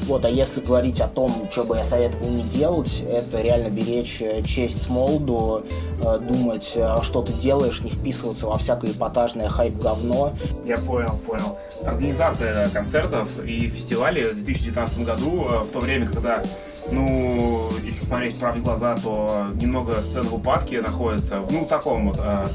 Вот, 0.06 0.24
а 0.24 0.30
если 0.30 0.60
говорить 0.60 1.00
о 1.00 1.08
том, 1.08 1.30
что 1.50 1.64
бы 1.64 1.76
я 1.76 1.84
советовал 1.84 2.28
не 2.28 2.42
делать, 2.42 3.02
это 3.08 3.40
реально 3.40 3.68
беречь 3.68 4.18
э, 4.20 4.42
честь 4.42 4.82
с 4.82 4.88
молоду, 4.88 5.62
э, 6.02 6.18
думать, 6.18 6.72
э, 6.74 6.96
что 7.02 7.22
ты 7.22 7.32
делаешь, 7.34 7.67
не 7.82 7.90
вписываться 7.90 8.46
во 8.46 8.58
всякое 8.58 8.90
эпатажное 8.90 9.48
хайп-говно, 9.48 10.32
Я 10.64 10.78
понял, 10.78 11.18
понял. 11.26 11.58
Организация 11.84 12.68
концертов 12.70 13.28
и 13.44 13.68
фестивалей 13.68 14.24
в 14.24 14.44
2019 14.44 15.04
году, 15.04 15.46
э, 15.50 15.58
в 15.64 15.70
то 15.70 15.80
время, 15.80 16.06
когда, 16.08 16.42
ну, 16.90 17.70
если 17.84 18.06
смотреть 18.06 18.38
правде 18.38 18.60
глаза, 18.60 18.96
то 18.96 19.46
немного 19.54 20.00
сцен 20.02 20.24
в 20.24 20.34
упадке 20.34 20.80
находится, 20.80 21.44
ну, 21.50 21.64
в 21.64 21.68
таком 21.68 22.12
э, 22.12 22.46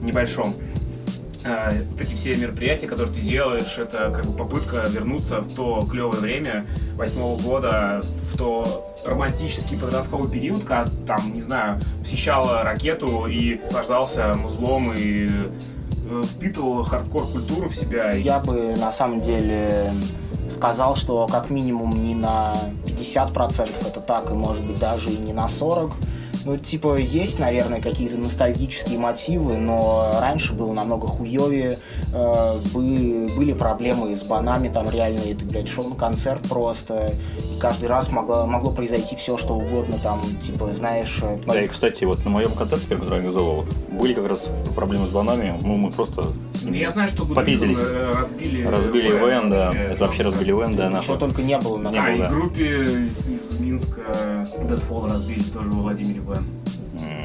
небольшом. 0.00 0.54
Э, 1.44 1.82
вот 1.90 2.00
эти 2.00 2.14
все 2.14 2.36
мероприятия, 2.36 2.86
которые 2.86 3.12
ты 3.12 3.20
делаешь, 3.20 3.76
это 3.76 4.10
как 4.10 4.26
бы 4.26 4.32
попытка 4.32 4.86
вернуться 4.88 5.40
в 5.40 5.52
то 5.54 5.86
клевое 5.90 6.20
время 6.20 6.64
восьмого 6.94 7.40
года, 7.40 8.00
в 8.32 8.38
то 8.38 8.94
романтический 9.04 9.78
подростковый 9.78 10.30
период, 10.30 10.62
когда 10.62 10.86
там, 11.06 11.32
не 11.32 11.42
знаю, 11.42 11.80
посещала 12.00 12.62
ракету 12.62 13.26
и 13.26 13.60
наслаждался 13.64 14.34
музлом 14.34 14.92
и 14.96 15.28
э, 16.08 16.22
впитывал 16.24 16.84
хардкор-культуру 16.84 17.68
в 17.68 17.74
себя. 17.74 18.12
Я 18.12 18.38
бы 18.38 18.76
на 18.76 18.92
самом 18.92 19.20
деле 19.20 19.92
сказал, 20.48 20.94
что 20.94 21.26
как 21.26 21.50
минимум 21.50 21.90
не 21.90 22.14
на 22.14 22.54
50% 22.86 23.68
это 23.80 24.00
так, 24.00 24.30
и 24.30 24.34
может 24.34 24.64
быть 24.64 24.78
даже 24.78 25.10
и 25.10 25.16
не 25.16 25.32
на 25.32 25.46
40%. 25.46 25.92
Ну, 26.44 26.56
типа, 26.56 26.96
есть, 26.96 27.38
наверное, 27.38 27.80
какие-то 27.80 28.16
ностальгические 28.16 28.98
мотивы, 28.98 29.56
но 29.56 30.18
раньше 30.20 30.52
было 30.52 30.72
намного 30.72 31.06
хуевее. 31.06 31.78
Э, 32.12 32.58
были, 32.72 33.52
проблемы 33.52 34.16
с 34.16 34.22
банами, 34.22 34.68
там 34.68 34.88
реально, 34.90 35.20
это, 35.20 35.44
блядь, 35.44 35.68
шел 35.68 35.84
концерт 35.94 36.42
просто. 36.48 37.12
Каждый 37.62 37.88
раз 37.88 38.10
могло, 38.10 38.44
могло 38.44 38.72
произойти 38.72 39.14
все, 39.14 39.38
что 39.38 39.54
угодно, 39.54 39.96
там, 40.02 40.20
типа, 40.42 40.72
знаешь... 40.76 41.16
э, 41.22 41.36
Да, 41.46 41.52
и, 41.54 41.58
твоих- 41.58 41.70
кстати, 41.70 42.02
вот 42.02 42.24
на 42.24 42.30
моем 42.32 42.50
концерте, 42.54 42.88
который 42.88 43.08
я 43.10 43.14
организовывал, 43.18 43.66
были 43.88 44.14
как 44.14 44.26
раз 44.26 44.44
проблемы 44.74 45.06
с 45.06 45.10
банами. 45.10 45.54
Ну, 45.62 45.76
мы 45.76 45.92
просто 45.92 46.26
Ну, 46.64 46.72
Я 46.72 46.90
знаю, 46.90 47.06
что 47.06 47.24
Попиздились. 47.24 47.78
э, 47.80 48.14
разбили... 48.18 48.64
разбили 48.64 49.06
ивен, 49.10 49.48
да. 49.50 49.70
Это 49.72 50.04
вообще 50.04 50.24
разбили 50.24 50.50
ивен, 50.50 50.74
да, 50.74 50.88
Чего 50.88 50.96
нахуй. 51.14 51.18
только 51.18 51.42
не 51.42 51.56
было 51.56 51.78
на 51.78 51.90
Не 51.90 51.98
А, 51.98 52.02
было, 52.02 52.24
и 52.24 52.28
группе 52.28 52.84
из, 52.84 53.28
из 53.28 53.60
Минска 53.60 54.00
Deadfall 54.68 55.08
разбили 55.08 55.44
тоже 55.44 55.68
во 55.70 55.82
Владимире 55.82 56.20
Вэн. 56.20 56.44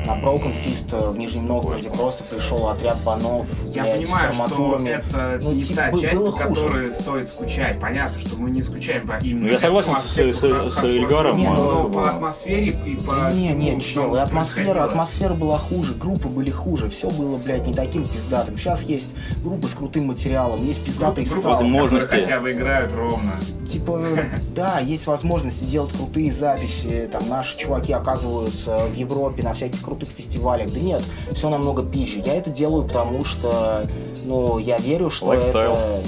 На 0.07 0.11
Broken 0.15 0.53
Fist 0.65 0.87
э, 0.93 1.09
в 1.11 1.17
Нижнем 1.19 1.47
Новгороде 1.47 1.89
просто 1.89 2.23
пришел 2.23 2.69
отряд 2.69 2.97
банов, 3.03 3.45
Я 3.75 3.83
блядь, 3.83 4.03
понимаю, 4.03 4.31
с 4.31 4.35
что 4.35 4.77
это 4.85 5.39
Ну, 5.43 5.51
не 5.51 5.63
типа, 5.63 5.81
та 5.81 5.99
часть, 5.99 6.15
по 6.17 6.31
хуже. 6.31 6.43
которой 6.47 6.91
стоит 6.91 7.27
скучать. 7.27 7.79
Понятно, 7.81 8.17
что 8.19 8.37
мы 8.39 8.49
не 8.49 8.63
скучаем 8.63 9.05
по 9.05 9.17
именно... 9.21 9.47
Ну, 9.47 9.51
я 9.51 9.59
согласен 9.59 9.93
с- 9.97 10.15
с- 10.15 10.39
с 10.39 10.81
жизни, 10.81 11.05
а, 11.13 11.33
но 11.33 11.55
что 11.57 11.89
по 11.93 12.09
атмосфере 12.09 12.67
и 12.85 12.95
по 12.95 13.31
Не, 13.33 13.49
не, 13.49 13.81
чел, 13.81 14.15
атмосфера, 14.15 14.85
атмосфера 14.85 15.33
была 15.33 15.57
хуже, 15.57 15.93
группы 15.95 16.29
были 16.29 16.51
хуже, 16.51 16.89
все 16.89 17.09
было, 17.09 17.35
блядь, 17.37 17.67
не 17.67 17.73
таким 17.73 18.05
пиздатым. 18.07 18.57
Сейчас 18.57 18.83
есть 18.83 19.09
группы 19.43 19.67
с 19.67 19.73
крутым 19.73 20.05
материалом, 20.07 20.65
есть 20.65 20.83
пиздатые 20.85 21.27
Группы, 21.27 21.41
ссал. 21.41 21.51
возможности. 21.53 22.07
хотя 22.09 22.39
бы 22.39 22.53
играют 22.53 22.93
ровно. 22.93 23.33
Типа, 23.69 24.01
да, 24.55 24.79
есть 24.79 25.05
возможности 25.05 25.65
делать 25.65 25.91
крутые 25.91 26.31
записи, 26.31 27.09
там 27.11 27.27
наши 27.27 27.57
чуваки 27.57 27.91
оказываются 27.91 28.77
в 28.85 28.95
Европе 28.95 29.43
на 29.43 29.53
всяких 29.53 29.81
крутых 29.81 29.96
фестивалях. 30.05 30.71
Да 30.71 30.79
нет, 30.79 31.03
все 31.33 31.49
намного 31.49 31.83
пизже. 31.83 32.21
Я 32.25 32.35
это 32.35 32.49
делаю 32.49 32.83
потому, 32.83 33.25
что, 33.25 33.85
ну, 34.25 34.57
я 34.59 34.77
верю, 34.77 35.09
что 35.09 35.27
Lifestyle. 35.27 35.71
это... 35.71 36.01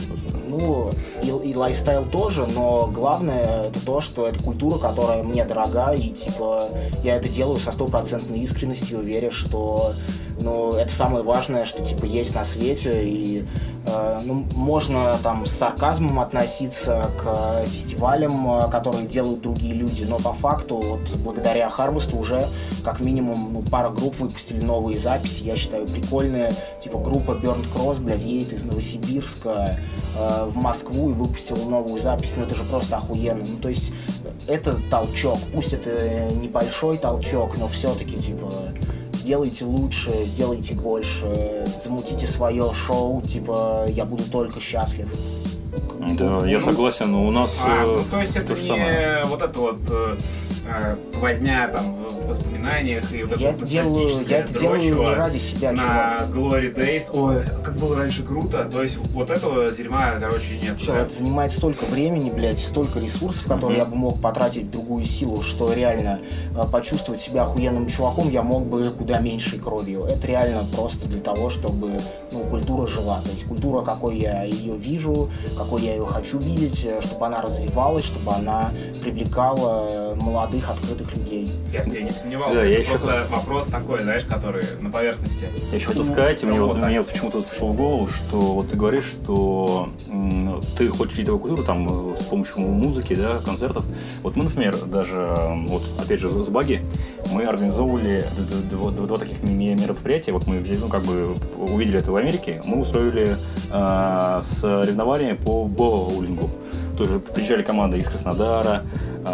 Ну, 0.49 0.89
и, 1.21 1.27
и 1.27 1.55
lifestyle 1.55 2.05
тоже, 2.05 2.47
но 2.47 2.89
главное 2.91 3.67
это 3.67 3.85
то, 3.85 4.01
что 4.01 4.27
это 4.27 4.41
культура, 4.43 4.79
которая 4.79 5.21
мне 5.21 5.45
дорога, 5.45 5.91
и 5.91 6.09
типа 6.09 6.69
я 7.03 7.17
это 7.17 7.29
делаю 7.29 7.59
со 7.59 7.71
стопроцентной 7.71 8.39
искренностью, 8.39 9.01
веря, 9.01 9.29
что 9.29 9.93
ну, 10.41 10.73
это 10.73 10.91
самое 10.91 11.23
важное, 11.23 11.65
что 11.65 11.83
типа 11.83 12.05
есть 12.05 12.35
на 12.35 12.45
свете, 12.45 13.03
и 13.03 13.45
э, 13.85 14.19
ну, 14.23 14.45
можно 14.55 15.17
там 15.21 15.45
с 15.45 15.51
сарказмом 15.51 16.19
относиться 16.19 17.09
к 17.21 17.65
фестивалям, 17.65 18.59
э, 18.59 18.69
которые 18.69 19.05
делают 19.05 19.41
другие 19.41 19.73
люди, 19.73 20.03
но 20.03 20.17
по 20.17 20.33
факту 20.33 20.77
вот 20.77 21.01
благодаря 21.23 21.69
Харвесту 21.69 22.17
уже 22.17 22.47
как 22.83 23.01
минимум 23.01 23.53
ну, 23.53 23.61
пара 23.61 23.89
групп 23.89 24.19
выпустили 24.19 24.61
новые 24.61 24.97
записи, 24.97 25.43
я 25.43 25.55
считаю 25.55 25.87
прикольные, 25.87 26.53
типа 26.83 26.99
группа 26.99 27.31
Burnt 27.31 27.65
Cross, 27.75 27.99
блядь, 27.99 28.23
едет 28.23 28.53
из 28.53 28.63
Новосибирска 28.63 29.77
э, 30.17 30.45
в 30.45 30.55
Москву 30.57 31.09
и 31.09 31.13
выпустила 31.13 31.63
новую 31.69 32.01
запись, 32.01 32.33
ну 32.37 32.43
это 32.43 32.55
же 32.55 32.63
просто 32.63 32.97
охуенно, 32.97 33.43
ну 33.45 33.57
то 33.61 33.69
есть 33.69 33.91
это 34.47 34.75
толчок, 34.89 35.39
пусть 35.53 35.73
это 35.73 36.33
небольшой 36.33 36.97
толчок, 36.97 37.57
но 37.57 37.67
все-таки 37.67 38.17
типа 38.17 38.51
сделайте 39.19 39.65
лучше, 39.65 40.11
сделайте 40.25 40.73
больше, 40.73 41.65
замутите 41.83 42.25
свое 42.25 42.71
шоу, 42.73 43.21
типа 43.21 43.85
я 43.89 44.05
буду 44.05 44.23
только 44.23 44.59
счастлив. 44.61 45.07
Да, 46.17 46.45
я 46.47 46.59
Ну, 46.59 46.65
согласен, 46.65 47.13
у 47.13 47.29
нас 47.31 47.55
А, 47.61 47.83
э, 47.83 47.85
ну, 47.97 48.01
то 48.09 48.19
есть 48.19 48.35
это 48.35 48.47
то 48.47 48.55
же 48.55 48.61
не 48.63 48.67
самое. 48.69 49.23
вот 49.25 49.41
это 49.41 49.59
вот 49.59 49.77
э, 49.89 50.17
э, 50.17 50.48
возня 51.19 51.67
там 51.67 52.05
в 52.05 52.27
воспоминаниях 52.27 53.11
и 53.13 53.23
вот 53.23 53.37
Я 53.37 53.49
это 53.49 53.65
делаю, 53.65 54.09
я 54.27 54.39
это 54.39 54.57
делаю 54.57 54.81
не 54.81 55.15
ради 55.15 55.37
себя, 55.37 55.71
на 55.71 55.81
чувак. 55.81 56.29
Glory 56.29 56.73
Days. 56.73 57.09
Ой, 57.13 57.43
как 57.63 57.75
было 57.75 57.97
раньше 57.97 58.23
круто. 58.23 58.69
То 58.71 58.81
есть 58.81 58.97
вот 58.97 59.29
этого 59.29 59.71
дерьма, 59.71 60.13
короче, 60.19 60.57
нет. 60.61 60.75
Да. 60.85 60.99
это 61.01 61.13
занимает 61.13 61.51
столько 61.51 61.85
времени, 61.85 62.29
блядь, 62.29 62.59
столько 62.59 62.99
ресурсов, 62.99 63.45
которые 63.47 63.79
я 63.79 63.85
бы 63.85 63.95
мог 63.95 64.21
потратить 64.21 64.65
в 64.65 64.71
другую 64.71 65.05
силу, 65.05 65.41
что 65.41 65.73
реально 65.73 66.19
э, 66.55 66.61
почувствовать 66.71 67.21
себя 67.21 67.43
охуенным 67.43 67.87
чуваком 67.87 68.29
я 68.29 68.43
мог 68.43 68.65
бы 68.65 68.89
куда 68.91 69.19
меньшей 69.19 69.59
кровью. 69.59 70.05
Это 70.05 70.27
реально 70.27 70.65
просто 70.75 71.07
для 71.07 71.19
того, 71.19 71.49
чтобы 71.49 71.99
ну, 72.31 72.39
культура 72.49 72.87
жила. 72.87 73.21
То 73.21 73.29
есть 73.29 73.45
культура, 73.45 73.83
какой 73.83 74.17
я 74.17 74.43
ее 74.43 74.77
вижу, 74.77 75.29
какой 75.57 75.81
я 75.81 75.93
ее 75.93 76.05
хочу 76.05 76.37
видеть, 76.37 76.85
э, 76.85 77.01
чтобы 77.01 77.27
она 77.27 77.41
развивалась, 77.41 78.05
чтобы 78.05 78.33
она 78.33 78.71
привлекала 79.01 79.87
э, 79.89 80.15
молодых, 80.59 80.69
открытых 80.69 81.15
людей. 81.15 81.49
Я 81.73 81.81
в 81.83 81.85
тебе 81.89 82.03
не 82.03 82.11
сомневался. 82.11 82.55
Да, 82.55 82.65
это 82.65 82.79
я 82.81 82.87
просто 82.87 83.27
вопрос 83.29 83.67
такой, 83.67 84.01
знаешь, 84.01 84.23
который 84.23 84.63
на 84.81 84.89
поверхности. 84.89 85.45
Я 85.71 85.77
еще 85.77 85.87
хотел 85.87 86.03
Ну, 86.03 86.11
сказать, 86.11 86.43
мне, 86.43 86.61
вот, 86.61 86.77
мне 86.77 87.03
почему-то 87.03 87.41
пришло 87.41 87.69
в 87.69 87.75
голову, 87.75 88.07
что 88.07 88.37
вот 88.37 88.69
ты 88.69 88.77
говоришь, 88.77 89.05
что 89.05 89.89
м, 90.11 90.61
ты 90.77 90.87
хочешь 90.89 91.17
ритовую 91.17 91.39
культуру 91.41 91.63
там 91.63 92.13
э, 92.13 92.17
с 92.17 92.25
помощью 92.25 92.59
музыки, 92.59 93.15
да, 93.15 93.39
концертов. 93.43 93.85
Вот 94.23 94.35
мы, 94.35 94.43
например, 94.45 94.77
даже, 94.85 95.35
вот 95.67 95.83
опять 96.03 96.19
же, 96.19 96.29
с 96.29 96.49
Баги, 96.49 96.81
мы 97.31 97.43
организовывали 97.43 98.25
два, 98.69 98.91
два 98.91 99.17
таких 99.17 99.43
ме- 99.43 99.75
мероприятия. 99.75 100.31
Вот 100.31 100.47
мы 100.47 100.59
ну, 100.79 100.87
как 100.87 101.03
бы 101.03 101.35
увидели 101.57 101.99
это 101.99 102.11
в 102.11 102.15
Америке, 102.15 102.61
мы 102.65 102.79
устроили 102.81 103.35
э, 103.71 104.41
соревнования 104.43 105.35
по 105.35 105.65
боулингу. 105.65 106.49
Тоже 106.97 107.19
приезжали 107.19 107.63
команды 107.63 107.97
из 107.97 108.09
Краснодара, 108.09 108.81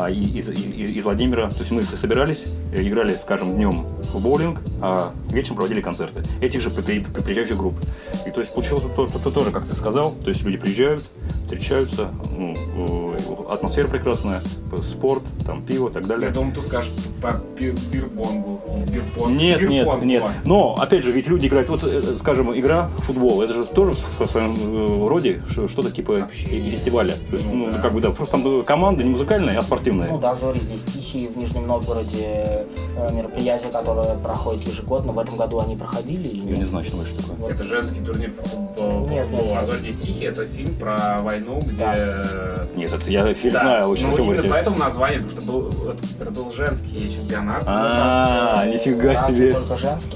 из, 0.10 0.50
из- 0.50 0.66
из 0.98 1.04
Владимира. 1.04 1.50
То 1.50 1.60
есть 1.60 1.72
мы 1.72 1.84
собирались, 1.84 2.46
э, 2.74 2.82
играли, 2.82 3.14
скажем, 3.14 3.56
днем 3.56 3.86
в 4.20 4.24
боулинг, 4.24 4.62
а 4.82 5.12
вечером 5.30 5.56
проводили 5.58 5.82
концерты. 5.82 6.24
Этих 6.42 6.62
же 6.62 6.70
при- 6.70 6.82
при- 6.82 7.00
при- 7.00 7.22
приезжающих 7.22 7.58
групп. 7.58 7.76
И 8.26 8.32
то 8.32 8.40
есть 8.42 8.54
получилось 8.54 8.84
то, 8.96 9.08
то- 9.08 9.20
то 9.20 9.32
тоже, 9.32 9.52
как 9.52 9.66
ты 9.66 9.76
сказал, 9.76 10.12
то 10.24 10.30
есть 10.30 10.42
люди 10.44 10.58
приезжают, 10.58 11.04
встречаются, 11.44 12.08
ну, 12.38 12.56
э, 12.78 13.54
атмосфера 13.54 13.88
прекрасная, 13.88 14.42
спорт, 14.84 15.24
там, 15.46 15.62
пиво 15.62 15.90
и 15.90 15.92
так 15.92 16.08
далее. 16.08 16.28
Я 16.28 16.34
думаю, 16.34 16.54
ты 16.54 16.62
скажешь 16.62 16.92
по 17.22 17.42
бир- 17.60 17.76
бирбонгу. 17.92 18.62
Бирпон- 18.88 19.36
Нет, 19.38 19.62
нет, 19.62 19.86
бирпонгу. 19.86 20.06
нет. 20.06 20.24
Но, 20.44 20.76
опять 20.76 21.04
же, 21.04 21.12
ведь 21.12 21.28
люди 21.28 21.48
играют, 21.48 21.70
вот, 21.70 21.84
э, 21.84 22.02
скажем, 22.20 22.58
игра 22.58 22.90
в 22.98 23.02
футбол, 23.04 23.42
это 23.42 23.54
же 23.54 23.66
тоже 23.66 23.92
в 23.94 24.26
своем 24.26 24.56
э, 24.56 25.08
роде 25.08 25.42
что-то 25.50 25.92
типа 25.92 26.24
Общение. 26.24 26.72
фестиваля. 26.72 27.14
То 27.30 27.36
есть, 27.36 27.46
Ну 27.46 27.54
ну, 27.68 27.72
да. 27.72 27.80
как 27.80 27.94
бы, 27.94 28.02
да, 28.02 28.12
просто 28.12 28.38
там 28.38 28.64
команда 28.64 29.04
не 29.04 29.10
музыкальная, 29.12 29.58
а 29.60 29.64
спортивная. 29.64 30.10
Ну 30.10 30.18
да, 30.18 30.36
Зори 30.36 30.60
здесь 30.60 30.84
тихие, 30.84 31.30
в 31.30 31.38
Нижнем 31.38 31.68
Новгороде 31.68 32.66
э, 32.98 33.14
мероприятие, 33.14 33.72
проходит 34.24 34.68
ежегодно. 34.68 35.12
В 35.12 35.20
этом 35.20 35.36
году 35.38 35.60
они 35.60 35.76
проходили 35.76 36.28
или 36.28 36.52
Я 36.52 36.58
не 36.58 36.66
знаю, 36.66 36.84
что 36.84 37.02
это 37.02 37.18
такое. 37.18 37.36
Вот. 37.38 37.52
Это 37.52 37.64
женский 37.64 38.00
турнир 38.02 38.32
по 38.32 38.42
футболу. 38.44 39.08
Нет, 39.10 39.30
нет. 39.32 39.44
А 39.58 39.66
«Зори 39.66 39.78
здесь 39.80 40.00
тихие»— 40.00 40.30
это 40.32 40.46
фильм 40.46 40.74
про 40.76 41.20
войну, 41.22 41.60
где... 41.62 41.86
Нет, 42.76 42.92
это 42.94 43.10
я 43.12 43.34
фильм 43.34 43.54
Да. 43.54 43.60
знаю, 43.62 43.88
очень 43.90 44.08
ну, 44.10 44.18
именно 44.34 44.44
поэтому 44.50 44.78
название, 44.78 45.20
потому 45.22 45.42
что 45.42 45.52
был, 45.52 45.70
это, 45.92 46.04
это 46.22 46.32
был 46.32 46.52
женский 46.54 47.10
чемпионат. 47.14 47.64
А, 47.66 48.64
Э, 48.66 48.70
нифига 48.74 49.16
себе. 49.18 49.54
только 49.54 49.78
женские. 49.78 50.16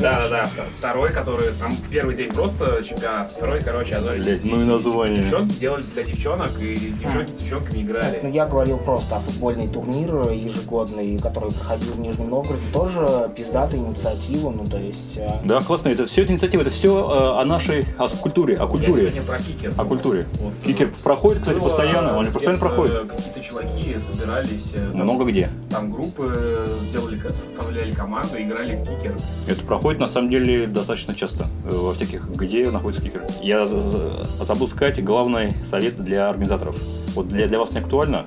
Да, 0.00 0.28
да, 0.28 0.28
да. 0.28 0.50
Второй, 0.78 1.10
который 1.10 1.52
там 1.58 1.74
первый 1.90 2.14
день 2.14 2.30
просто 2.32 2.82
чемпионат, 2.82 3.30
второй, 3.32 3.60
короче, 3.60 3.96
Азори 3.96 4.20
Блядь, 4.20 4.44
ну 4.44 4.60
и 4.60 4.64
название. 4.64 5.22
Девчонки 5.22 5.54
делали 5.54 5.82
для 5.82 6.02
девчонок, 6.02 6.50
и 6.60 6.76
девчонки 6.76 7.30
с 7.36 7.40
девчонками 7.40 7.76
Ну, 7.78 7.82
играли. 7.82 8.30
я 8.32 8.46
говорил 8.46 8.78
просто 8.78 9.16
о 9.16 9.20
футбольный 9.20 9.68
турнир 9.68 10.30
ежегодный, 10.30 11.18
который 11.18 11.50
проходил 11.52 11.92
в 11.92 12.00
Нижнем 12.00 12.30
Новгороде. 12.30 12.62
Тоже 12.72 13.19
пиздатая 13.28 13.80
инициатива, 13.80 14.50
ну 14.50 14.64
то 14.64 14.76
есть... 14.78 15.16
э, 15.16 15.28
Да, 15.44 15.60
классно. 15.60 15.88
Это 15.90 16.06
все 16.06 16.22
это 16.22 16.32
инициатива, 16.32 16.62
это 16.62 16.70
все 16.70 17.08
о 17.38 17.44
нашей 17.44 17.84
о 17.98 18.08
культуре, 18.08 18.56
о 18.56 18.60
Я 18.62 18.66
культуре. 18.66 19.02
сегодня 19.08 19.22
про 19.22 19.38
кикер. 19.38 19.72
О 19.76 19.84
культуре. 19.84 20.26
Вот, 20.40 20.52
Кикер 20.64 20.88
э, 20.88 20.90
проходит, 21.02 21.40
кстати, 21.40 21.58
было 21.58 21.68
постоянно, 21.68 22.16
он 22.18 22.24
же 22.26 22.30
постоянно 22.32 22.58
проходит. 22.58 22.98
Какие-то 23.08 23.40
чуваки 23.40 23.96
собирались, 23.98 24.70
э, 24.74 24.90
там, 24.92 25.02
Много 25.02 25.24
где. 25.24 25.48
там 25.70 25.90
группы 25.90 26.32
э, 26.34 26.66
делали, 26.92 27.20
составляли 27.32 27.92
команду, 27.92 28.36
играли 28.38 28.76
в 28.76 28.82
кикер. 28.84 29.16
Это 29.46 29.62
проходит 29.62 30.00
на 30.00 30.08
самом 30.08 30.30
деле 30.30 30.66
достаточно 30.66 31.14
часто 31.14 31.46
э, 31.64 31.74
во 31.74 31.94
всяких, 31.94 32.28
где 32.30 32.68
находится 32.70 33.02
кикер. 33.04 33.24
Я 33.42 33.66
за- 33.66 33.80
за- 33.80 34.24
забыл 34.44 34.68
сказать 34.68 35.02
главный 35.04 35.52
совет 35.68 35.96
для 36.02 36.28
организаторов. 36.30 36.76
Вот 37.14 37.28
для, 37.28 37.46
для 37.48 37.58
вас 37.58 37.72
не 37.72 37.78
актуально, 37.80 38.24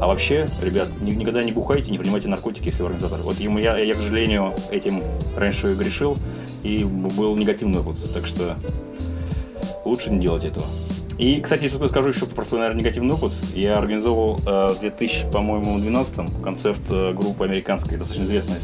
а 0.00 0.06
вообще, 0.06 0.48
ребят, 0.62 0.88
ни- 1.00 1.10
никогда 1.10 1.42
не 1.42 1.52
бухайте, 1.52 1.90
не 1.90 1.98
принимайте 1.98 2.28
наркотики, 2.28 2.66
если 2.66 2.82
вы 2.82 2.86
организатор. 2.86 3.20
Вот 3.22 3.36
ему 3.36 3.58
я, 3.58 3.78
я, 3.78 3.94
к 3.94 3.96
сожалению, 3.96 4.54
этим 4.70 5.02
раньше 5.36 5.74
грешил, 5.74 6.16
и 6.62 6.84
был 6.84 7.36
негативный 7.36 7.80
опыт. 7.80 7.96
Так 8.12 8.26
что 8.26 8.56
лучше 9.84 10.10
не 10.10 10.20
делать 10.20 10.44
этого. 10.44 10.66
И, 11.18 11.40
кстати, 11.40 11.68
что 11.68 11.88
скажу 11.88 12.10
еще 12.10 12.26
про 12.26 12.44
свой, 12.44 12.60
наверное, 12.60 12.80
негативный 12.80 13.14
опыт. 13.14 13.32
Я 13.54 13.78
организовал 13.78 14.38
э, 14.46 14.68
в 14.72 14.78
2000, 14.78 15.30
по-моему, 15.32 15.78
12 15.78 16.42
концерт 16.44 16.80
э, 16.90 17.12
группы 17.12 17.44
американской, 17.44 17.98
достаточно 17.98 18.24
известной, 18.24 18.56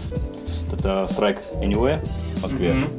это 0.73 1.09
Strike 1.11 1.41
Anywhere 1.61 2.07
в 2.37 2.43
Москве. 2.45 2.75
Мгм. 2.75 2.91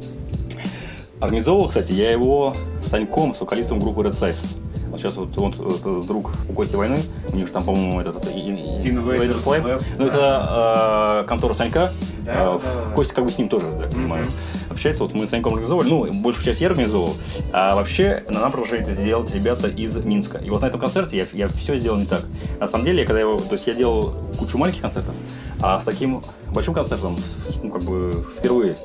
Организовал, 1.20 1.68
кстати, 1.68 1.92
я 1.92 2.10
его 2.10 2.54
с 2.82 2.88
Саньком, 2.88 3.34
с 3.34 3.40
вокалистом 3.40 3.80
группы 3.80 4.02
Red 4.02 4.12
Size. 4.12 4.58
Вот 4.96 5.00
сейчас 5.02 5.16
вот 5.16 5.84
э, 5.84 6.02
друг 6.06 6.30
у 6.48 6.52
Кости 6.54 6.74
войны, 6.74 6.98
у 7.32 7.36
них 7.36 7.52
там, 7.52 7.62
по-моему, 7.64 8.00
этот, 8.00 8.16
этот 8.16 8.34
Invaders 8.34 9.44
Lab. 9.44 9.82
Ну, 9.98 10.06
это 10.06 11.20
э, 11.22 11.28
контора 11.28 11.52
Санька. 11.54 11.92
Да, 12.24 12.32
Э, 12.32 12.58
да. 12.62 12.94
Костя 12.94 13.14
как 13.14 13.24
бы 13.26 13.30
с 13.30 13.38
ним 13.38 13.48
тоже, 13.48 13.66
так 13.78 13.90
понимаю. 13.90 14.24
Общается. 14.70 15.02
Вот 15.02 15.14
мы 15.14 15.26
с 15.26 15.30
Саньком 15.30 15.54
организовывали, 15.54 15.88
ну, 15.88 16.22
большую 16.22 16.44
часть 16.44 16.60
я 16.60 16.68
организовывал. 16.68 17.14
А 17.52 17.74
вообще 17.74 18.24
на 18.28 18.40
нам 18.40 18.52
предложили 18.52 18.82
это 18.82 18.94
сделать 18.94 19.34
ребята 19.34 19.68
из 19.68 19.96
Минска. 19.96 20.38
И 20.38 20.50
вот 20.50 20.62
на 20.62 20.66
этом 20.66 20.80
концерте 20.80 21.16
я, 21.16 21.26
я 21.32 21.48
все 21.48 21.76
сделал 21.76 21.98
не 21.98 22.06
так. 22.06 22.24
На 22.60 22.66
самом 22.66 22.84
деле, 22.84 23.04
когда 23.04 23.20
я 23.20 23.26
его, 23.26 23.38
то 23.38 23.52
есть 23.52 23.66
я 23.66 23.74
делал 23.74 24.12
кучу 24.38 24.58
маленьких 24.58 24.80
концертов, 24.82 25.14
а 25.60 25.80
с 25.80 25.84
таким 25.84 26.22
большим 26.52 26.74
концертом, 26.74 27.16
ну, 27.62 27.70
как 27.70 27.82
бы 27.82 28.24
впервые, 28.38 28.76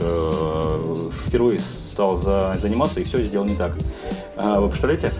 э, 0.00 0.94
впервые 1.26 1.60
стал 1.60 2.16
за- 2.16 2.56
заниматься 2.60 3.00
и 3.00 3.04
все 3.04 3.22
сделал 3.22 3.44
не 3.44 3.56
так. 3.56 3.76
А, 4.36 4.60
вы 4.60 4.68
представляете? 4.68 5.12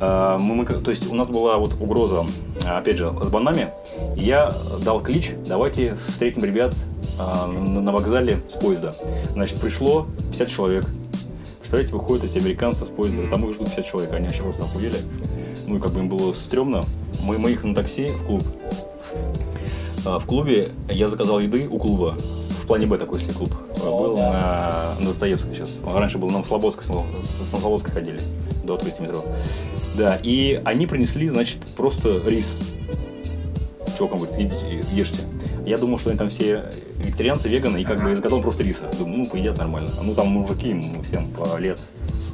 А, 0.00 0.38
мы, 0.38 0.54
мы 0.54 0.66
то 0.66 0.90
есть 0.90 1.10
у 1.10 1.14
нас 1.14 1.28
была 1.28 1.56
вот 1.56 1.74
угроза, 1.80 2.26
опять 2.64 2.96
же, 2.96 3.10
с 3.22 3.28
банами. 3.28 3.68
Я 4.16 4.52
дал 4.84 5.00
клич, 5.00 5.32
давайте 5.46 5.96
встретим 6.08 6.44
ребят 6.44 6.74
а, 7.18 7.46
на, 7.46 7.92
вокзале 7.92 8.38
с 8.48 8.54
поезда. 8.54 8.94
Значит, 9.32 9.60
пришло 9.60 10.06
50 10.32 10.48
человек. 10.48 10.86
Представляете, 11.60 11.94
выходят 11.94 12.24
эти 12.24 12.38
американцы 12.38 12.84
с 12.84 12.88
поезда, 12.88 13.28
там 13.28 13.44
их 13.44 13.54
ждут 13.54 13.68
50 13.68 13.86
человек, 13.86 14.12
они 14.12 14.26
вообще 14.26 14.42
просто 14.42 14.62
охуели. 14.64 14.98
Ну 15.66 15.76
и 15.76 15.80
как 15.80 15.92
бы 15.92 16.00
им 16.00 16.08
было 16.08 16.32
стрёмно. 16.32 16.84
Мы, 17.22 17.38
мы 17.38 17.50
их 17.50 17.64
на 17.64 17.74
такси 17.74 18.08
в 18.08 18.26
клуб. 18.26 18.42
А, 20.04 20.18
В 20.18 20.26
клубе 20.26 20.68
я 20.88 21.08
заказал 21.08 21.40
еды 21.40 21.68
у 21.68 21.78
клуба. 21.78 22.16
В 22.50 22.66
плане 22.66 22.86
Б 22.86 22.98
такой, 22.98 23.20
если 23.20 23.32
клуб 23.32 23.52
О, 23.84 24.02
был 24.02 24.16
да. 24.16 24.94
на, 24.98 25.00
на 25.00 25.06
Достоевской 25.06 25.54
сейчас. 25.54 25.72
Раньше 25.84 26.18
был 26.18 26.30
на 26.30 26.42
Слободской, 26.44 26.84
с 26.84 27.50
Слободской 27.50 27.92
ходили 27.92 28.20
до 28.64 28.74
открытия 28.74 29.02
метро. 29.02 29.24
Да, 29.96 30.18
и 30.22 30.60
они 30.64 30.86
принесли, 30.86 31.28
значит, 31.28 31.58
просто 31.76 32.20
рис. 32.26 32.52
Чувакам 33.96 34.18
говорит, 34.18 34.38
идите, 34.38 34.84
ешьте. 34.92 35.20
Я 35.66 35.78
думал, 35.78 35.98
что 35.98 36.10
они 36.10 36.18
там 36.18 36.30
все 36.30 36.64
вегетарианцы, 36.98 37.48
веганы, 37.48 37.78
и 37.78 37.84
как 37.84 38.00
бы 38.00 38.14
заказал 38.14 38.40
просто 38.40 38.62
риса. 38.62 38.88
Думаю, 38.96 39.18
ну, 39.18 39.26
поедят 39.26 39.58
нормально. 39.58 39.90
Ну, 40.00 40.14
там 40.14 40.28
мужики, 40.28 40.80
всем 41.02 41.28
по 41.32 41.58
лет 41.58 41.80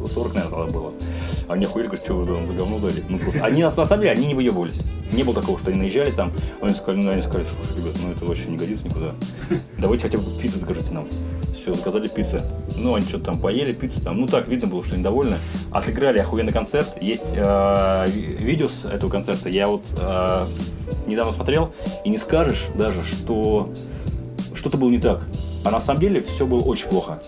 40, 0.07 0.35
наверное, 0.35 0.59
тогда 0.59 0.73
было. 0.73 0.93
А 1.49 1.55
мне 1.55 1.65
охуели, 1.65 1.87
говорят, 1.87 2.05
что 2.05 2.15
вы 2.15 2.27
там 2.27 2.47
за 2.47 2.53
говно 2.53 2.79
дали? 2.79 3.03
Ну, 3.09 3.19
просто. 3.19 3.43
Они 3.43 3.63
нас, 3.63 3.75
на 3.77 3.87
самом 3.87 4.03
деле, 4.03 4.13
они 4.13 4.27
не 4.27 4.35
выебывались. 4.35 4.83
Не 5.13 5.23
было 5.23 5.35
такого, 5.35 5.59
что 5.59 5.71
они 5.71 5.81
наезжали 5.81 6.11
там, 6.11 6.33
они 6.61 6.75
сказали, 6.75 7.03
ну, 7.03 7.11
они 7.11 7.23
сказали, 7.23 7.47
слушай, 7.47 7.81
ребят, 7.81 7.95
ну, 8.03 8.13
это 8.13 8.25
вообще 8.27 8.45
не 8.47 8.59
годится 8.59 8.87
никуда. 8.87 9.15
Давайте 9.79 10.03
хотя 10.05 10.19
бы 10.19 10.25
пиццу 10.41 10.59
закажите 10.59 10.91
нам. 10.93 11.07
Все, 11.63 11.73
заказали 11.75 12.09
пиццу. 12.09 12.41
Ну, 12.77 12.97
они 12.97 13.07
что-то 13.07 13.27
там 13.27 13.39
поели 13.39 13.73
пиццу, 13.73 14.01
там, 14.01 14.21
ну, 14.21 14.27
так, 14.27 14.49
видно 14.49 14.67
было, 14.67 14.83
что 14.83 14.95
они 14.95 15.05
довольны. 15.05 15.37
Отыграли 15.71 16.19
охуенный 16.19 16.53
концерт. 16.53 17.01
Есть 17.01 17.35
э, 17.35 18.07
ви- 18.09 18.37
видео 18.37 18.69
с 18.69 18.85
этого 18.85 19.09
концерта. 19.09 19.49
Я 19.49 19.69
вот 19.69 19.83
э, 19.97 20.47
недавно 21.07 21.31
смотрел, 21.31 21.73
и 22.05 22.09
не 22.09 22.19
скажешь 22.19 22.65
даже, 22.75 23.05
что 23.05 23.73
что-то 24.55 24.77
было 24.77 24.91
не 24.91 24.99
так. 24.99 25.21
А 25.65 25.71
на 25.71 25.81
самом 25.81 26.01
деле 26.01 26.23
все 26.23 26.47
было 26.47 26.61
очень 26.61 26.89
плохо. 26.89 27.21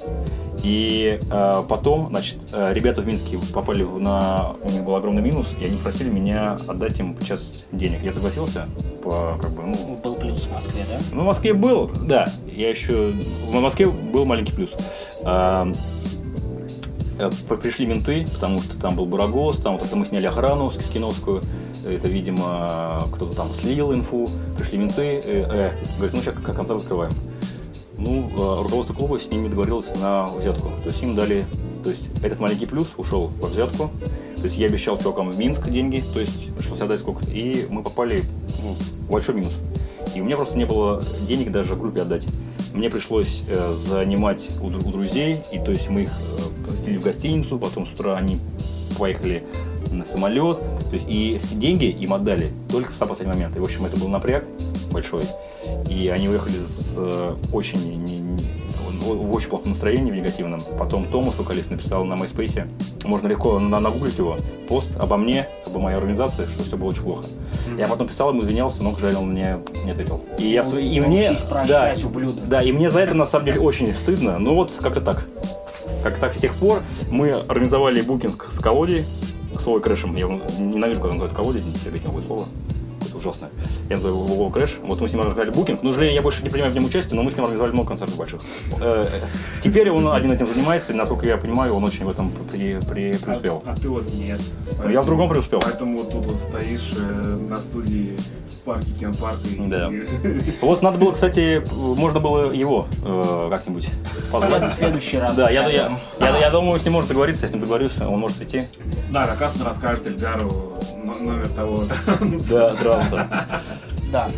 И 0.65 1.21
э, 1.31 1.63
потом, 1.69 2.09
значит, 2.09 2.39
э, 2.53 2.73
ребята 2.73 3.03
в 3.03 3.07
Минске 3.07 3.39
попали 3.53 3.83
на... 3.85 4.55
У 4.63 4.71
них 4.71 4.83
был 4.83 4.97
огромный 4.97 5.23
минус, 5.23 5.49
и 5.61 5.65
они 5.67 5.77
просили 5.77 6.09
меня 6.09 6.57
отдать 6.67 6.99
им 6.99 7.17
часть 7.19 7.67
денег. 7.71 8.03
Я 8.03 8.13
согласился, 8.13 8.67
по, 9.03 9.39
как 9.41 9.51
бы, 9.51 9.63
ну, 9.63 10.01
Был 10.03 10.15
плюс 10.15 10.45
в 10.45 10.53
Москве, 10.53 10.83
да? 10.89 10.99
ну, 11.13 11.23
в 11.23 11.27
Москве 11.27 11.53
был, 11.53 11.91
да. 12.07 12.27
Я 12.47 12.71
еще... 12.71 13.13
В 13.49 13.61
Москве 13.61 13.89
был 13.89 14.25
маленький 14.25 14.55
плюс. 14.55 14.71
А, 15.23 15.71
э, 17.19 17.31
Пришли 17.63 17.85
менты, 17.85 18.27
потому 18.33 18.63
что 18.63 18.79
там 18.79 18.97
был 18.97 19.05
Барагос, 19.05 19.59
там 19.59 19.77
вот 19.77 19.87
это 19.87 19.95
мы 19.97 20.07
сняли 20.07 20.27
охрану 20.27 20.71
с 20.71 20.79
Кискиновскую. 20.79 21.43
Это, 21.87 22.09
видимо, 22.09 23.03
кто-то 23.13 23.37
там 23.37 23.53
слил 23.55 23.93
инфу. 23.93 24.29
Пришли 24.57 24.79
менты, 24.79 25.03
э, 25.03 25.21
э, 25.25 25.71
говорят, 25.97 26.15
ну 26.15 26.21
сейчас 26.21 26.35
как 26.35 26.57
концерт 26.57 26.81
закрываем. 26.81 27.13
Ну, 27.99 28.31
э, 28.31 28.63
руководство 28.63 28.95
клуба 28.95 29.19
с 29.19 29.29
ними 29.31 29.49
договорилось 29.49 29.95
на 30.01 30.27
взятку. 30.27 30.69
То 30.83 30.89
есть 30.89 31.03
им 31.03 31.15
дали... 31.15 31.47
То 31.83 31.91
есть 31.91 32.03
этот 32.23 32.41
маленький 32.41 32.67
плюс 32.67 32.89
ушел 32.97 33.31
во 33.41 33.49
взятку. 33.49 33.91
То 34.37 34.45
есть 34.45 34.57
я 34.57 34.67
обещал 34.67 34.99
чувакам 34.99 35.31
в 35.31 35.39
Минск 35.39 35.69
деньги, 35.69 36.03
то 36.13 36.21
есть 36.21 36.55
пришлось 36.55 36.81
отдать 36.81 37.01
сколько 37.01 37.25
И 37.31 37.67
мы 37.71 37.83
попали 37.83 38.25
ну, 38.63 38.75
в 38.75 39.11
большой 39.11 39.35
минус. 39.37 39.53
И 40.15 40.21
у 40.21 40.25
меня 40.25 40.37
просто 40.37 40.57
не 40.59 40.67
было 40.67 41.03
денег 41.27 41.51
даже 41.51 41.77
группе 41.77 42.03
отдать. 42.03 42.27
Мне 42.73 42.91
пришлось 42.91 43.43
э, 43.49 43.75
занимать 43.75 44.49
у, 44.61 44.67
у 44.67 44.71
друзей, 44.71 45.43
и 45.53 45.59
то 45.59 45.71
есть 45.71 45.89
мы 45.89 46.03
их 46.03 46.11
э, 46.11 46.67
посадили 46.67 46.99
в 46.99 47.03
гостиницу, 47.03 47.59
потом 47.59 47.87
с 47.87 47.93
утра 47.93 48.17
они 48.17 48.39
поехали 48.99 49.45
на 49.91 50.05
самолет, 50.05 50.59
то 50.59 50.95
есть 50.95 51.07
и 51.09 51.41
деньги 51.53 51.87
им 51.87 52.13
отдали 52.13 52.51
только 52.69 52.91
в 52.91 52.95
самый 52.95 53.11
последний 53.11 53.35
момент. 53.35 53.57
И, 53.57 53.61
в 53.61 53.65
общем, 53.65 53.85
это 53.85 53.97
был 53.97 54.09
напряг 54.09 54.45
большой. 54.95 55.25
И 55.91 56.09
они 56.09 56.29
уехали 56.29 56.55
с 56.55 56.95
э, 56.97 57.35
очень, 57.53 57.79
не- 57.79 57.97
не- 58.19 58.45
в 59.05 59.35
очень 59.35 59.49
плохом 59.51 59.71
настроении, 59.73 60.11
в 60.11 60.15
негативном. 60.15 60.63
Потом 60.79 61.05
Томас 61.07 61.39
Лукалис 61.39 61.69
написал 61.69 62.05
на 62.05 62.15
MySpace, 62.15 62.65
можно 63.05 63.29
легко 63.29 63.59
на- 63.59 63.81
нагуглить 63.81 64.17
его, 64.17 64.37
пост 64.69 64.89
обо 64.99 65.19
мне, 65.19 65.47
обо 65.67 65.79
моей 65.79 65.97
организации, 65.99 66.47
что 66.47 66.63
все 66.63 66.77
было 66.79 66.89
очень 66.89 67.03
плохо. 67.03 67.25
Я 67.79 67.87
потом 67.87 68.09
писал 68.09 68.31
ему, 68.31 68.43
извинялся, 68.43 68.83
но, 68.83 68.93
к 68.93 68.99
жаль, 69.01 69.15
он 69.17 69.31
мне 69.33 69.59
не 69.85 69.91
ответил. 69.91 70.23
И, 70.39 70.51
я, 70.51 70.65
св- 70.65 70.81
и 70.81 71.01
мне... 71.01 71.37
Прощать, 71.51 72.05
ублюдок. 72.05 72.47
Да, 72.49 72.63
и 72.63 72.73
мне 72.73 72.89
за 72.91 73.01
это 73.01 73.15
на 73.15 73.27
самом 73.27 73.45
деле 73.47 73.61
очень 73.61 73.95
стыдно. 73.95 74.39
Ну 74.39 74.55
вот 74.55 74.73
как-то 74.81 75.01
так. 75.01 75.27
Как 76.03 76.19
так 76.19 76.33
с 76.35 76.39
тех 76.39 76.55
пор 76.55 76.79
мы 77.11 77.31
организовали 77.31 78.01
букинг 78.03 78.49
с 78.51 78.59
колодей, 78.59 79.05
свой 79.63 79.81
крэшем. 79.81 80.15
Я 80.17 80.27
ненавижу, 80.59 81.01
когда 81.01 81.15
называют 81.15 81.35
колодей, 81.35 81.63
терпеть 81.83 82.05
новое 82.05 82.23
слово. 82.23 82.45
Ужасно. 83.25 83.49
Я 83.89 83.97
называю 83.97 84.33
его 84.35 84.51
крэш. 84.51 84.77
Вот 84.83 85.01
мы 85.01 85.09
с 85.09 85.13
ним 85.13 85.21
организовали 85.23 85.51
букинг. 85.51 85.83
Ну, 85.83 85.95
жалею, 85.95 86.13
я 86.13 86.21
больше 86.21 86.43
не 86.43 86.51
принимаю 86.51 86.73
в 86.73 86.75
нем 86.75 86.85
участие, 86.85 87.15
но 87.17 87.23
мы 87.23 87.31
с 87.31 87.35
ним 87.35 87.45
организовали 87.45 87.73
много 87.73 87.89
концертов 87.89 88.19
больших. 88.19 88.43
Э, 88.83 89.05
Теперь 89.63 89.91
он 89.91 90.09
один 90.13 90.31
этим 90.33 90.47
занимается, 90.47 90.93
и, 90.93 90.97
насколько 90.97 91.27
я 91.27 91.39
понимаю, 91.39 91.75
он 91.75 91.85
очень 91.85 92.05
в 92.05 92.11
этом 92.11 92.31
при- 92.53 92.79
при- 92.81 93.17
преуспел. 93.17 93.63
А, 93.65 93.73
а 93.73 93.77
ты 93.77 93.89
вот 93.89 94.13
нет. 94.13 94.41
Ну, 94.83 94.91
я 94.91 95.01
в 95.01 95.07
другом 95.07 95.31
преуспел. 95.31 95.61
Поэтому 95.61 95.99
вот 95.99 96.11
тут 96.13 96.27
вот 96.27 96.37
стоишь 96.39 96.93
э, 97.01 97.39
на 97.49 97.57
студии 97.57 98.15
в 98.49 98.65
парке 98.67 98.91
Кенпарка. 99.01 99.47
и- 99.49 99.67
Да. 99.69 99.91
Вот 100.61 100.83
надо 100.83 100.99
было, 100.99 101.13
кстати, 101.13 101.63
можно 101.73 102.21
было 102.21 102.53
его 102.53 102.87
э, 103.07 103.49
как-нибудь 103.51 103.89
позвать. 104.31 104.71
В 104.71 104.77
следующий 104.77 105.19
раз. 105.19 105.35
Да, 105.35 105.49
я, 105.49 105.69
я, 105.71 105.99
я, 106.21 106.39
я 106.39 106.51
думаю, 106.51 106.79
с 106.79 106.85
ним 106.85 106.93
можно 106.95 107.09
договориться, 107.09 107.45
я 107.45 107.49
с 107.49 107.53
ним 107.53 107.61
договорюсь, 107.61 107.93
он 108.01 108.19
может 108.19 108.37
прийти. 108.37 108.65
Да, 109.11 109.27
как 109.27 109.41
раз 109.41 109.53
он 109.59 109.67
расскажет 109.67 110.07
Эльгару 110.07 110.53
но- 111.05 111.15
номер 111.15 111.49
того. 111.49 111.85
Да, 112.51 112.73
драться. 113.15 113.63
Да. 114.13 114.31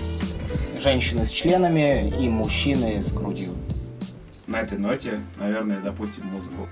Женщины 0.81 1.27
с 1.27 1.31
членами 1.31 2.09
и 2.20 2.29
мужчины 2.29 3.03
с 3.03 3.12
грудью. 3.12 3.51
На 4.47 4.61
этой 4.61 4.79
ноте, 4.79 5.20
наверное, 5.39 5.81
запустим 5.81 6.27
музыку. 6.27 6.68